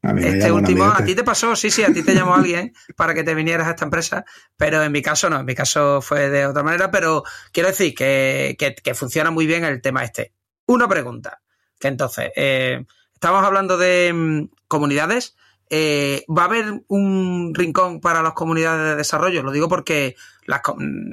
también. 0.00 0.28
este 0.34 0.50
último, 0.50 0.84
a 0.84 1.04
ti 1.04 1.14
te 1.14 1.24
pasó, 1.24 1.54
sí, 1.56 1.70
sí, 1.70 1.82
a 1.82 1.92
ti 1.92 2.02
te 2.02 2.14
llamó 2.14 2.34
alguien 2.34 2.72
para 2.96 3.12
que 3.12 3.22
te 3.22 3.34
vinieras 3.34 3.66
a 3.66 3.70
esta 3.70 3.84
empresa, 3.84 4.24
pero 4.56 4.82
en 4.82 4.92
mi 4.92 5.02
caso 5.02 5.28
no, 5.28 5.40
en 5.40 5.44
mi 5.44 5.54
caso 5.54 6.00
fue 6.00 6.30
de 6.30 6.46
otra 6.46 6.62
manera, 6.62 6.90
pero 6.90 7.24
quiero 7.52 7.68
decir 7.68 7.94
que, 7.94 8.56
funciona 8.94 9.30
muy 9.30 9.46
bien 9.46 9.64
el 9.64 9.82
tema 9.82 10.04
este. 10.04 10.32
Una 10.66 10.88
pregunta, 10.88 11.42
que 11.78 11.88
entonces, 11.88 12.30
eh, 12.36 12.84
estamos 13.12 13.44
hablando 13.44 13.76
de 13.76 14.12
mm, 14.14 14.44
comunidades, 14.68 15.36
eh, 15.70 16.24
¿Va 16.28 16.42
a 16.42 16.44
haber 16.46 16.82
un 16.88 17.52
rincón 17.54 18.00
para 18.00 18.22
las 18.22 18.34
comunidades 18.34 18.90
de 18.90 18.96
desarrollo? 18.96 19.42
Lo 19.42 19.50
digo 19.50 19.68
porque 19.68 20.14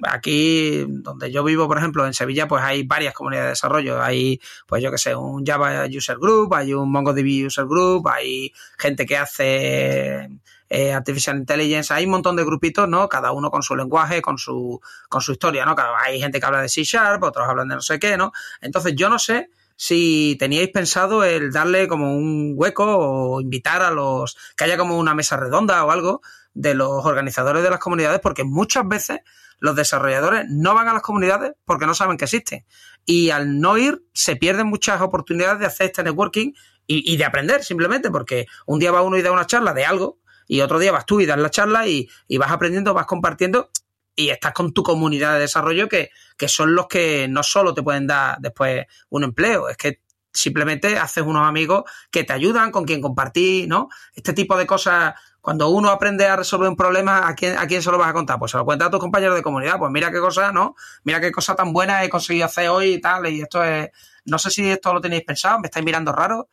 aquí 0.07 0.85
donde 0.87 1.31
yo 1.31 1.43
vivo, 1.43 1.67
por 1.67 1.77
ejemplo, 1.77 2.05
en 2.05 2.13
Sevilla, 2.13 2.47
pues 2.47 2.63
hay 2.63 2.83
varias 2.83 3.13
comunidades 3.13 3.47
de 3.47 3.51
desarrollo. 3.51 4.01
Hay, 4.01 4.41
pues 4.67 4.83
yo 4.83 4.91
que 4.91 4.97
sé, 4.97 5.15
un 5.15 5.45
Java 5.45 5.85
User 5.85 6.17
Group, 6.17 6.53
hay 6.53 6.73
un 6.73 6.91
MongoDB 6.91 7.47
User 7.47 7.65
Group, 7.65 8.07
hay 8.09 8.51
gente 8.77 9.05
que 9.05 9.17
hace 9.17 10.29
eh, 10.69 10.93
Artificial 10.93 11.37
Intelligence, 11.37 11.93
hay 11.93 12.05
un 12.05 12.11
montón 12.11 12.35
de 12.35 12.43
grupitos, 12.43 12.89
¿no? 12.89 13.07
Cada 13.07 13.31
uno 13.31 13.49
con 13.49 13.63
su 13.63 13.75
lenguaje, 13.75 14.21
con 14.21 14.37
su, 14.37 14.81
con 15.07 15.21
su 15.21 15.31
historia, 15.31 15.65
¿no? 15.65 15.75
Hay 15.97 16.19
gente 16.19 16.39
que 16.39 16.45
habla 16.45 16.61
de 16.61 16.69
C 16.69 16.83
Sharp, 16.83 17.23
otros 17.23 17.47
hablan 17.47 17.69
de 17.69 17.75
no 17.75 17.81
sé 17.81 17.99
qué, 17.99 18.17
¿no? 18.17 18.33
Entonces 18.59 18.95
yo 18.95 19.09
no 19.09 19.17
sé 19.17 19.49
si 19.75 20.35
teníais 20.39 20.69
pensado 20.69 21.23
el 21.23 21.51
darle 21.51 21.87
como 21.87 22.15
un 22.15 22.53
hueco 22.55 22.85
o 22.85 23.41
invitar 23.41 23.81
a 23.81 23.91
los 23.91 24.37
que 24.55 24.63
haya 24.63 24.77
como 24.77 24.97
una 24.97 25.15
mesa 25.15 25.37
redonda 25.37 25.83
o 25.85 25.91
algo 25.91 26.21
de 26.53 26.73
los 26.73 27.05
organizadores 27.05 27.63
de 27.63 27.69
las 27.69 27.79
comunidades, 27.79 28.19
porque 28.19 28.43
muchas 28.43 28.87
veces 28.87 29.21
los 29.59 29.75
desarrolladores 29.75 30.45
no 30.49 30.73
van 30.73 30.87
a 30.87 30.93
las 30.93 31.01
comunidades 31.01 31.53
porque 31.65 31.85
no 31.85 31.93
saben 31.93 32.17
que 32.17 32.25
existen. 32.25 32.65
Y 33.05 33.29
al 33.29 33.59
no 33.59 33.77
ir, 33.77 34.03
se 34.13 34.35
pierden 34.35 34.67
muchas 34.67 35.01
oportunidades 35.01 35.59
de 35.59 35.65
hacer 35.67 35.87
este 35.87 36.03
networking 36.03 36.53
y, 36.87 37.15
de 37.15 37.23
aprender 37.23 37.63
simplemente, 37.63 38.11
porque 38.11 38.47
un 38.65 38.79
día 38.79 38.91
va 38.91 39.01
uno 39.01 39.17
y 39.17 39.21
da 39.21 39.31
una 39.31 39.45
charla 39.45 39.73
de 39.73 39.85
algo, 39.85 40.19
y 40.45 40.59
otro 40.59 40.77
día 40.77 40.91
vas 40.91 41.05
tú 41.05 41.21
y 41.21 41.25
das 41.25 41.39
la 41.39 41.49
charla 41.49 41.87
y, 41.87 42.09
y 42.27 42.37
vas 42.37 42.51
aprendiendo, 42.51 42.93
vas 42.93 43.05
compartiendo 43.05 43.69
y 44.15 44.29
estás 44.29 44.53
con 44.53 44.73
tu 44.73 44.83
comunidad 44.83 45.33
de 45.33 45.41
desarrollo 45.41 45.87
que, 45.87 46.09
son 46.47 46.75
los 46.75 46.87
que 46.87 47.27
no 47.27 47.43
solo 47.43 47.73
te 47.73 47.83
pueden 47.83 48.07
dar 48.07 48.37
después 48.39 48.85
un 49.09 49.23
empleo, 49.23 49.69
es 49.69 49.77
que 49.77 50.01
simplemente 50.33 50.97
haces 50.97 51.23
unos 51.23 51.47
amigos 51.47 51.83
que 52.09 52.23
te 52.23 52.33
ayudan, 52.33 52.71
con 52.71 52.85
quien 52.85 53.01
compartir, 53.01 53.67
¿no? 53.67 53.89
Este 54.13 54.33
tipo 54.33 54.57
de 54.57 54.65
cosas, 54.65 55.13
cuando 55.41 55.69
uno 55.69 55.89
aprende 55.89 56.25
a 56.25 56.37
resolver 56.37 56.69
un 56.69 56.75
problema, 56.75 57.27
¿a 57.27 57.35
quién, 57.35 57.57
¿a 57.57 57.67
quién 57.67 57.81
se 57.81 57.91
lo 57.91 57.97
vas 57.97 58.09
a 58.09 58.13
contar? 58.13 58.39
Pues 58.39 58.51
se 58.51 58.57
lo 58.57 58.65
cuenta 58.65 58.85
a 58.85 58.89
tus 58.89 58.99
compañeros 58.99 59.35
de 59.35 59.43
comunidad, 59.43 59.77
pues 59.77 59.91
mira 59.91 60.11
qué 60.11 60.19
cosa, 60.19 60.51
¿no? 60.51 60.75
Mira 61.03 61.19
qué 61.19 61.31
cosa 61.31 61.55
tan 61.55 61.73
buena 61.73 62.03
he 62.03 62.09
conseguido 62.09 62.45
hacer 62.45 62.69
hoy 62.69 62.93
y 62.93 63.01
tal, 63.01 63.27
y 63.27 63.41
esto 63.41 63.63
es, 63.63 63.89
no 64.25 64.39
sé 64.39 64.49
si 64.51 64.69
esto 64.69 64.93
lo 64.93 65.01
tenéis 65.01 65.23
pensado, 65.23 65.59
me 65.59 65.67
estáis 65.67 65.85
mirando 65.85 66.11
raro. 66.11 66.47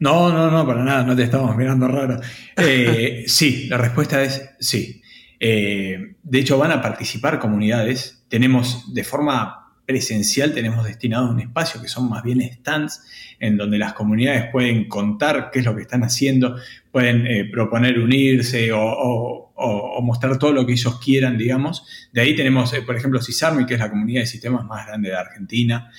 No, 0.00 0.30
no, 0.30 0.50
no, 0.50 0.66
para 0.66 0.84
nada, 0.84 1.02
no 1.02 1.16
te 1.16 1.24
estamos 1.24 1.56
mirando 1.56 1.88
raro. 1.88 2.20
Eh, 2.56 3.24
sí, 3.26 3.66
la 3.68 3.78
respuesta 3.78 4.22
es 4.22 4.50
sí. 4.60 5.02
Eh, 5.40 6.14
de 6.22 6.38
hecho, 6.38 6.58
van 6.58 6.72
a 6.72 6.82
participar 6.82 7.38
comunidades. 7.38 8.24
Tenemos 8.28 8.92
de 8.92 9.04
forma 9.04 9.64
presencial, 9.86 10.52
tenemos 10.52 10.84
destinado 10.84 11.30
un 11.30 11.40
espacio 11.40 11.80
que 11.80 11.88
son 11.88 12.10
más 12.10 12.22
bien 12.22 12.42
stands, 12.42 13.02
en 13.40 13.56
donde 13.56 13.78
las 13.78 13.94
comunidades 13.94 14.50
pueden 14.52 14.86
contar 14.86 15.50
qué 15.50 15.60
es 15.60 15.64
lo 15.64 15.74
que 15.74 15.82
están 15.82 16.04
haciendo, 16.04 16.56
pueden 16.92 17.26
eh, 17.26 17.46
proponer 17.50 17.98
unirse 17.98 18.70
o, 18.72 19.46
mostrar 20.02 20.38
todo 20.38 20.52
lo 20.52 20.64
que 20.64 20.72
ellos 20.72 21.00
quieran, 21.00 21.36
digamos. 21.36 21.84
De 22.12 22.20
ahí 22.20 22.36
tenemos, 22.36 22.72
eh, 22.74 22.82
por 22.82 22.96
ejemplo, 22.96 23.20
CISARMI, 23.20 23.66
que 23.66 23.74
es 23.74 23.80
la 23.80 23.90
comunidad 23.90 24.20
de 24.20 24.26
sistemas 24.26 24.64
más 24.64 24.86
grande 24.86 25.08
de 25.08 25.16
Argentina. 25.16 25.90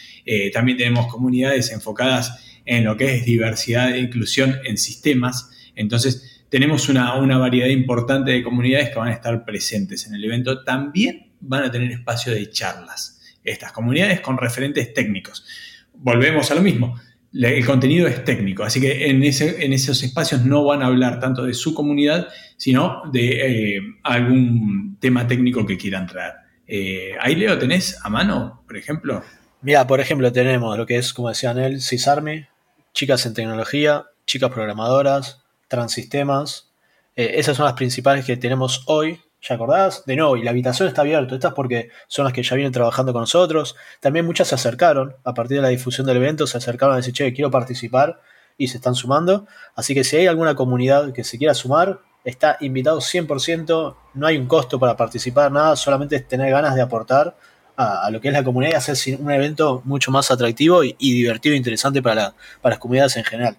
también 0.54 0.78
tenemos 0.78 1.08
comunidades 1.08 1.71
enfocadas 1.71 2.62
en 2.65 2.86
lo 2.86 2.95
que 2.95 3.15
es 3.15 3.25
diversidad 3.25 3.93
e 3.93 3.99
inclusión 3.99 4.60
en 4.63 4.78
sistemas. 4.78 5.49
Entonces, 5.75 6.38
tenemos 6.49 6.89
una, 6.89 7.38
variedad 7.38 7.67
importante 7.67 8.31
de 8.31 8.43
comunidades 8.43 8.89
que 8.89 8.99
van 8.99 9.09
a 9.09 9.13
estar 9.13 9.45
presentes 9.45 10.07
en 10.07 10.15
el 10.15 10.23
evento. 10.23 10.63
También 10.63 11.31
van 11.39 11.63
a 11.63 11.71
tener 11.71 11.91
espacio 11.91 12.33
de 12.33 12.49
charlas 12.49 13.15
estas 13.43 13.71
comunidades 13.71 14.19
con 14.19 14.38
referentes 14.38 14.93
técnicos. 14.93 15.45
Volvemos 15.93 16.51
a 16.51 16.55
lo 16.55 16.62
mismo. 16.62 16.99
El 17.31 17.63
contenido 17.65 18.07
es 18.07 18.23
técnico, 18.25 18.63
así 18.63 18.81
que 18.81 19.07
en, 19.07 19.21
esos 19.23 20.03
espacios 20.03 20.43
no 20.43 20.65
van 20.65 20.81
a 20.81 20.88
hablar 20.88 21.19
tanto 21.19 21.43
de 21.43 21.53
su 21.53 21.75
comunidad, 21.75 22.27
sino 22.57 23.03
de 23.12 23.75
eh, 23.75 23.81
algún 24.03 24.97
tema 24.99 25.27
técnico 25.27 25.65
que 25.65 25.77
quieran 25.77 26.07
traer. 26.07 26.33
Eh, 26.67 27.12
ahí, 27.21 27.35
Leo, 27.35 27.57
¿tenés 27.59 27.99
a 28.03 28.09
mano, 28.09 28.63
por 28.65 28.77
ejemplo? 28.77 29.23
Mira, 29.62 29.85
por 29.85 29.99
ejemplo, 29.99 30.31
tenemos 30.31 30.75
lo 30.75 30.88
que 30.88 30.97
es, 30.97 31.13
como 31.13 31.29
decían 31.29 31.59
él, 31.59 31.81
CISARME, 31.81 32.47
chicas 32.93 33.25
en 33.27 33.35
tecnología, 33.35 34.05
chicas 34.25 34.49
programadoras, 34.49 35.38
transistemas. 35.69 36.71
Eh, 37.15 37.36
esas 37.36 37.55
son 37.55 37.65
las 37.65 37.75
principales 37.75 38.25
que 38.25 38.36
tenemos 38.36 38.84
hoy. 38.88 39.21
¿Ya 39.41 39.55
acordás? 39.55 40.03
De 40.05 40.17
nuevo, 40.17 40.36
y 40.36 40.43
la 40.43 40.51
habitación 40.51 40.89
está 40.89 41.01
abierta. 41.01 41.34
Estas 41.34 41.53
porque 41.53 41.89
son 42.08 42.25
las 42.25 42.34
que 42.34 42.43
ya 42.43 42.58
vienen 42.58 42.73
trabajando 42.73 43.13
con 43.13 43.21
nosotros. 43.21 43.77
También 44.01 44.25
muchas 44.25 44.49
se 44.49 44.55
acercaron, 44.55 45.15
a 45.23 45.34
partir 45.34 45.58
de 45.58 45.63
la 45.63 45.69
difusión 45.69 46.05
del 46.05 46.17
evento, 46.17 46.45
se 46.45 46.58
acercaron 46.58 46.93
a 46.93 46.97
decir, 46.97 47.13
che, 47.13 47.34
quiero 47.34 47.49
participar 47.49 48.19
y 48.58 48.67
se 48.67 48.77
están 48.77 48.95
sumando. 48.95 49.47
Así 49.75 49.93
que 49.93 50.03
si 50.03 50.17
hay 50.17 50.27
alguna 50.27 50.55
comunidad 50.55 51.13
que 51.13 51.23
se 51.23 51.38
quiera 51.38 51.53
sumar, 51.53 52.01
está 52.25 52.58
invitado 52.60 52.99
100%. 52.99 53.95
No 54.13 54.27
hay 54.27 54.38
un 54.38 54.47
costo 54.47 54.77
para 54.77 54.97
participar, 54.97 55.51
nada, 55.51 55.77
solamente 55.77 56.17
es 56.17 56.27
tener 56.27 56.51
ganas 56.51 56.75
de 56.75 56.82
aportar 56.82 57.38
a, 57.77 58.10
lo 58.12 58.19
que 58.19 58.27
es 58.27 58.34
la 58.34 58.43
comunidad 58.43 58.73
y 58.73 58.75
hacer 58.75 59.17
un 59.21 59.32
evento 59.32 59.82
mucho 59.86 60.12
más 60.12 60.29
atractivo 60.32 60.84
y, 60.84 60.95
divertido 60.99 61.53
e 61.53 61.58
interesante 61.58 62.01
para, 62.01 62.34
para 62.62 62.73
las 62.73 62.79
comunidades 62.79 63.15
en 63.15 63.23
general. 63.23 63.58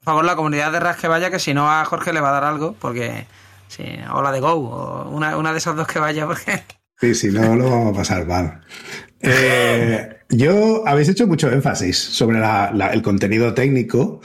Por 0.00 0.12
favor, 0.12 0.24
la 0.24 0.36
comunidad 0.36 0.72
de 0.72 0.80
RAS 0.80 0.96
que 0.96 1.08
vaya, 1.08 1.30
que 1.30 1.38
si 1.38 1.52
no 1.54 1.70
a 1.70 1.84
Jorge 1.84 2.12
le 2.12 2.20
va 2.20 2.30
a 2.30 2.32
dar 2.32 2.44
algo, 2.44 2.74
porque. 2.78 3.26
Sí, 3.68 3.84
o 4.12 4.22
la 4.22 4.32
de 4.32 4.40
Go, 4.40 4.54
o 4.54 5.08
una, 5.10 5.52
de 5.52 5.58
esas 5.58 5.76
dos 5.76 5.86
que 5.86 5.98
vaya, 6.00 6.26
porque. 6.26 6.62
Sí, 7.00 7.14
si 7.14 7.28
no, 7.28 7.56
lo 7.56 7.70
vamos 7.70 7.94
a 7.94 7.98
pasar 7.98 8.26
mal. 8.26 8.60
Eh, 9.20 10.08
yo 10.30 10.86
habéis 10.86 11.08
hecho 11.08 11.26
mucho 11.26 11.50
énfasis 11.50 11.98
sobre 11.98 12.38
el 12.92 13.02
contenido 13.02 13.54
técnico. 13.54 14.20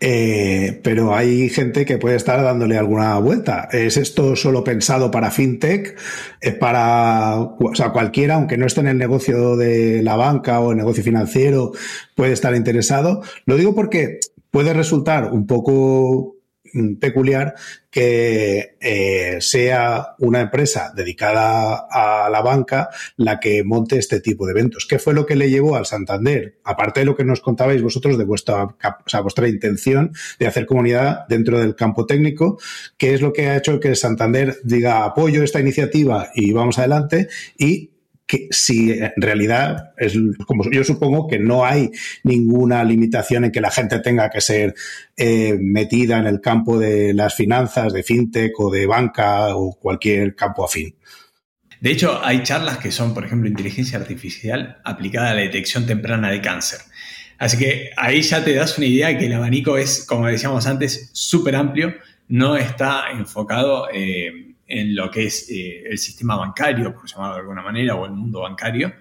eh, 0.00 0.80
pero 0.82 1.14
hay 1.16 1.48
gente 1.48 1.86
que 1.86 1.96
puede 1.98 2.16
estar 2.16 2.42
dándole 2.42 2.76
alguna 2.76 3.16
vuelta. 3.18 3.68
¿Es 3.72 3.96
esto 3.96 4.36
solo 4.36 4.62
pensado 4.64 5.10
para 5.10 5.30
fintech? 5.30 5.96
¿Es 6.40 6.54
para, 6.54 7.36
o 7.40 7.74
sea, 7.74 7.90
cualquiera, 7.90 8.34
aunque 8.34 8.58
no 8.58 8.66
esté 8.66 8.80
en 8.80 8.88
el 8.88 8.98
negocio 8.98 9.56
de 9.56 10.02
la 10.02 10.16
banca 10.16 10.60
o 10.60 10.72
el 10.72 10.76
negocio 10.78 11.02
financiero, 11.04 11.72
puede 12.14 12.32
estar 12.32 12.54
interesado? 12.54 13.22
Lo 13.46 13.56
digo 13.56 13.74
porque 13.74 14.20
puede 14.54 14.72
resultar 14.72 15.32
un 15.32 15.48
poco 15.48 16.34
Mm, 16.74 16.96
peculiar 16.96 17.54
que 17.88 18.76
eh, 18.80 19.36
sea 19.40 20.16
una 20.18 20.40
empresa 20.40 20.92
dedicada 20.92 21.86
a 21.88 22.28
la 22.28 22.42
banca 22.42 22.88
la 23.16 23.38
que 23.38 23.62
monte 23.62 23.96
este 23.96 24.20
tipo 24.20 24.44
de 24.44 24.50
eventos. 24.50 24.84
¿Qué 24.84 24.98
fue 24.98 25.14
lo 25.14 25.24
que 25.24 25.36
le 25.36 25.50
llevó 25.50 25.76
al 25.76 25.86
Santander? 25.86 26.58
Aparte 26.64 26.98
de 27.00 27.06
lo 27.06 27.14
que 27.14 27.24
nos 27.24 27.40
contabais 27.40 27.80
vosotros 27.80 28.18
de 28.18 28.24
vuestra, 28.24 28.64
o 28.64 29.22
vuestra 29.22 29.46
intención 29.46 30.10
de 30.40 30.48
hacer 30.48 30.66
comunidad 30.66 31.28
dentro 31.28 31.60
del 31.60 31.76
campo 31.76 32.06
técnico, 32.06 32.58
¿qué 32.98 33.14
es 33.14 33.20
lo 33.20 33.32
que 33.32 33.46
ha 33.46 33.56
hecho 33.56 33.78
que 33.78 33.94
Santander 33.94 34.58
diga 34.64 35.04
apoyo 35.04 35.44
esta 35.44 35.60
iniciativa 35.60 36.30
y 36.34 36.50
vamos 36.52 36.80
adelante? 36.80 37.28
Y 37.56 37.93
si 38.50 38.92
en 38.92 39.12
realidad 39.16 39.92
es 39.96 40.14
como 40.46 40.64
yo 40.70 40.84
supongo 40.84 41.26
que 41.26 41.38
no 41.38 41.64
hay 41.64 41.90
ninguna 42.22 42.84
limitación 42.84 43.44
en 43.44 43.52
que 43.52 43.60
la 43.60 43.70
gente 43.70 43.98
tenga 44.00 44.30
que 44.30 44.40
ser 44.40 44.74
eh, 45.16 45.56
metida 45.60 46.18
en 46.18 46.26
el 46.26 46.40
campo 46.40 46.78
de 46.78 47.14
las 47.14 47.34
finanzas, 47.34 47.92
de 47.92 48.02
fintech 48.02 48.52
o 48.58 48.70
de 48.70 48.86
banca 48.86 49.56
o 49.56 49.74
cualquier 49.74 50.34
campo 50.34 50.64
afín. 50.64 50.94
De 51.80 51.90
hecho, 51.90 52.24
hay 52.24 52.42
charlas 52.42 52.78
que 52.78 52.90
son, 52.90 53.12
por 53.12 53.26
ejemplo, 53.26 53.48
inteligencia 53.48 53.98
artificial 53.98 54.78
aplicada 54.84 55.30
a 55.30 55.34
la 55.34 55.42
detección 55.42 55.86
temprana 55.86 56.30
de 56.30 56.40
cáncer. 56.40 56.80
Así 57.38 57.58
que 57.58 57.90
ahí 57.96 58.22
ya 58.22 58.42
te 58.42 58.54
das 58.54 58.78
una 58.78 58.86
idea 58.86 59.18
que 59.18 59.26
el 59.26 59.32
abanico 59.34 59.76
es, 59.76 60.06
como 60.06 60.26
decíamos 60.26 60.66
antes, 60.66 61.10
súper 61.12 61.56
amplio, 61.56 61.94
no 62.28 62.56
está 62.56 63.10
enfocado 63.10 63.88
eh, 63.92 64.53
en 64.66 64.94
lo 64.94 65.10
que 65.10 65.26
es 65.26 65.48
eh, 65.50 65.84
el 65.90 65.98
sistema 65.98 66.36
bancario, 66.36 66.94
por 66.94 67.06
llamarlo 67.06 67.34
de 67.34 67.40
alguna 67.40 67.62
manera, 67.62 67.94
o 67.94 68.06
el 68.06 68.12
mundo 68.12 68.40
bancario, 68.40 68.92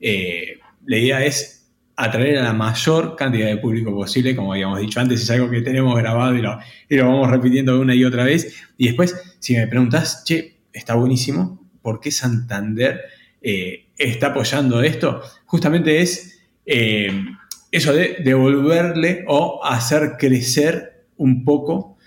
eh, 0.00 0.58
la 0.86 0.96
idea 0.96 1.24
es 1.24 1.70
atraer 1.96 2.38
a 2.38 2.44
la 2.44 2.52
mayor 2.52 3.14
cantidad 3.16 3.48
de 3.48 3.58
público 3.58 3.94
posible, 3.94 4.34
como 4.34 4.52
habíamos 4.52 4.80
dicho 4.80 4.98
antes, 4.98 5.22
es 5.22 5.30
algo 5.30 5.50
que 5.50 5.60
tenemos 5.60 5.96
grabado 5.96 6.34
y 6.34 6.42
lo, 6.42 6.58
vamos 7.04 7.30
repitiendo 7.30 7.78
una 7.80 7.94
y 7.94 8.04
otra 8.04 8.24
vez. 8.24 8.56
Y 8.78 8.86
después, 8.86 9.14
si 9.38 9.54
me 9.54 9.66
preguntas, 9.66 10.24
che, 10.24 10.56
está 10.72 10.94
buenísimo, 10.94 11.68
¿por 11.82 12.00
qué 12.00 12.10
Santander 12.10 13.02
eh, 13.42 13.86
está 13.96 14.28
apoyando 14.28 14.82
esto? 14.82 15.22
Justamente 15.44 16.00
es 16.00 16.40
eso 16.64 17.92
de 17.92 18.16
devolverle 18.24 19.24
o 19.28 19.60
hacer 19.64 20.12
crecer 20.18 21.04
un 21.16 21.44
poco 21.44 21.98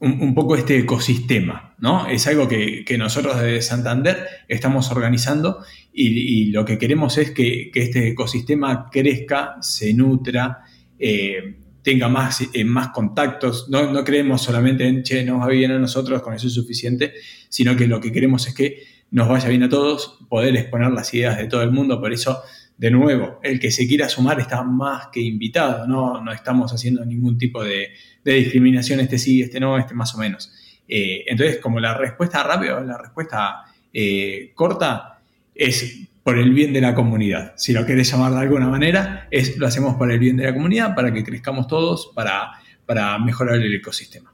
un, 0.00 0.34
poco 0.34 0.56
este 0.56 0.78
ecosistema, 0.78 1.74
¿no? 1.78 2.06
Es 2.06 2.26
algo 2.26 2.48
que, 2.48 2.84
nosotros 2.98 3.40
desde 3.40 3.62
Santander 3.62 4.26
estamos 4.48 4.90
organizando 4.90 5.64
y, 5.92 6.46
lo 6.46 6.64
que 6.64 6.78
queremos 6.78 7.16
es 7.18 7.30
que, 7.30 7.70
este 7.74 8.08
ecosistema 8.08 8.88
crezca, 8.90 9.56
se 9.60 9.94
nutra, 9.94 10.60
eh, 10.98 11.56
tenga 11.82 12.08
más, 12.08 12.48
eh, 12.52 12.64
más 12.64 12.88
contactos. 12.88 13.68
No, 13.68 14.04
creemos 14.04 14.42
solamente 14.42 14.86
en, 14.86 15.02
che, 15.02 15.24
nos 15.24 15.40
va 15.40 15.48
bien 15.48 15.70
a 15.70 15.78
nosotros, 15.78 16.22
con 16.22 16.34
eso 16.34 16.48
es 16.48 16.54
suficiente, 16.54 17.12
sino 17.48 17.76
que 17.76 17.86
lo 17.86 18.00
que 18.00 18.10
queremos 18.10 18.46
es 18.46 18.54
que 18.54 18.82
nos 19.10 19.28
vaya 19.28 19.48
bien 19.48 19.62
a 19.62 19.68
todos, 19.68 20.18
poder 20.28 20.56
exponer 20.56 20.90
las 20.90 21.12
ideas 21.14 21.36
de 21.36 21.46
todo 21.46 21.62
el 21.62 21.70
mundo. 21.70 22.00
Por 22.00 22.12
eso, 22.12 22.42
de 22.76 22.90
nuevo, 22.90 23.40
el 23.42 23.60
que 23.60 23.70
se 23.70 23.86
quiera 23.86 24.08
sumar 24.08 24.40
está 24.40 24.62
más 24.62 25.08
que 25.12 25.20
invitado, 25.20 25.86
no, 25.86 26.20
no 26.20 26.32
estamos 26.32 26.72
haciendo 26.72 27.04
ningún 27.04 27.38
tipo 27.38 27.62
de 27.62 27.90
de 28.24 28.32
discriminación, 28.32 29.00
este 29.00 29.18
sí, 29.18 29.42
este 29.42 29.60
no, 29.60 29.78
este 29.78 29.94
más 29.94 30.14
o 30.14 30.18
menos. 30.18 30.52
Eh, 30.88 31.24
entonces, 31.26 31.58
como 31.58 31.78
la 31.78 31.94
respuesta 31.94 32.42
rápida, 32.42 32.80
la 32.80 32.98
respuesta 32.98 33.64
eh, 33.92 34.52
corta 34.54 35.20
es 35.54 36.08
por 36.22 36.38
el 36.38 36.52
bien 36.52 36.72
de 36.72 36.80
la 36.80 36.94
comunidad. 36.94 37.52
Si 37.56 37.72
lo 37.72 37.84
querés 37.84 38.10
llamar 38.10 38.32
de 38.32 38.40
alguna 38.40 38.68
manera, 38.68 39.28
es 39.30 39.56
lo 39.58 39.66
hacemos 39.66 39.96
por 39.96 40.10
el 40.10 40.18
bien 40.18 40.36
de 40.36 40.44
la 40.44 40.54
comunidad, 40.54 40.94
para 40.94 41.12
que 41.12 41.22
crezcamos 41.22 41.66
todos, 41.66 42.12
para, 42.14 42.52
para 42.86 43.18
mejorar 43.18 43.56
el 43.56 43.74
ecosistema. 43.74 44.32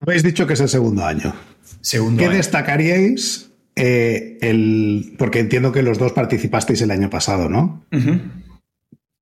Habéis 0.00 0.22
dicho 0.22 0.46
que 0.46 0.52
es 0.52 0.60
el 0.60 0.68
segundo 0.68 1.04
año. 1.04 1.34
Segundo 1.80 2.22
¿Qué 2.22 2.28
destacaríais? 2.28 3.50
Eh, 3.76 4.38
el, 4.40 5.14
porque 5.18 5.40
entiendo 5.40 5.72
que 5.72 5.82
los 5.82 5.98
dos 5.98 6.12
participasteis 6.12 6.80
el 6.82 6.90
año 6.90 7.10
pasado, 7.10 7.48
¿no? 7.48 7.84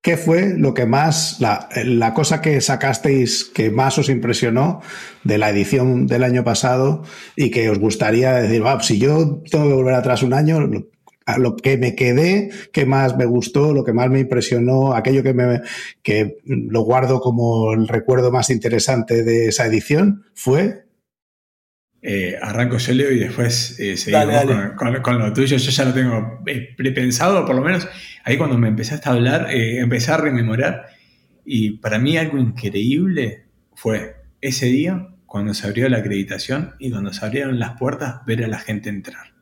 ¿Qué 0.03 0.17
fue 0.17 0.55
lo 0.59 0.75
que 0.75 0.85
más, 0.85 1.41
la, 1.41 1.69
la, 1.85 2.13
cosa 2.13 2.41
que 2.41 2.61
sacasteis 2.61 3.45
que 3.45 3.71
más 3.71 3.97
os 3.99 4.09
impresionó 4.09 4.83
de 5.23 5.39
la 5.39 5.49
edición 5.49 6.07
del 6.07 6.25
año 6.25 6.43
pasado 6.43 7.05
y 7.37 7.51
que 7.51 7.71
os 7.71 7.79
gustaría 7.79 8.35
decir, 8.35 8.67
va, 8.67 8.83
si 8.83 8.99
yo 8.99 9.43
tengo 9.49 9.69
que 9.69 9.75
volver 9.75 9.95
atrás 9.95 10.25
un 10.25 10.35
año, 10.35 10.61
lo, 10.61 10.89
a 11.25 11.39
lo 11.39 11.57
que 11.57 11.77
me 11.79 11.95
quedé, 11.95 12.51
qué 12.73 12.87
más 12.87 13.17
me 13.17 13.27
gustó, 13.27 13.73
lo 13.73 13.85
que 13.85 13.93
más 13.93 14.11
me 14.11 14.21
impresionó, 14.21 14.95
aquello 14.95 15.23
que 15.23 15.35
me 15.35 15.61
que 16.03 16.39
lo 16.45 16.83
guardo 16.83 17.21
como 17.21 17.73
el 17.73 17.89
recuerdo 17.89 18.33
más 18.33 18.51
interesante 18.51 19.23
de 19.23 19.49
esa 19.49 19.67
edición, 19.67 20.25
fue 20.35 20.85
eh, 22.05 22.37
arranco 22.43 22.79
yo, 22.79 22.95
Leo, 22.95 23.13
y 23.13 23.21
después 23.21 23.79
eh, 23.79 23.97
seguimos 23.97 24.73
Con, 25.03 25.19
lo 25.19 25.33
tuyo. 25.33 25.57
Yo 25.57 25.71
ya 25.71 25.85
lo 25.85 25.95
tengo 25.95 26.43
eh, 26.47 26.75
prepensado, 26.77 27.47
por 27.47 27.55
lo 27.55 27.63
menos. 27.63 27.89
Ahí 28.25 28.37
cuando 28.37 28.59
me 28.59 28.69
empezaste 28.69 29.09
a 29.09 29.13
hablar, 29.13 29.47
empecé 29.51 30.11
a 30.11 30.17
rememorar. 30.17 30.87
Y 31.45 31.79
para 31.79 31.99
mí 31.99 32.17
algo 32.17 32.39
increíble 32.39 33.45
fue 33.75 34.17
ese 34.41 34.67
día 34.67 35.09
cuando 35.27 35.55
se 35.55 35.67
abrió 35.67 35.89
la 35.89 35.99
acreditación 35.99 36.75
y 36.79 36.91
cuando 36.91 37.13
se 37.13 37.25
abrieron 37.25 37.59
las 37.59 37.79
puertas, 37.79 38.25
ver 38.27 38.45
a 38.45 38.49
la 38.49 38.59
gente 38.59 38.91
entrar. 38.91 39.33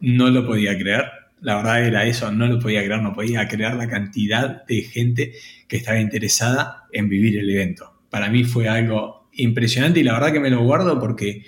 No 0.00 0.30
lo 0.30 0.46
podía 0.46 0.78
creer. 0.78 1.04
La 1.40 1.56
verdad 1.56 1.84
era 1.84 2.04
eso, 2.04 2.30
no 2.30 2.46
lo 2.46 2.58
podía 2.58 2.84
creer, 2.84 3.02
no 3.02 3.12
podía 3.12 3.48
creer 3.48 3.74
la 3.74 3.88
cantidad 3.88 4.64
de 4.66 4.82
gente 4.82 5.32
que 5.66 5.78
estaba 5.78 5.98
interesada 5.98 6.84
en 6.92 7.08
vivir 7.08 7.38
el 7.38 7.50
evento. 7.50 8.00
Para 8.10 8.28
mí 8.28 8.44
fue 8.44 8.68
algo 8.68 9.28
impresionante 9.32 10.00
y 10.00 10.02
la 10.02 10.14
verdad 10.14 10.32
que 10.32 10.40
me 10.40 10.50
lo 10.50 10.62
guardo 10.62 10.98
porque 10.98 11.44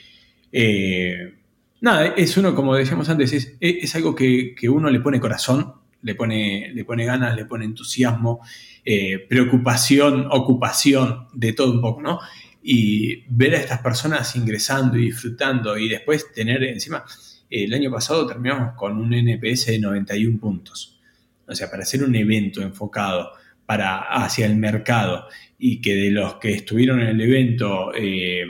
eh, 0.53 1.35
nada, 1.81 2.07
es 2.17 2.37
uno, 2.37 2.55
como 2.55 2.75
decíamos 2.75 3.09
antes, 3.09 3.57
es, 3.61 3.95
algo 3.95 4.15
que, 4.15 4.55
uno 4.69 4.91
le 4.91 5.01
pone 5.01 5.21
corazón, 5.21 5.75
le 6.03 6.15
pone, 6.15 6.73
le 6.73 6.85
pone 6.85 7.05
ganas, 7.05 7.35
le 7.35 7.45
pone 7.45 7.65
entusiasmo, 7.65 8.41
eh, 8.85 9.19
preocupación, 9.29 10.27
ocupación, 10.31 11.27
de 11.35 11.53
todo 11.53 11.73
un 11.73 11.81
poco, 11.81 12.03
¿no? 12.03 12.21
Y 12.63 13.25
ver 13.29 13.55
a 13.55 13.59
estas 13.59 13.81
personas 13.81 14.35
ingresando 14.37 14.97
y 14.97 15.07
disfrutando 15.07 15.79
y 15.79 15.89
después 15.89 16.33
tener 16.33 16.63
encima, 16.65 17.05
el 17.51 17.73
año 17.73 17.91
pasado 17.91 18.27
terminamos 18.27 18.75
con 18.77 18.99
un 18.99 19.13
NPS 19.15 19.67
de 19.67 19.79
91 19.79 20.39
puntos. 20.39 21.01
O 21.47 21.55
sea, 21.55 21.71
para 21.71 21.83
hacer 21.83 22.05
un 22.05 22.15
evento 22.15 22.61
enfocado 22.61 23.33
para, 23.65 23.99
hacia 23.99 24.47
el 24.47 24.57
mercado 24.57 25.27
y 25.59 25.81
que 25.81 25.95
de 25.95 26.11
los 26.11 26.35
que 26.37 26.53
estuvieron 26.53 27.01
en 27.01 27.09
el 27.09 27.21
evento 27.21 27.93
eh, 27.95 28.45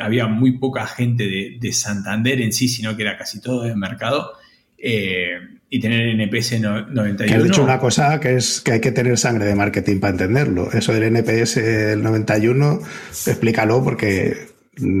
había 0.00 0.26
muy 0.26 0.58
poca 0.58 0.86
gente 0.86 1.58
de, 1.60 1.72
Santander 1.72 2.40
en 2.40 2.52
sí, 2.52 2.68
sino 2.68 2.96
que 2.96 3.02
era 3.02 3.16
casi 3.16 3.40
todo 3.40 3.62
de 3.62 3.74
mercado. 3.76 4.32
Eh, 4.76 5.38
y 5.70 5.80
tener 5.80 6.08
NPS 6.08 6.60
91. 6.60 7.16
Que 7.16 7.34
has 7.34 7.44
dicho 7.44 7.62
una 7.62 7.78
cosa 7.78 8.18
que 8.20 8.36
es 8.36 8.60
que 8.60 8.72
hay 8.72 8.80
que 8.80 8.92
tener 8.92 9.18
sangre 9.18 9.44
de 9.44 9.54
marketing 9.54 10.00
para 10.00 10.12
entenderlo. 10.12 10.72
Eso 10.72 10.92
del 10.94 11.14
NPS 11.14 11.56
del 11.56 12.02
91, 12.02 12.80
explícalo 13.26 13.84
porque 13.84 14.34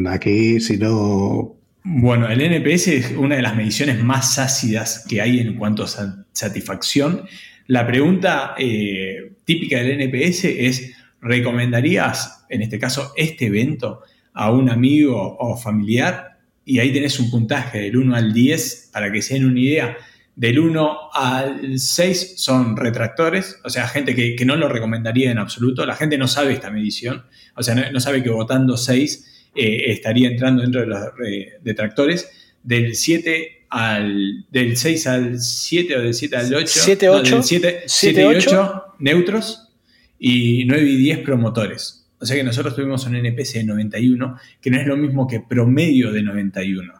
aquí 0.08 0.60
si 0.60 0.76
no... 0.76 1.54
Bueno, 1.84 2.28
el 2.28 2.40
NPS 2.42 2.88
es 2.88 3.12
una 3.12 3.36
de 3.36 3.42
las 3.42 3.56
mediciones 3.56 4.02
más 4.02 4.38
ácidas 4.38 5.06
que 5.08 5.22
hay 5.22 5.40
en 5.40 5.54
cuanto 5.54 5.84
a 5.84 6.24
satisfacción. 6.32 7.22
La 7.66 7.86
pregunta 7.86 8.54
eh, 8.58 9.32
típica 9.44 9.78
del 9.78 9.98
NPS 10.02 10.44
es, 10.44 10.92
¿recomendarías, 11.22 12.44
en 12.50 12.60
este 12.60 12.78
caso, 12.78 13.14
este 13.16 13.46
evento 13.46 14.02
a 14.38 14.52
un 14.52 14.70
amigo 14.70 15.36
o 15.40 15.56
familiar 15.56 16.38
y 16.64 16.78
ahí 16.78 16.92
tenés 16.92 17.18
un 17.18 17.28
puntaje 17.28 17.80
del 17.80 17.96
1 17.96 18.14
al 18.14 18.32
10 18.32 18.90
para 18.92 19.10
que 19.10 19.20
se 19.20 19.34
den 19.34 19.46
una 19.46 19.58
idea. 19.58 19.96
Del 20.36 20.60
1 20.60 20.98
al 21.12 21.76
6 21.80 22.34
son 22.36 22.76
retractores, 22.76 23.58
o 23.64 23.70
sea, 23.70 23.88
gente 23.88 24.14
que, 24.14 24.44
no 24.44 24.54
lo 24.54 24.68
recomendaría 24.68 25.32
en 25.32 25.38
absoluto. 25.38 25.84
La 25.84 25.96
gente 25.96 26.16
no 26.18 26.28
sabe 26.28 26.52
esta 26.52 26.70
medición, 26.70 27.24
o 27.56 27.64
sea, 27.64 27.74
no, 27.74 27.98
sabe 27.98 28.22
que 28.22 28.30
votando 28.30 28.76
6 28.76 29.50
eh, 29.56 29.84
estaría 29.86 30.28
entrando 30.28 30.62
dentro 30.62 30.82
de 30.82 30.86
los 30.86 31.00
eh, 31.26 31.54
detractores. 31.64 32.30
Del 32.62 32.94
7 32.94 33.66
al, 33.70 34.46
del 34.50 34.76
6 34.76 35.06
al 35.08 35.40
7 35.40 35.96
o 35.96 36.00
del 36.02 36.14
7 36.14 36.36
al 36.36 36.54
8, 36.54 36.66
7, 36.66 37.08
8, 37.08 37.34
del 37.34 37.42
7, 37.42 37.82
7 37.86 38.20
y 38.20 38.24
8 38.24 38.84
neutros 39.00 39.68
y 40.16 40.64
9 40.64 40.82
y 40.84 40.96
10 40.96 41.18
promotores. 41.20 42.07
O 42.20 42.26
sea 42.26 42.36
que 42.36 42.42
nosotros 42.42 42.74
tuvimos 42.74 43.06
un 43.06 43.16
NPS 43.16 43.54
de 43.54 43.64
91, 43.64 44.36
que 44.60 44.70
no 44.70 44.80
es 44.80 44.86
lo 44.86 44.96
mismo 44.96 45.26
que 45.26 45.40
promedio 45.40 46.12
de 46.12 46.22
91, 46.22 46.92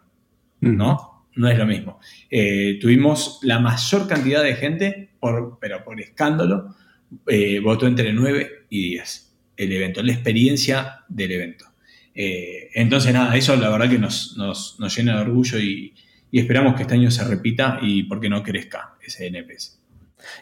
¿no? 0.60 1.26
No 1.34 1.48
es 1.48 1.58
lo 1.58 1.66
mismo. 1.66 2.00
Eh, 2.30 2.78
tuvimos 2.80 3.40
la 3.42 3.58
mayor 3.58 4.08
cantidad 4.08 4.42
de 4.42 4.54
gente, 4.54 5.10
por, 5.20 5.58
pero 5.60 5.84
por 5.84 6.00
escándalo, 6.00 6.74
eh, 7.26 7.60
votó 7.60 7.86
entre 7.86 8.12
9 8.12 8.66
y 8.70 8.90
10, 8.90 9.36
el 9.56 9.72
evento, 9.72 10.02
la 10.02 10.12
experiencia 10.12 11.04
del 11.08 11.32
evento. 11.32 11.66
Eh, 12.14 12.70
entonces, 12.74 13.12
nada, 13.12 13.36
eso 13.36 13.54
la 13.56 13.70
verdad 13.70 13.88
que 13.88 13.98
nos, 13.98 14.36
llena 14.96 15.16
de 15.16 15.22
orgullo 15.22 15.58
y, 15.58 15.94
esperamos 16.32 16.74
que 16.74 16.82
este 16.82 16.94
año 16.94 17.10
se 17.10 17.24
repita 17.24 17.78
y 17.80 18.02
porque 18.02 18.28
no 18.28 18.42
crezca 18.42 18.96
ese 19.00 19.28
NPS. 19.28 19.78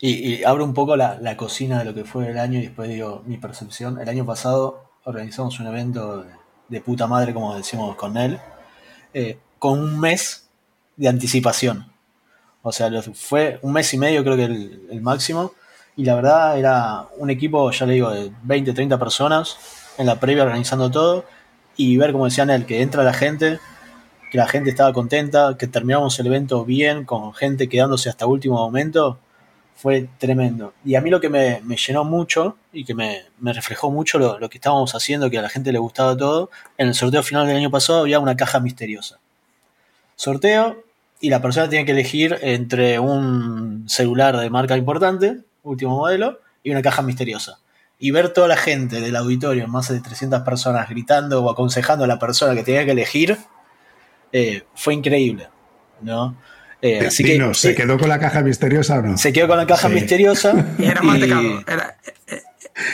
Y, 0.00 0.42
abro 0.44 0.64
un 0.64 0.74
poco 0.74 0.96
la, 0.96 1.36
cocina 1.36 1.78
de 1.78 1.84
lo 1.84 1.94
que 1.94 2.04
fue 2.04 2.30
el 2.30 2.38
año 2.38 2.58
y 2.58 2.62
después 2.62 2.88
digo 2.88 3.22
mi 3.26 3.36
percepción. 3.36 4.00
El 4.00 4.08
año 4.08 4.24
pasado 4.24 4.90
organizamos 5.04 5.58
un 5.60 5.66
evento 5.66 6.24
de, 6.68 6.80
puta 6.80 7.06
madre, 7.06 7.32
como 7.32 7.56
decimos 7.56 7.96
con 7.96 8.16
él, 8.16 8.38
eh, 9.14 9.38
con 9.58 9.78
un 9.78 10.00
mes 10.00 10.48
de 10.96 11.08
anticipación. 11.08 11.86
O 12.62 12.72
sea, 12.72 12.90
fue 13.14 13.58
un 13.62 13.72
mes 13.72 13.92
y 13.94 13.98
medio 13.98 14.24
creo 14.24 14.36
que 14.36 14.44
el, 14.44 15.00
máximo. 15.00 15.52
Y 15.96 16.04
la 16.04 16.14
verdad 16.14 16.58
era 16.58 17.06
un 17.16 17.30
equipo, 17.30 17.70
ya 17.70 17.86
le 17.86 17.94
digo, 17.94 18.10
de 18.10 18.32
20, 18.42 18.72
30 18.72 18.98
personas 18.98 19.56
en 19.98 20.06
la 20.06 20.18
previa 20.18 20.42
organizando 20.42 20.90
todo. 20.90 21.24
Y 21.76 21.96
ver, 21.96 22.12
como 22.12 22.24
decían 22.24 22.50
él, 22.50 22.66
que 22.66 22.82
entra 22.82 23.04
la 23.04 23.14
gente, 23.14 23.60
que 24.30 24.38
la 24.38 24.48
gente 24.48 24.70
estaba 24.70 24.92
contenta, 24.92 25.56
que 25.58 25.66
terminamos 25.66 26.18
el 26.18 26.26
evento 26.26 26.64
bien, 26.64 27.04
con 27.04 27.32
gente 27.34 27.68
quedándose 27.68 28.08
hasta 28.08 28.26
último 28.26 28.56
momento, 28.56 29.18
fue 29.76 30.08
tremendo. 30.18 30.72
Y 30.84 30.94
a 30.94 31.00
mí 31.00 31.10
lo 31.10 31.20
que 31.20 31.28
me, 31.28 31.60
llenó 31.86 32.02
mucho 32.02 32.56
y 32.72 32.84
que 32.84 32.94
me, 32.94 33.24
reflejó 33.40 33.90
mucho 33.90 34.18
lo, 34.18 34.48
que 34.48 34.58
estábamos 34.58 34.94
haciendo, 34.94 35.30
que 35.30 35.38
a 35.38 35.42
la 35.42 35.50
gente 35.50 35.70
le 35.70 35.78
gustaba 35.78 36.16
todo, 36.16 36.50
en 36.78 36.88
el 36.88 36.94
sorteo 36.94 37.22
final 37.22 37.46
del 37.46 37.58
año 37.58 37.70
pasado 37.70 38.00
había 38.00 38.18
una 38.18 38.36
caja 38.36 38.58
misteriosa. 38.58 39.18
Sorteo, 40.16 40.82
y 41.20 41.28
la 41.28 41.42
persona 41.42 41.68
tiene 41.68 41.84
que 41.84 41.92
elegir 41.92 42.38
entre 42.40 42.98
un 42.98 43.84
celular 43.88 44.38
de 44.38 44.48
marca 44.48 44.76
importante, 44.76 45.40
último 45.62 45.96
modelo, 45.96 46.40
y 46.62 46.70
una 46.70 46.82
caja 46.82 47.02
misteriosa. 47.02 47.58
Y 47.98 48.10
ver 48.10 48.32
toda 48.32 48.48
la 48.48 48.56
gente 48.56 49.00
del 49.00 49.16
auditorio, 49.16 49.68
más 49.68 49.88
de 49.88 50.00
300 50.00 50.40
personas, 50.40 50.88
gritando 50.88 51.44
o 51.44 51.50
aconsejando 51.50 52.04
a 52.04 52.08
la 52.08 52.18
persona 52.18 52.54
que 52.54 52.62
tenía 52.62 52.84
que 52.84 52.92
elegir, 52.92 53.38
eh, 54.32 54.64
fue 54.74 54.94
increíble. 54.94 55.48
¿no? 56.00 56.36
Eh, 56.82 57.06
así 57.06 57.24
que, 57.24 57.54
¿se 57.54 57.74
quedó 57.74 57.98
con 57.98 58.08
la 58.08 58.18
caja 58.18 58.42
misteriosa 58.42 58.98
o 58.98 59.02
no? 59.02 59.18
Se 59.18 59.32
quedó 59.32 59.48
con 59.48 59.56
la 59.56 59.66
caja 59.66 59.88
misteriosa. 59.88 60.66
era 60.78 61.00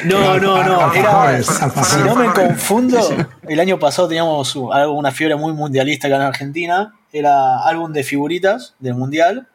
no, 0.04 0.38
no, 0.38 0.62
no. 0.62 0.92
Era, 0.94 1.42
si 1.42 1.98
no 2.04 2.14
me 2.14 2.32
confundo, 2.32 3.00
el 3.48 3.60
año 3.60 3.78
pasado 3.78 4.08
teníamos 4.08 4.54
una 4.54 5.10
fiebre 5.10 5.36
muy 5.36 5.52
mundialista 5.52 6.06
acá 6.06 6.16
en 6.16 6.22
Argentina. 6.22 6.94
Era 7.12 7.64
álbum 7.64 7.92
de 7.92 8.04
figuritas 8.04 8.74
del 8.78 8.94
mundial 8.94 9.48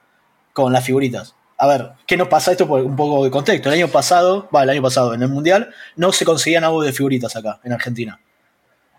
con 0.53 0.73
las 0.73 0.83
figuritas. 0.83 1.35
A 1.57 1.65
ver, 1.65 1.91
¿qué 2.05 2.17
nos 2.17 2.27
pasa 2.27 2.51
esto 2.51 2.67
por 2.67 2.83
un 2.83 2.95
poco 2.95 3.23
de 3.23 3.31
contexto? 3.31 3.69
El 3.69 3.75
año 3.75 3.87
pasado, 3.87 4.47
va, 4.55 4.63
el 4.63 4.69
año 4.69 4.81
pasado, 4.81 5.13
en 5.13 5.23
el 5.23 5.29
mundial, 5.29 5.73
no 5.95 6.11
se 6.11 6.23
conseguían 6.23 6.63
álbumes 6.63 6.87
de 6.87 6.93
figuritas 6.93 7.35
acá, 7.35 7.59
en 7.63 7.73
Argentina. 7.73 8.19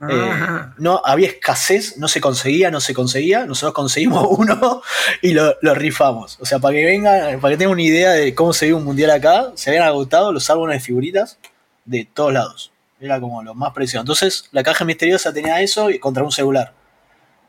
Eh, 0.09 0.31
no 0.79 1.03
había 1.05 1.29
escasez, 1.29 1.97
no 1.99 2.07
se 2.07 2.21
conseguía, 2.21 2.71
no 2.71 2.81
se 2.81 2.95
conseguía. 2.95 3.47
Nosotros 3.47 3.75
conseguimos 3.75 4.27
uno 4.31 4.83
y 5.23 5.33
lo, 5.33 5.55
rifamos. 5.75 6.39
O 6.41 6.47
sea, 6.47 6.59
para 6.59 6.75
que 6.75 6.85
vengan, 6.85 7.41
para 7.41 7.53
que 7.53 7.59
tengan 7.59 7.73
una 7.73 7.83
idea 7.83 8.13
de 8.13 8.35
cómo 8.35 8.53
se 8.53 8.67
vive 8.67 8.79
un 8.79 8.85
mundial 8.85 9.11
acá, 9.11 9.53
se 9.55 9.71
habían 9.71 9.85
agotado 9.85 10.33
los 10.33 10.49
álbumes 10.51 10.77
de 10.77 10.81
figuritas 10.81 11.39
de 11.85 12.07
todos 12.13 12.33
lados. 12.33 12.73
Era 13.01 13.21
como 13.21 13.43
lo 13.43 13.55
más 13.55 13.73
precioso. 13.73 14.01
Entonces, 14.01 14.49
la 14.53 14.63
caja 14.63 14.85
misteriosa 14.85 15.33
tenía 15.33 15.61
eso 15.61 15.91
y 15.91 15.99
contra 15.99 16.23
un 16.23 16.33
celular. 16.33 16.73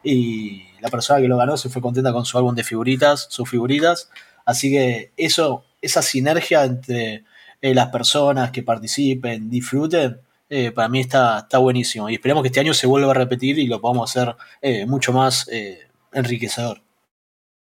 Y 0.04 0.64
la 0.80 0.89
persona 0.89 1.20
que 1.22 1.28
lo 1.28 1.38
ganó 1.38 1.58
se 1.58 1.70
fue 1.70 1.82
contenta 1.82 2.14
con 2.14 2.26
su 2.26 2.38
álbum 2.38 2.56
de 2.56 2.64
figuritas, 2.64 3.28
sus 3.30 3.50
figuritas. 3.50 4.10
Así 4.45 4.72
que 4.72 5.12
eso, 5.18 5.66
esa 5.82 6.02
sinergia 6.02 6.64
entre 6.64 7.24
eh, 7.62 7.74
las 7.74 7.89
personas 7.89 8.52
que 8.52 8.64
participen, 8.64 9.50
disfruten, 9.50 10.22
eh, 10.50 10.72
para 10.72 10.89
mí 10.89 11.00
está, 11.00 11.39
está 11.39 11.60
buenísimo. 11.60 12.10
Y 12.10 12.16
esperemos 12.16 12.41
que 12.41 12.47
este 12.47 12.60
año 12.60 12.74
se 12.74 12.88
vuelva 12.88 13.12
a 13.12 13.14
repetir 13.14 13.60
y 13.60 13.68
lo 13.68 13.80
podamos 13.80 14.10
hacer 14.10 14.36
eh, 14.62 14.86
mucho 14.86 15.14
más 15.14 15.47
eh, 15.52 15.88
enriquecedor. 16.12 16.82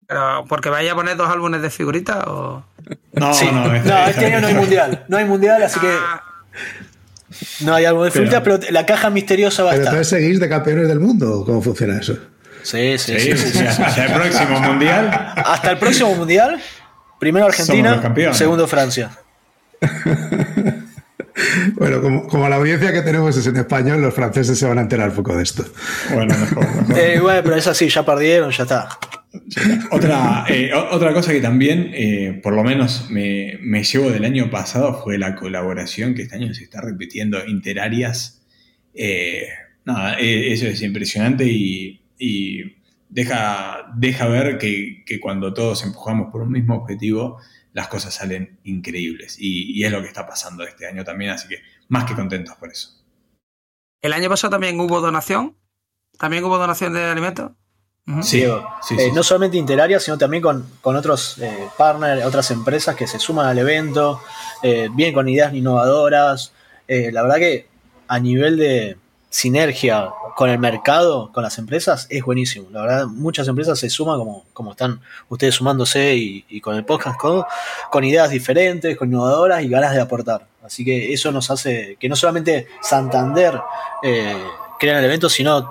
¿Pero 0.06 0.44
porque 0.48 0.68
vaya 0.68 0.92
a 0.92 0.94
poner 0.94 1.16
dos 1.16 1.28
álbumes 1.28 1.62
de 1.62 1.70
figuritas 1.70 2.24
o.? 2.26 2.64
No, 3.12 3.28
no, 3.52 3.74
este 3.74 4.26
año 4.26 4.40
no 4.40 4.46
hay 4.46 4.54
mundial. 4.54 5.04
No 5.08 5.16
hay 5.16 5.24
mundial, 5.24 5.62
así 5.62 5.80
que. 5.80 5.88
Ah. 5.90 6.22
No 7.60 7.74
hay 7.74 7.86
álbum 7.86 8.04
de 8.04 8.10
figuritas, 8.10 8.42
pero, 8.42 8.60
la 8.70 8.86
caja 8.86 9.10
misteriosa 9.10 9.64
va 9.64 9.72
a 9.72 9.74
estar. 9.74 9.90
¿Pero 9.90 10.04
seguís 10.04 10.38
de 10.38 10.48
campeones 10.48 10.86
del 10.86 11.00
mundo? 11.00 11.42
¿Cómo 11.44 11.62
funciona 11.62 11.98
eso? 11.98 12.16
Sí, 12.62 12.98
sí, 12.98 13.18
sí. 13.18 13.58
Hasta 13.66 14.04
el 14.04 14.12
próximo 14.12 14.60
mundial. 14.60 15.32
Hasta 15.36 15.70
el 15.70 15.78
próximo 15.78 16.14
mundial. 16.14 16.60
Primero 17.18 17.46
Argentina, 17.46 18.02
segundo 18.32 18.66
Francia. 18.68 19.10
Bueno, 21.74 22.26
como, 22.28 22.48
la 22.48 22.56
audiencia 22.56 22.92
que 22.92 23.02
tenemos 23.02 23.36
es 23.36 23.46
en 23.46 23.56
español, 23.56 24.00
los 24.00 24.14
franceses 24.14 24.58
se 24.58 24.66
van 24.66 24.78
a 24.78 24.82
enterar 24.82 25.12
poco 25.12 25.36
de 25.36 25.42
esto. 25.42 25.64
Bueno, 26.12 26.34
mejor. 26.38 26.66
Eh, 26.96 27.18
bueno, 27.20 27.40
pero 27.42 27.56
es 27.56 27.66
así, 27.66 27.88
ya 27.88 28.04
perdieron, 28.04 28.50
ya 28.50 28.62
está. 28.62 28.88
Otra, 29.90 30.46
eh, 30.48 30.72
otra 30.72 31.12
cosa 31.12 31.32
que 31.32 31.40
también, 31.40 31.90
eh, 31.92 32.40
por 32.42 32.54
lo 32.54 32.64
menos, 32.64 33.10
me, 33.10 33.58
llevo 33.82 34.10
del 34.10 34.24
año 34.24 34.50
pasado 34.50 35.02
fue 35.02 35.18
la 35.18 35.34
colaboración 35.34 36.14
que 36.14 36.22
este 36.22 36.36
año 36.36 36.54
se 36.54 36.64
está 36.64 36.80
repitiendo 36.80 37.44
interarias. 37.46 38.42
nada, 39.84 40.16
eso 40.18 40.66
es 40.66 40.80
impresionante 40.80 41.44
y, 41.44 42.00
deja, 43.10 43.92
deja 43.96 44.26
ver 44.26 44.56
que, 44.58 45.04
que 45.04 45.20
cuando 45.20 45.52
todos 45.52 45.84
empujamos 45.84 46.32
por 46.32 46.42
un 46.42 46.52
mismo 46.52 46.76
objetivo, 46.76 47.38
las 47.76 47.88
cosas 47.88 48.14
salen 48.14 48.58
increíbles. 48.64 49.36
Y, 49.38 49.84
es 49.84 49.92
lo 49.92 50.00
que 50.00 50.08
está 50.08 50.26
pasando 50.26 50.64
este 50.64 50.86
año 50.86 51.04
también, 51.04 51.32
así 51.32 51.46
que 51.46 51.58
más 51.88 52.04
que 52.04 52.14
contentos 52.14 52.56
por 52.56 52.72
eso. 52.72 53.04
¿El 54.00 54.14
año 54.14 54.30
pasado 54.30 54.52
también 54.52 54.80
hubo 54.80 55.02
donación? 55.02 55.54
¿También 56.18 56.42
hubo 56.42 56.56
donación 56.56 56.94
de 56.94 57.04
alimentos? 57.04 57.52
Sí, 58.22 58.44
eh, 58.44 59.12
no 59.12 59.22
solamente 59.22 59.58
Interaria, 59.58 60.00
sino 60.00 60.16
también 60.16 60.42
con, 60.42 60.64
otros 60.80 61.36
eh, 61.36 61.68
partners, 61.76 62.24
otras 62.24 62.50
empresas 62.50 62.96
que 62.96 63.06
se 63.06 63.18
suman 63.18 63.46
al 63.46 63.58
evento, 63.58 64.22
eh, 64.62 64.88
bien 64.90 65.12
con 65.12 65.28
ideas 65.28 65.52
innovadoras. 65.52 66.54
la 66.88 67.22
verdad 67.22 67.36
que 67.36 67.68
a 68.08 68.18
nivel 68.18 68.56
de, 68.56 68.96
sinergia 69.36 70.08
con 70.34 70.48
el 70.48 70.58
mercado, 70.58 71.30
con 71.30 71.42
las 71.42 71.58
empresas, 71.58 72.06
es 72.08 72.24
buenísimo. 72.24 72.68
La 72.70 72.80
verdad, 72.80 73.06
muchas 73.06 73.46
empresas 73.48 73.78
se 73.78 73.90
suman 73.90 74.18
como, 74.18 74.46
como 74.54 74.70
están 74.70 74.98
ustedes 75.28 75.56
sumándose 75.56 76.14
y, 76.16 76.60
con 76.62 76.74
el 76.74 76.86
podcast, 76.86 77.18
con, 77.18 78.04
ideas 78.04 78.30
diferentes, 78.30 78.96
con 78.96 79.08
innovadoras 79.08 79.62
y 79.62 79.68
ganas 79.68 79.92
de 79.92 80.00
aportar. 80.00 80.46
Así 80.64 80.86
que 80.86 81.12
eso 81.12 81.30
nos 81.32 81.50
hace 81.50 81.98
que 82.00 82.08
no 82.08 82.16
solamente 82.16 82.66
Santander 82.80 83.60
eh, 84.02 84.42
crean 84.78 84.98
el 85.00 85.04
evento, 85.04 85.28
sino 85.28 85.70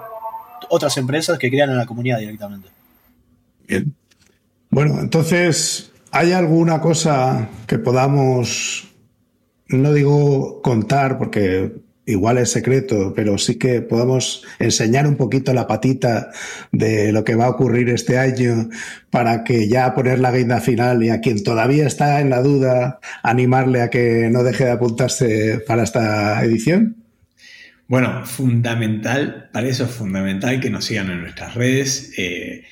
otras 0.70 0.95
empresas 0.97 1.39
que 1.39 1.49
crean 1.49 1.72
en 1.72 1.78
la 1.78 1.88
comunidad 1.88 2.20
directamente. 2.20 2.70
Bien. 3.68 3.95
Bueno, 4.70 4.99
entonces, 4.99 5.91
¿hay 6.11 6.34
alguna 6.34 6.82
cosa 6.82 7.49
que 7.66 7.80
podamos, 7.80 8.93
no 9.70 9.91
digo 9.91 10.61
contar, 10.61 11.18
porque 11.18 11.85
igual 12.06 12.38
es 12.38 12.51
secreto, 12.51 13.14
pero 13.16 13.38
sí 13.38 13.56
que 13.56 13.82
podemos 13.82 14.43
enseñar 14.60 15.08
un 15.08 15.16
poquito 15.16 15.53
la 15.53 15.68
patita 15.68 16.32
de 16.72 17.12
lo 17.12 17.24
que 17.24 17.36
va 17.36 17.45
a 17.45 17.49
ocurrir 17.49 17.89
este 17.89 18.18
año 18.18 18.70
para 19.10 19.43
que 19.43 19.68
ya 19.68 19.93
poner 19.93 20.20
la 20.20 20.32
guinda 20.32 20.62
final 20.62 21.03
y 21.03 21.10
a 21.10 21.22
quien 21.22 21.43
todavía 21.43 21.88
está 21.88 22.22
en 22.22 22.30
la 22.30 22.41
duda, 22.41 22.99
animarle 23.24 23.82
a 23.82 23.89
que 23.89 24.30
no 24.32 24.43
deje 24.43 24.66
de 24.66 24.72
apuntarse 24.72 25.64
para 25.66 25.84
esta 25.84 26.43
edición? 26.43 26.97
Bueno, 27.88 28.26
fundamental, 28.26 29.49
para 29.51 29.68
eso 29.68 29.86
es 29.86 29.91
fundamental 29.91 30.60
que 30.60 30.72
nos 30.72 30.86
sigan 30.86 31.12
en 31.12 31.22
nuestras 31.22 31.53
redes. 31.53 32.14
Eh, 32.18 32.64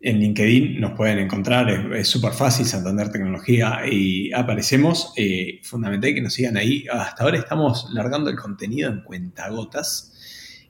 en 0.00 0.20
LinkedIn 0.20 0.80
nos 0.80 0.92
pueden 0.92 1.18
encontrar, 1.18 1.94
es 1.94 2.08
súper 2.08 2.32
fácil, 2.32 2.66
Santander 2.66 3.10
Tecnología, 3.10 3.80
y 3.90 4.32
aparecemos. 4.32 5.12
Eh, 5.16 5.60
fundamental 5.62 6.14
que 6.14 6.20
nos 6.20 6.34
sigan 6.34 6.56
ahí. 6.56 6.84
Hasta 6.92 7.24
ahora 7.24 7.38
estamos 7.38 7.88
largando 7.92 8.30
el 8.30 8.36
contenido 8.36 8.90
en 8.90 9.02
cuentagotas. 9.02 10.12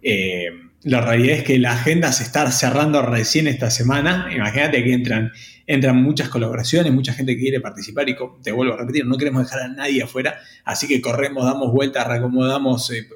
Eh, 0.02 0.46
la 0.82 1.00
realidad 1.00 1.38
es 1.38 1.42
que 1.42 1.58
la 1.58 1.72
agenda 1.72 2.12
se 2.12 2.22
está 2.22 2.50
cerrando 2.52 3.02
recién 3.02 3.48
esta 3.48 3.70
semana. 3.70 4.28
Imagínate 4.34 4.84
que 4.84 4.92
entran, 4.92 5.32
entran 5.66 6.00
muchas 6.00 6.28
colaboraciones, 6.28 6.92
mucha 6.92 7.12
gente 7.12 7.34
que 7.34 7.42
quiere 7.42 7.60
participar 7.60 8.08
y 8.08 8.16
te 8.42 8.52
vuelvo 8.52 8.74
a 8.74 8.76
repetir, 8.76 9.04
no 9.04 9.16
queremos 9.18 9.42
dejar 9.42 9.62
a 9.62 9.68
nadie 9.68 10.04
afuera, 10.04 10.38
así 10.64 10.86
que 10.86 11.00
corremos, 11.00 11.44
damos 11.44 11.72
vueltas, 11.72 12.06
reacomodamos, 12.06 12.90
eh, 12.92 13.08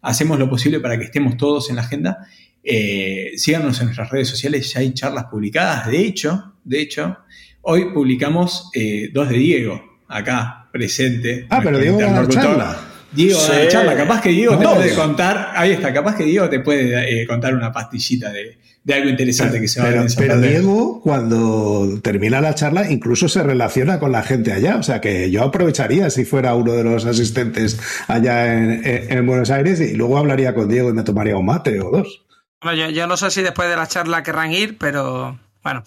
hacemos 0.00 0.38
lo 0.40 0.50
posible 0.50 0.80
para 0.80 0.98
que 0.98 1.04
estemos 1.04 1.36
todos 1.36 1.70
en 1.70 1.76
la 1.76 1.82
agenda 1.82 2.26
eh, 2.64 3.32
síganos 3.36 3.78
en 3.80 3.86
nuestras 3.86 4.10
redes 4.10 4.28
sociales, 4.28 4.72
ya 4.72 4.80
hay 4.80 4.92
charlas 4.94 5.24
publicadas. 5.30 5.88
De 5.88 5.98
hecho, 5.98 6.54
de 6.64 6.80
hecho, 6.80 7.18
hoy 7.62 7.92
publicamos 7.92 8.70
eh, 8.74 9.10
dos 9.12 9.28
de 9.28 9.36
Diego, 9.38 9.82
acá 10.08 10.68
presente. 10.72 11.46
Ah, 11.50 11.60
pero 11.62 11.78
Diego 11.78 11.98
va 12.00 12.08
a 12.08 12.12
dar 12.12 12.28
charla. 12.28 12.80
Diego 13.12 13.38
Sí. 13.38 13.52
charla, 13.68 13.94
capaz 13.94 14.22
que 14.22 14.30
Diego 14.30 14.56
te 14.56 14.64
No. 14.64 14.74
puede 14.74 14.94
contar, 14.94 15.50
ahí 15.54 15.72
está, 15.72 15.92
capaz 15.92 16.16
que 16.16 16.24
Diego 16.24 16.48
te 16.48 16.60
puede 16.60 17.22
eh, 17.22 17.26
contar 17.26 17.54
una 17.54 17.70
pastillita 17.70 18.32
de, 18.32 18.56
de 18.82 18.94
algo 18.94 19.10
interesante 19.10 19.60
que 19.60 19.68
se 19.68 19.80
va 19.82 19.88
a 19.88 19.90
ver 19.90 20.06
Pero. 20.16 20.40
Diego, 20.40 21.00
cuando 21.02 22.00
termina 22.02 22.40
la 22.40 22.54
charla, 22.54 22.90
incluso 22.90 23.28
se 23.28 23.42
relaciona 23.42 23.98
con 23.98 24.12
la 24.12 24.22
gente 24.22 24.50
allá. 24.52 24.76
O 24.76 24.82
sea 24.82 25.02
que 25.02 25.30
yo 25.30 25.42
aprovecharía 25.42 26.08
si 26.08 26.24
fuera 26.24 26.54
uno 26.54 26.72
de 26.72 26.84
los 26.84 27.04
asistentes 27.04 27.78
allá 28.08 28.54
en, 28.54 28.70
en- 28.86 29.12
en 29.18 29.26
Buenos 29.26 29.50
Aires 29.50 29.78
y 29.80 29.94
luego 29.94 30.16
hablaría 30.16 30.54
con 30.54 30.68
Diego 30.70 30.88
y 30.88 30.94
me 30.94 31.02
tomaría 31.02 31.36
un 31.36 31.44
mate 31.44 31.80
o 31.82 31.90
dos. 31.90 32.22
Bueno, 32.62 32.78
yo, 32.78 32.90
yo 32.90 33.08
no 33.08 33.16
sé 33.16 33.30
si 33.32 33.42
después 33.42 33.68
de 33.68 33.74
la 33.74 33.88
charla 33.88 34.22
querrán 34.22 34.52
ir, 34.52 34.78
pero 34.78 35.36
bueno, 35.64 35.82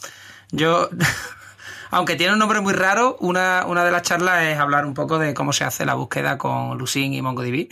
yo, 0.52 0.90
aunque 1.90 2.18
tiene 2.18 2.34
un 2.34 2.40
nombre 2.40 2.60
muy 2.60 2.74
raro, 2.74 3.16
una, 3.22 3.64
una 3.66 3.86
de 3.86 3.92
las 3.92 4.02
charlas 4.02 4.44
es 4.44 4.58
hablar 4.58 4.86
un 4.86 4.94
poco 4.94 5.18
de 5.18 5.34
cómo 5.34 5.54
se 5.54 5.64
hace 5.64 5.86
la 5.86 5.94
búsqueda 5.94 6.38
con 6.38 6.78
Lucin 6.78 7.14
y 7.14 7.22
MongoDB, 7.22 7.70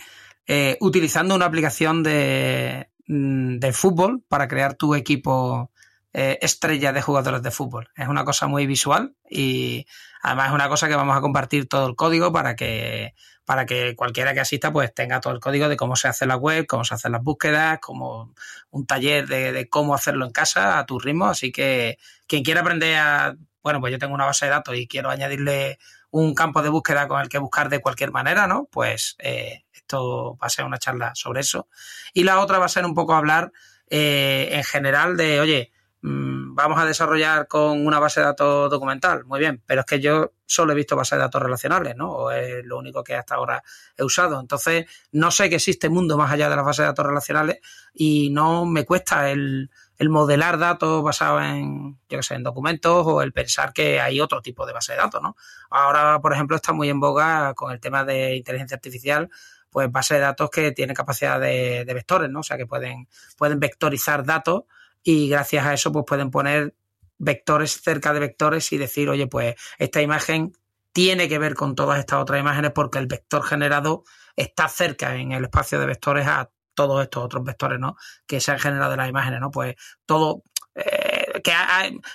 eh, 0.48 0.78
utilizando 0.80 1.36
una 1.36 1.46
aplicación 1.46 2.02
de, 2.02 2.92
mm, 3.08 3.58
de 3.58 3.74
fútbol 3.74 4.24
para 4.30 4.48
crear 4.48 4.76
tu 4.76 4.96
equipo 4.96 5.72
eh, 6.14 6.38
estrella 6.42 6.94
de 6.94 7.02
jugadores 7.02 7.42
de 7.42 7.52
fútbol. 7.52 7.90
Es 7.98 8.08
una 8.08 8.24
cosa 8.24 8.48
muy 8.48 8.68
visual 8.68 9.16
y 9.30 9.86
además 10.22 10.48
es 10.48 10.54
una 10.54 10.70
cosa 10.70 10.88
que 10.88 10.96
vamos 10.96 11.18
a 11.18 11.22
compartir 11.22 11.68
todo 11.68 11.88
el 11.88 11.96
código 11.96 12.32
para 12.32 12.56
que 12.56 13.16
para 13.46 13.66
que 13.66 13.96
cualquiera 13.96 14.34
que 14.34 14.40
asista 14.40 14.72
pues 14.72 14.94
tenga 14.94 15.20
todo 15.20 15.34
el 15.34 15.40
código 15.40 15.70
de 15.70 15.78
cómo 15.78 15.96
se 15.96 16.08
hace 16.08 16.26
la 16.26 16.36
web, 16.36 16.66
cómo 16.66 16.84
se 16.86 16.96
hacen 16.96 17.12
las 17.12 17.24
búsquedas, 17.24 17.80
como 17.80 18.34
un 18.72 18.86
taller 18.86 19.28
de, 19.28 19.52
de 19.52 19.70
cómo 19.70 19.96
hacerlo 19.96 20.26
en 20.26 20.32
casa 20.32 20.80
a 20.80 20.86
tu 20.86 21.00
ritmo. 21.00 21.26
Así 21.26 21.52
que 21.52 21.98
quien 22.28 22.44
quiera 22.44 22.62
aprender 22.62 22.96
a, 22.98 23.36
bueno, 23.62 23.80
pues 23.80 23.92
yo 23.92 24.00
tengo 24.00 24.14
una 24.14 24.26
base 24.26 24.46
de 24.46 24.52
datos 24.52 24.76
y 24.76 24.88
quiero 24.88 25.10
añadirle 25.10 25.80
un 26.12 26.36
campo 26.36 26.62
de 26.62 26.70
búsqueda 26.70 27.08
con 27.08 27.20
el 27.20 27.28
que 27.28 27.40
buscar 27.40 27.70
de 27.70 27.82
cualquier 27.82 28.12
manera, 28.12 28.46
¿no? 28.46 28.70
Pues 28.72 29.16
eh, 29.20 29.64
esto 29.74 30.38
va 30.42 30.48
a 30.48 30.50
ser 30.50 30.64
una 30.64 30.78
charla 30.78 31.12
sobre 31.16 31.42
eso. 31.42 31.68
Y 32.14 32.24
la 32.24 32.40
otra 32.40 32.60
va 32.60 32.66
a 32.66 32.70
ser 32.70 32.86
un 32.86 32.94
poco 32.94 33.14
hablar 33.14 33.52
eh, 33.90 34.50
en 34.52 34.64
general 34.64 35.18
de, 35.18 35.40
oye, 35.40 35.73
mm, 36.04 36.54
vamos 36.54 36.80
a 36.80 36.86
desarrollar 36.86 37.48
con 37.48 37.86
una 37.86 38.00
base 38.00 38.20
de 38.20 38.28
datos 38.28 38.70
documental, 38.70 39.26
muy 39.26 39.40
bien, 39.40 39.64
pero 39.66 39.82
es 39.82 39.86
que 39.88 40.00
yo 40.00 40.34
solo 40.46 40.74
he 40.74 40.76
visto 40.76 40.96
bases 40.96 41.18
de 41.18 41.24
datos 41.24 41.42
relacionales, 41.42 41.96
¿no? 41.96 42.12
O 42.12 42.32
es 42.32 42.64
lo 42.64 42.78
único 42.78 43.04
que 43.04 43.16
hasta 43.16 43.36
ahora 43.36 43.64
he 43.98 44.04
usado. 44.04 44.40
Entonces, 44.40 44.86
no 45.12 45.32
sé 45.32 45.50
que 45.50 45.56
existe 45.56 45.90
mundo 45.90 46.18
más 46.18 46.32
allá 46.32 46.50
de 46.50 46.56
las 46.56 46.66
bases 46.66 46.84
de 46.84 46.88
datos 46.88 47.06
relacionales 47.06 47.60
y 47.94 48.30
no 48.30 48.66
me 48.66 48.86
cuesta 48.86 49.32
el, 49.32 49.72
el 49.98 50.10
modelar 50.10 50.60
datos 50.60 51.04
basados 51.04 51.44
en, 51.44 52.00
yo 52.10 52.22
sé, 52.22 52.36
en 52.36 52.44
documentos 52.44 53.06
o 53.08 53.22
el 53.22 53.34
pensar 53.34 53.74
que 53.74 54.00
hay 54.00 54.20
otro 54.20 54.42
tipo 54.42 54.66
de 54.66 54.74
base 54.74 54.94
de 54.94 55.00
datos, 55.00 55.22
¿no? 55.22 55.36
Ahora, 55.70 56.20
por 56.22 56.34
ejemplo, 56.34 56.56
está 56.56 56.74
muy 56.74 56.90
en 56.90 57.00
boga 57.00 57.54
con 57.56 57.72
el 57.72 57.80
tema 57.80 58.04
de 58.04 58.36
inteligencia 58.36 58.76
artificial, 58.76 59.30
pues 59.70 59.92
base 59.92 60.16
de 60.16 60.20
datos 60.20 60.50
que 60.52 60.72
tienen 60.72 60.96
capacidad 60.96 61.40
de, 61.40 61.84
de 61.86 61.94
vectores, 61.94 62.30
¿no? 62.30 62.42
O 62.42 62.44
sea, 62.44 62.58
que 62.58 62.68
pueden, 62.68 63.08
pueden 63.38 63.60
vectorizar 63.60 64.24
datos 64.24 64.64
y 65.04 65.30
gracias 65.30 65.66
a 65.66 65.74
eso 65.74 65.92
pues 65.92 66.06
pueden 66.08 66.32
poner 66.32 66.76
vectores 67.18 67.82
cerca 67.82 68.14
de 68.14 68.20
vectores 68.20 68.72
y 68.72 68.78
decir, 68.78 69.10
oye, 69.10 69.28
pues 69.28 69.56
esta 69.78 70.02
imagen 70.02 70.54
tiene 70.92 71.28
que 71.28 71.40
ver 71.40 71.56
con 71.56 71.76
todas 71.76 72.00
estas 72.00 72.22
otras 72.22 72.40
imágenes 72.40 72.72
porque 72.72 73.00
el 73.00 73.08
vector 73.08 73.44
generado 73.44 74.04
está 74.36 74.68
cerca 74.68 75.16
en 75.16 75.32
el 75.32 75.44
espacio 75.46 75.80
de 75.80 75.86
vectores 75.86 76.28
a 76.28 76.50
todos 76.74 77.04
estos 77.04 77.24
otros 77.24 77.44
vectores, 77.44 77.80
¿no? 77.80 77.96
Que 78.26 78.40
se 78.40 78.52
han 78.52 78.60
generado 78.60 78.96
las 78.96 79.10
imágenes, 79.10 79.40
¿no? 79.40 79.52
Pues 79.52 79.76
todo... 80.06 80.44
eh, 80.76 81.42
que 81.44 81.52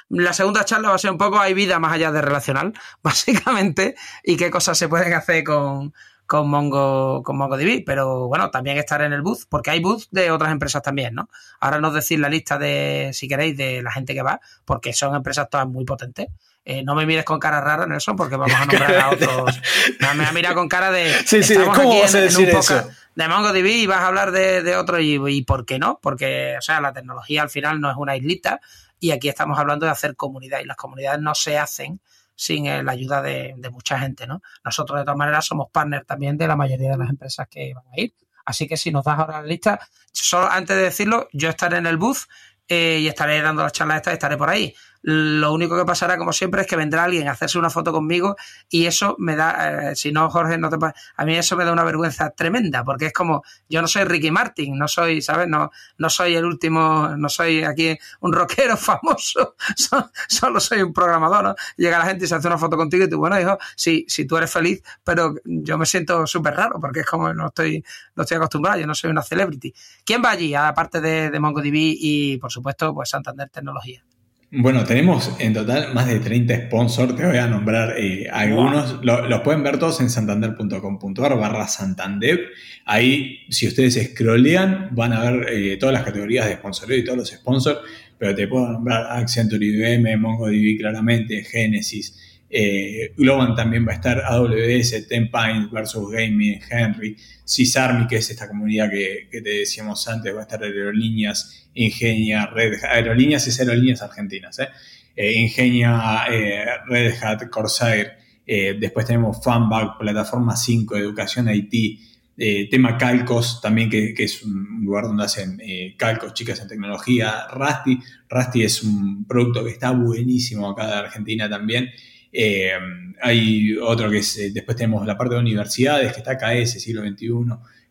la 0.08 0.32
segunda 0.32 0.64
charla 0.64 0.88
va 0.88 0.94
a 0.94 0.98
ser 0.98 1.10
un 1.10 1.18
poco 1.18 1.38
hay 1.38 1.54
vida 1.54 1.78
más 1.78 1.92
allá 1.92 2.10
de 2.12 2.22
relacional, 2.22 2.72
básicamente, 3.02 3.94
y 4.22 4.36
qué 4.36 4.50
cosas 4.50 4.78
se 4.78 4.88
pueden 4.88 5.12
hacer 5.12 5.44
con, 5.44 5.92
con 6.28 6.48
Mongo, 6.48 7.22
con 7.24 7.36
MongoDB, 7.38 7.82
pero 7.84 8.28
bueno, 8.28 8.50
también 8.50 8.76
estar 8.76 9.00
en 9.02 9.12
el 9.14 9.22
booth, 9.22 9.44
porque 9.48 9.70
hay 9.70 9.80
booth 9.80 10.04
de 10.10 10.30
otras 10.30 10.52
empresas 10.52 10.82
también, 10.82 11.14
¿no? 11.14 11.28
Ahora 11.58 11.80
no 11.80 11.88
os 11.88 11.94
decir 11.94 12.20
la 12.20 12.28
lista 12.28 12.58
de, 12.58 13.10
si 13.14 13.26
queréis, 13.26 13.56
de 13.56 13.82
la 13.82 13.90
gente 13.90 14.12
que 14.14 14.22
va, 14.22 14.38
porque 14.66 14.92
son 14.92 15.14
empresas 15.16 15.48
todas 15.50 15.66
muy 15.66 15.84
potentes. 15.86 16.28
Eh, 16.66 16.82
no 16.84 16.94
me 16.94 17.06
mires 17.06 17.24
con 17.24 17.38
cara 17.40 17.62
rara, 17.62 17.86
Nelson, 17.86 18.14
porque 18.14 18.36
vamos 18.36 18.54
a 18.54 18.66
nombrar 18.66 18.94
a 18.96 19.10
otros. 19.12 19.58
Me, 20.00 20.14
me 20.14 20.26
ha 20.26 20.32
mirado 20.32 20.54
con 20.54 20.68
cara 20.68 20.90
de. 20.90 21.14
Sí, 21.24 21.42
sí, 21.42 21.54
estamos 21.54 21.76
¿cómo 21.78 21.92
aquí 21.92 22.00
vas 22.02 22.14
a 22.14 22.18
en- 22.18 22.28
en 22.28 22.36
un 22.36 22.44
eso? 22.44 22.90
De 23.14 23.26
MongoDB 23.26 23.66
y 23.66 23.86
vas 23.86 24.00
a 24.00 24.06
hablar 24.08 24.30
de, 24.30 24.62
de 24.62 24.76
otro, 24.76 25.00
y, 25.00 25.18
y 25.34 25.42
¿por 25.44 25.64
qué 25.64 25.78
no? 25.78 25.98
Porque, 26.02 26.56
o 26.58 26.60
sea, 26.60 26.80
la 26.82 26.92
tecnología 26.92 27.40
al 27.40 27.48
final 27.48 27.80
no 27.80 27.90
es 27.90 27.96
una 27.96 28.14
islita, 28.16 28.60
y 29.00 29.12
aquí 29.12 29.30
estamos 29.30 29.58
hablando 29.58 29.86
de 29.86 29.92
hacer 29.92 30.14
comunidad, 30.14 30.60
y 30.60 30.66
las 30.66 30.76
comunidades 30.76 31.20
no 31.22 31.34
se 31.34 31.56
hacen 31.58 32.00
sin 32.38 32.66
eh, 32.66 32.84
la 32.84 32.92
ayuda 32.92 33.20
de, 33.20 33.56
mucha 33.72 33.98
gente, 33.98 34.26
¿no? 34.26 34.40
Nosotros, 34.64 35.00
de 35.00 35.04
todas 35.04 35.18
maneras, 35.18 35.44
somos 35.44 35.70
partners 35.72 36.06
también 36.06 36.38
de 36.38 36.46
la 36.46 36.54
mayoría 36.54 36.92
de 36.92 36.96
las 36.96 37.10
empresas 37.10 37.48
que 37.50 37.74
van 37.74 37.84
a 37.92 38.00
ir. 38.00 38.14
Así 38.44 38.68
que 38.68 38.76
si 38.76 38.92
nos 38.92 39.04
das 39.04 39.18
ahora 39.18 39.40
la 39.40 39.46
lista, 39.46 39.80
solo 40.12 40.48
antes 40.48 40.76
de 40.76 40.84
decirlo, 40.84 41.28
yo 41.32 41.48
estaré 41.48 41.78
en 41.78 41.86
el 41.86 41.96
booth 41.96 42.28
eh, 42.68 43.00
y 43.00 43.08
estaré 43.08 43.42
dando 43.42 43.64
las 43.64 43.72
charlas 43.72 43.96
estas, 43.96 44.12
estaré 44.12 44.36
por 44.36 44.48
ahí. 44.48 44.72
Lo 45.10 45.54
único 45.54 45.74
que 45.74 45.86
pasará, 45.86 46.18
como 46.18 46.34
siempre, 46.34 46.60
es 46.60 46.66
que 46.66 46.76
vendrá 46.76 47.04
alguien 47.04 47.28
a 47.28 47.32
hacerse 47.32 47.58
una 47.58 47.70
foto 47.70 47.92
conmigo 47.92 48.36
y 48.68 48.84
eso 48.84 49.16
me 49.18 49.36
da, 49.36 49.92
eh, 49.92 49.96
si 49.96 50.12
no, 50.12 50.28
Jorge, 50.28 50.58
no 50.58 50.68
te 50.68 50.76
a 51.16 51.24
mí 51.24 51.34
eso 51.34 51.56
me 51.56 51.64
da 51.64 51.72
una 51.72 51.82
vergüenza 51.82 52.28
tremenda, 52.30 52.84
porque 52.84 53.06
es 53.06 53.12
como, 53.14 53.42
yo 53.70 53.80
no 53.80 53.88
soy 53.88 54.04
Ricky 54.04 54.30
Martin, 54.30 54.76
no 54.76 54.86
soy, 54.86 55.22
¿sabes? 55.22 55.48
No, 55.48 55.70
no 55.96 56.10
soy 56.10 56.34
el 56.36 56.44
último, 56.44 57.08
no 57.16 57.30
soy 57.30 57.64
aquí 57.64 57.96
un 58.20 58.34
rockero 58.34 58.76
famoso, 58.76 59.54
so- 59.76 60.10
solo 60.28 60.60
soy 60.60 60.82
un 60.82 60.92
programador, 60.92 61.42
¿no? 61.42 61.54
Llega 61.78 61.98
la 61.98 62.04
gente 62.04 62.26
y 62.26 62.28
se 62.28 62.34
hace 62.34 62.46
una 62.46 62.58
foto 62.58 62.76
contigo 62.76 63.04
y 63.04 63.08
tú, 63.08 63.16
bueno, 63.18 63.40
hijo, 63.40 63.56
si, 63.76 64.04
si 64.08 64.26
tú 64.26 64.36
eres 64.36 64.50
feliz, 64.52 64.82
pero 65.04 65.34
yo 65.44 65.78
me 65.78 65.86
siento 65.86 66.26
súper 66.26 66.54
raro, 66.54 66.78
porque 66.80 67.00
es 67.00 67.06
como 67.06 67.32
no 67.32 67.46
estoy, 67.48 67.82
no 68.14 68.24
estoy 68.24 68.36
acostumbrado, 68.36 68.78
yo 68.78 68.86
no 68.86 68.94
soy 68.94 69.10
una 69.10 69.22
celebrity. 69.22 69.72
¿Quién 70.04 70.22
va 70.22 70.32
allí? 70.32 70.54
Aparte 70.54 71.00
de, 71.00 71.30
de 71.30 71.40
MongoDB 71.40 71.72
y, 71.74 72.36
por 72.38 72.52
supuesto, 72.52 72.92
pues 72.94 73.08
Santander 73.08 73.48
Tecnología. 73.48 74.04
Bueno, 74.50 74.84
tenemos 74.84 75.30
en 75.40 75.52
total 75.52 75.92
más 75.92 76.06
de 76.08 76.20
30 76.20 76.56
sponsors, 76.68 77.14
te 77.14 77.26
voy 77.26 77.36
a 77.36 77.46
nombrar 77.48 77.98
eh, 77.98 78.28
algunos, 78.32 79.04
Lo- 79.04 79.28
los 79.28 79.42
pueden 79.42 79.62
ver 79.62 79.78
todos 79.78 80.00
en 80.00 80.08
santander.com.ar 80.08 81.36
barra 81.36 81.68
Santander. 81.68 82.40
Ahí, 82.86 83.40
si 83.50 83.66
ustedes 83.68 84.12
scrollean, 84.12 84.88
van 84.92 85.12
a 85.12 85.30
ver 85.30 85.48
eh, 85.52 85.76
todas 85.76 85.92
las 85.92 86.02
categorías 86.02 86.46
de 86.46 86.54
sponsoreo 86.54 86.96
y 86.96 87.04
todos 87.04 87.18
los 87.18 87.28
sponsors, 87.28 87.80
pero 88.16 88.34
te 88.34 88.48
puedo 88.48 88.72
nombrar 88.72 89.06
Accenture 89.18 89.64
IBM, 89.66 90.16
MongoDB 90.16 90.78
claramente, 90.78 91.44
Genesis, 91.44 92.18
eh, 92.50 93.12
Globan 93.16 93.54
también 93.54 93.86
va 93.86 93.92
a 93.92 93.96
estar, 93.96 94.22
AWS, 94.24 95.06
Ten 95.08 95.30
versus 95.70 96.10
Gaming, 96.10 96.60
Henry, 96.70 97.16
Cisarmi, 97.46 98.06
que 98.06 98.16
es 98.16 98.30
esta 98.30 98.48
comunidad 98.48 98.90
que, 98.90 99.28
te 99.30 99.40
decíamos 99.40 100.06
antes, 100.08 100.34
va 100.34 100.40
a 100.40 100.42
estar 100.42 100.62
Aerolíneas, 100.62 101.68
Ingenia, 101.74 102.46
Red 102.46 102.74
Hat, 102.82 102.92
Aerolíneas 102.92 103.46
es 103.46 103.60
Aerolíneas 103.60 104.02
Argentinas, 104.02 104.58
¿eh? 104.58 104.68
Eh, 105.14 105.34
Ingenia, 105.34 106.26
eh, 106.30 106.64
Red 106.86 107.14
Hat, 107.22 107.48
Corsair, 107.50 108.16
después 108.46 109.04
tenemos 109.04 109.44
Fanback, 109.44 109.98
Plataforma 109.98 110.56
5, 110.56 110.96
Educación 110.96 111.50
IT, 111.50 112.00
eh, 112.38 112.68
tema 112.70 112.96
Calcos 112.96 113.60
también, 113.60 113.90
que, 113.90 114.14
que 114.14 114.24
es 114.24 114.42
un 114.42 114.80
lugar 114.84 115.04
donde 115.04 115.24
hacen 115.24 115.60
calcos, 115.98 116.32
chicas 116.32 116.60
en 116.60 116.68
tecnología, 116.68 117.46
Rusty, 117.52 117.98
Rusty 118.30 118.62
es 118.62 118.82
un 118.82 119.26
producto 119.26 119.64
que 119.64 119.72
está 119.72 119.90
buenísimo 119.90 120.70
acá 120.70 120.86
de 120.86 120.94
Argentina 120.94 121.50
también. 121.50 121.90
Eh, 122.32 122.72
hay 123.20 123.76
otro 123.76 124.10
que 124.10 124.18
es, 124.18 124.38
eh, 124.38 124.50
después 124.52 124.76
tenemos 124.76 125.06
la 125.06 125.16
parte 125.16 125.34
de 125.34 125.40
universidades, 125.40 126.12
que 126.12 126.18
está 126.18 126.36
KS, 126.36 126.80
siglo 126.80 127.02
XXI, 127.02 127.28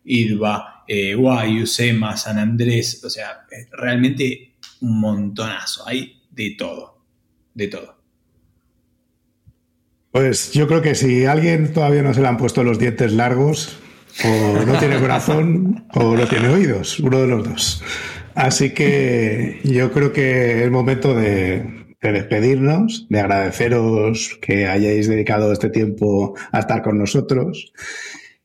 IDVA, 0.04 0.84
eh, 0.86 1.14
UAI, 1.14 1.62
UCEMA, 1.62 2.16
San 2.16 2.38
Andrés, 2.38 3.02
o 3.04 3.10
sea, 3.10 3.46
realmente 3.72 4.54
un 4.80 5.00
montonazo, 5.00 5.86
hay 5.86 6.22
de 6.30 6.54
todo, 6.56 7.02
de 7.54 7.68
todo. 7.68 7.98
Pues 10.10 10.52
yo 10.52 10.66
creo 10.66 10.80
que 10.80 10.94
si 10.94 11.26
a 11.26 11.32
alguien 11.32 11.72
todavía 11.72 12.02
no 12.02 12.14
se 12.14 12.22
le 12.22 12.28
han 12.28 12.38
puesto 12.38 12.64
los 12.64 12.78
dientes 12.78 13.12
largos, 13.12 13.78
o 14.24 14.64
no 14.64 14.78
tiene 14.78 14.98
corazón, 15.00 15.86
o 15.94 16.16
no 16.16 16.26
tiene 16.26 16.48
oídos, 16.48 16.98
uno 17.00 17.20
de 17.20 17.26
los 17.26 17.46
dos. 17.46 17.82
Así 18.34 18.70
que 18.70 19.60
yo 19.64 19.92
creo 19.92 20.12
que 20.12 20.64
es 20.64 20.70
momento 20.70 21.14
de, 21.14 21.87
de 22.00 22.12
despedirnos, 22.12 23.06
de 23.08 23.20
agradeceros 23.20 24.38
que 24.40 24.66
hayáis 24.66 25.08
dedicado 25.08 25.52
este 25.52 25.70
tiempo 25.70 26.36
a 26.52 26.60
estar 26.60 26.82
con 26.82 26.98
nosotros. 26.98 27.72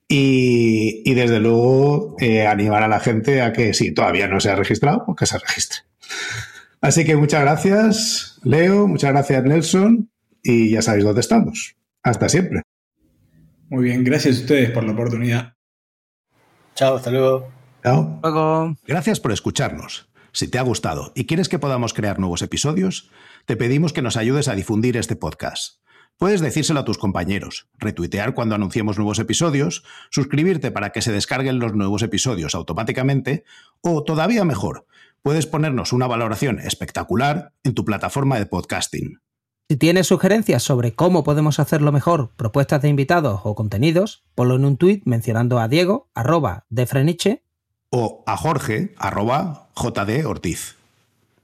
Y, 0.07 1.01
y 1.09 1.13
desde 1.13 1.39
luego 1.39 2.15
eh, 2.19 2.45
animar 2.45 2.83
a 2.83 2.87
la 2.87 2.99
gente 2.99 3.41
a 3.41 3.53
que 3.53 3.73
si 3.73 3.93
todavía 3.93 4.27
no 4.27 4.39
se 4.39 4.49
ha 4.49 4.55
registrado, 4.55 5.03
pues 5.05 5.17
que 5.17 5.25
se 5.25 5.39
registre. 5.39 5.79
Así 6.81 7.05
que 7.05 7.15
muchas 7.15 7.41
gracias, 7.41 8.39
Leo, 8.43 8.87
muchas 8.87 9.11
gracias, 9.11 9.43
Nelson, 9.43 10.11
y 10.43 10.71
ya 10.71 10.81
sabéis 10.81 11.05
dónde 11.05 11.21
estamos. 11.21 11.75
Hasta 12.03 12.27
siempre. 12.27 12.61
Muy 13.69 13.85
bien, 13.85 14.03
gracias 14.03 14.37
a 14.37 14.39
ustedes 14.41 14.71
por 14.71 14.83
la 14.83 14.91
oportunidad. 14.91 15.53
Chao, 16.75 16.97
hasta 16.97 17.09
luego. 17.09 17.49
Chao. 17.83 18.19
Luego. 18.21 18.75
Gracias 18.85 19.19
por 19.19 19.31
escucharnos. 19.31 20.09
Si 20.31 20.47
te 20.47 20.57
ha 20.57 20.63
gustado 20.63 21.11
y 21.15 21.25
quieres 21.25 21.47
que 21.47 21.59
podamos 21.59 21.93
crear 21.93 22.19
nuevos 22.19 22.41
episodios, 22.41 23.11
te 23.45 23.57
pedimos 23.57 23.93
que 23.93 24.01
nos 24.01 24.17
ayudes 24.17 24.47
a 24.47 24.55
difundir 24.55 24.97
este 24.97 25.15
podcast. 25.15 25.79
Puedes 26.17 26.41
decírselo 26.41 26.79
a 26.79 26.85
tus 26.85 26.97
compañeros, 26.97 27.67
retuitear 27.77 28.33
cuando 28.33 28.55
anunciemos 28.55 28.97
nuevos 28.97 29.19
episodios, 29.19 29.83
suscribirte 30.11 30.71
para 30.71 30.91
que 30.91 31.01
se 31.01 31.11
descarguen 31.11 31.59
los 31.59 31.73
nuevos 31.73 32.03
episodios 32.03 32.55
automáticamente 32.55 33.43
o, 33.81 34.03
todavía 34.03 34.45
mejor, 34.45 34.85
puedes 35.21 35.47
ponernos 35.47 35.91
una 35.91 36.07
valoración 36.07 36.59
espectacular 36.59 37.53
en 37.63 37.73
tu 37.73 37.83
plataforma 37.83 38.37
de 38.37 38.45
podcasting. 38.45 39.19
Si 39.69 39.77
tienes 39.77 40.07
sugerencias 40.07 40.61
sobre 40.61 40.93
cómo 40.93 41.23
podemos 41.23 41.59
hacerlo 41.59 41.91
mejor, 41.91 42.31
propuestas 42.35 42.81
de 42.81 42.89
invitados 42.89 43.41
o 43.43 43.55
contenidos, 43.55 44.23
ponlo 44.35 44.55
en 44.55 44.65
un 44.65 44.77
tuit 44.77 45.03
mencionando 45.05 45.59
a 45.59 45.67
Diego, 45.67 46.09
arroba 46.13 46.65
de 46.69 46.85
Freniche, 46.85 47.43
o 47.89 48.23
a 48.25 48.37
Jorge, 48.37 48.93
arroba 48.97 49.69
JD 49.75 50.25
Ortiz. 50.25 50.77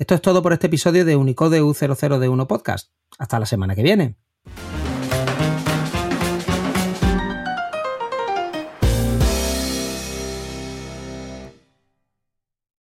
Esto 0.00 0.14
es 0.14 0.22
todo 0.22 0.44
por 0.44 0.52
este 0.52 0.68
episodio 0.68 1.04
de 1.04 1.16
Unicode 1.16 1.60
U00D1 1.60 2.46
Podcast. 2.46 2.92
Hasta 3.18 3.40
la 3.40 3.46
semana 3.46 3.74
que 3.74 3.82
viene. 3.82 4.16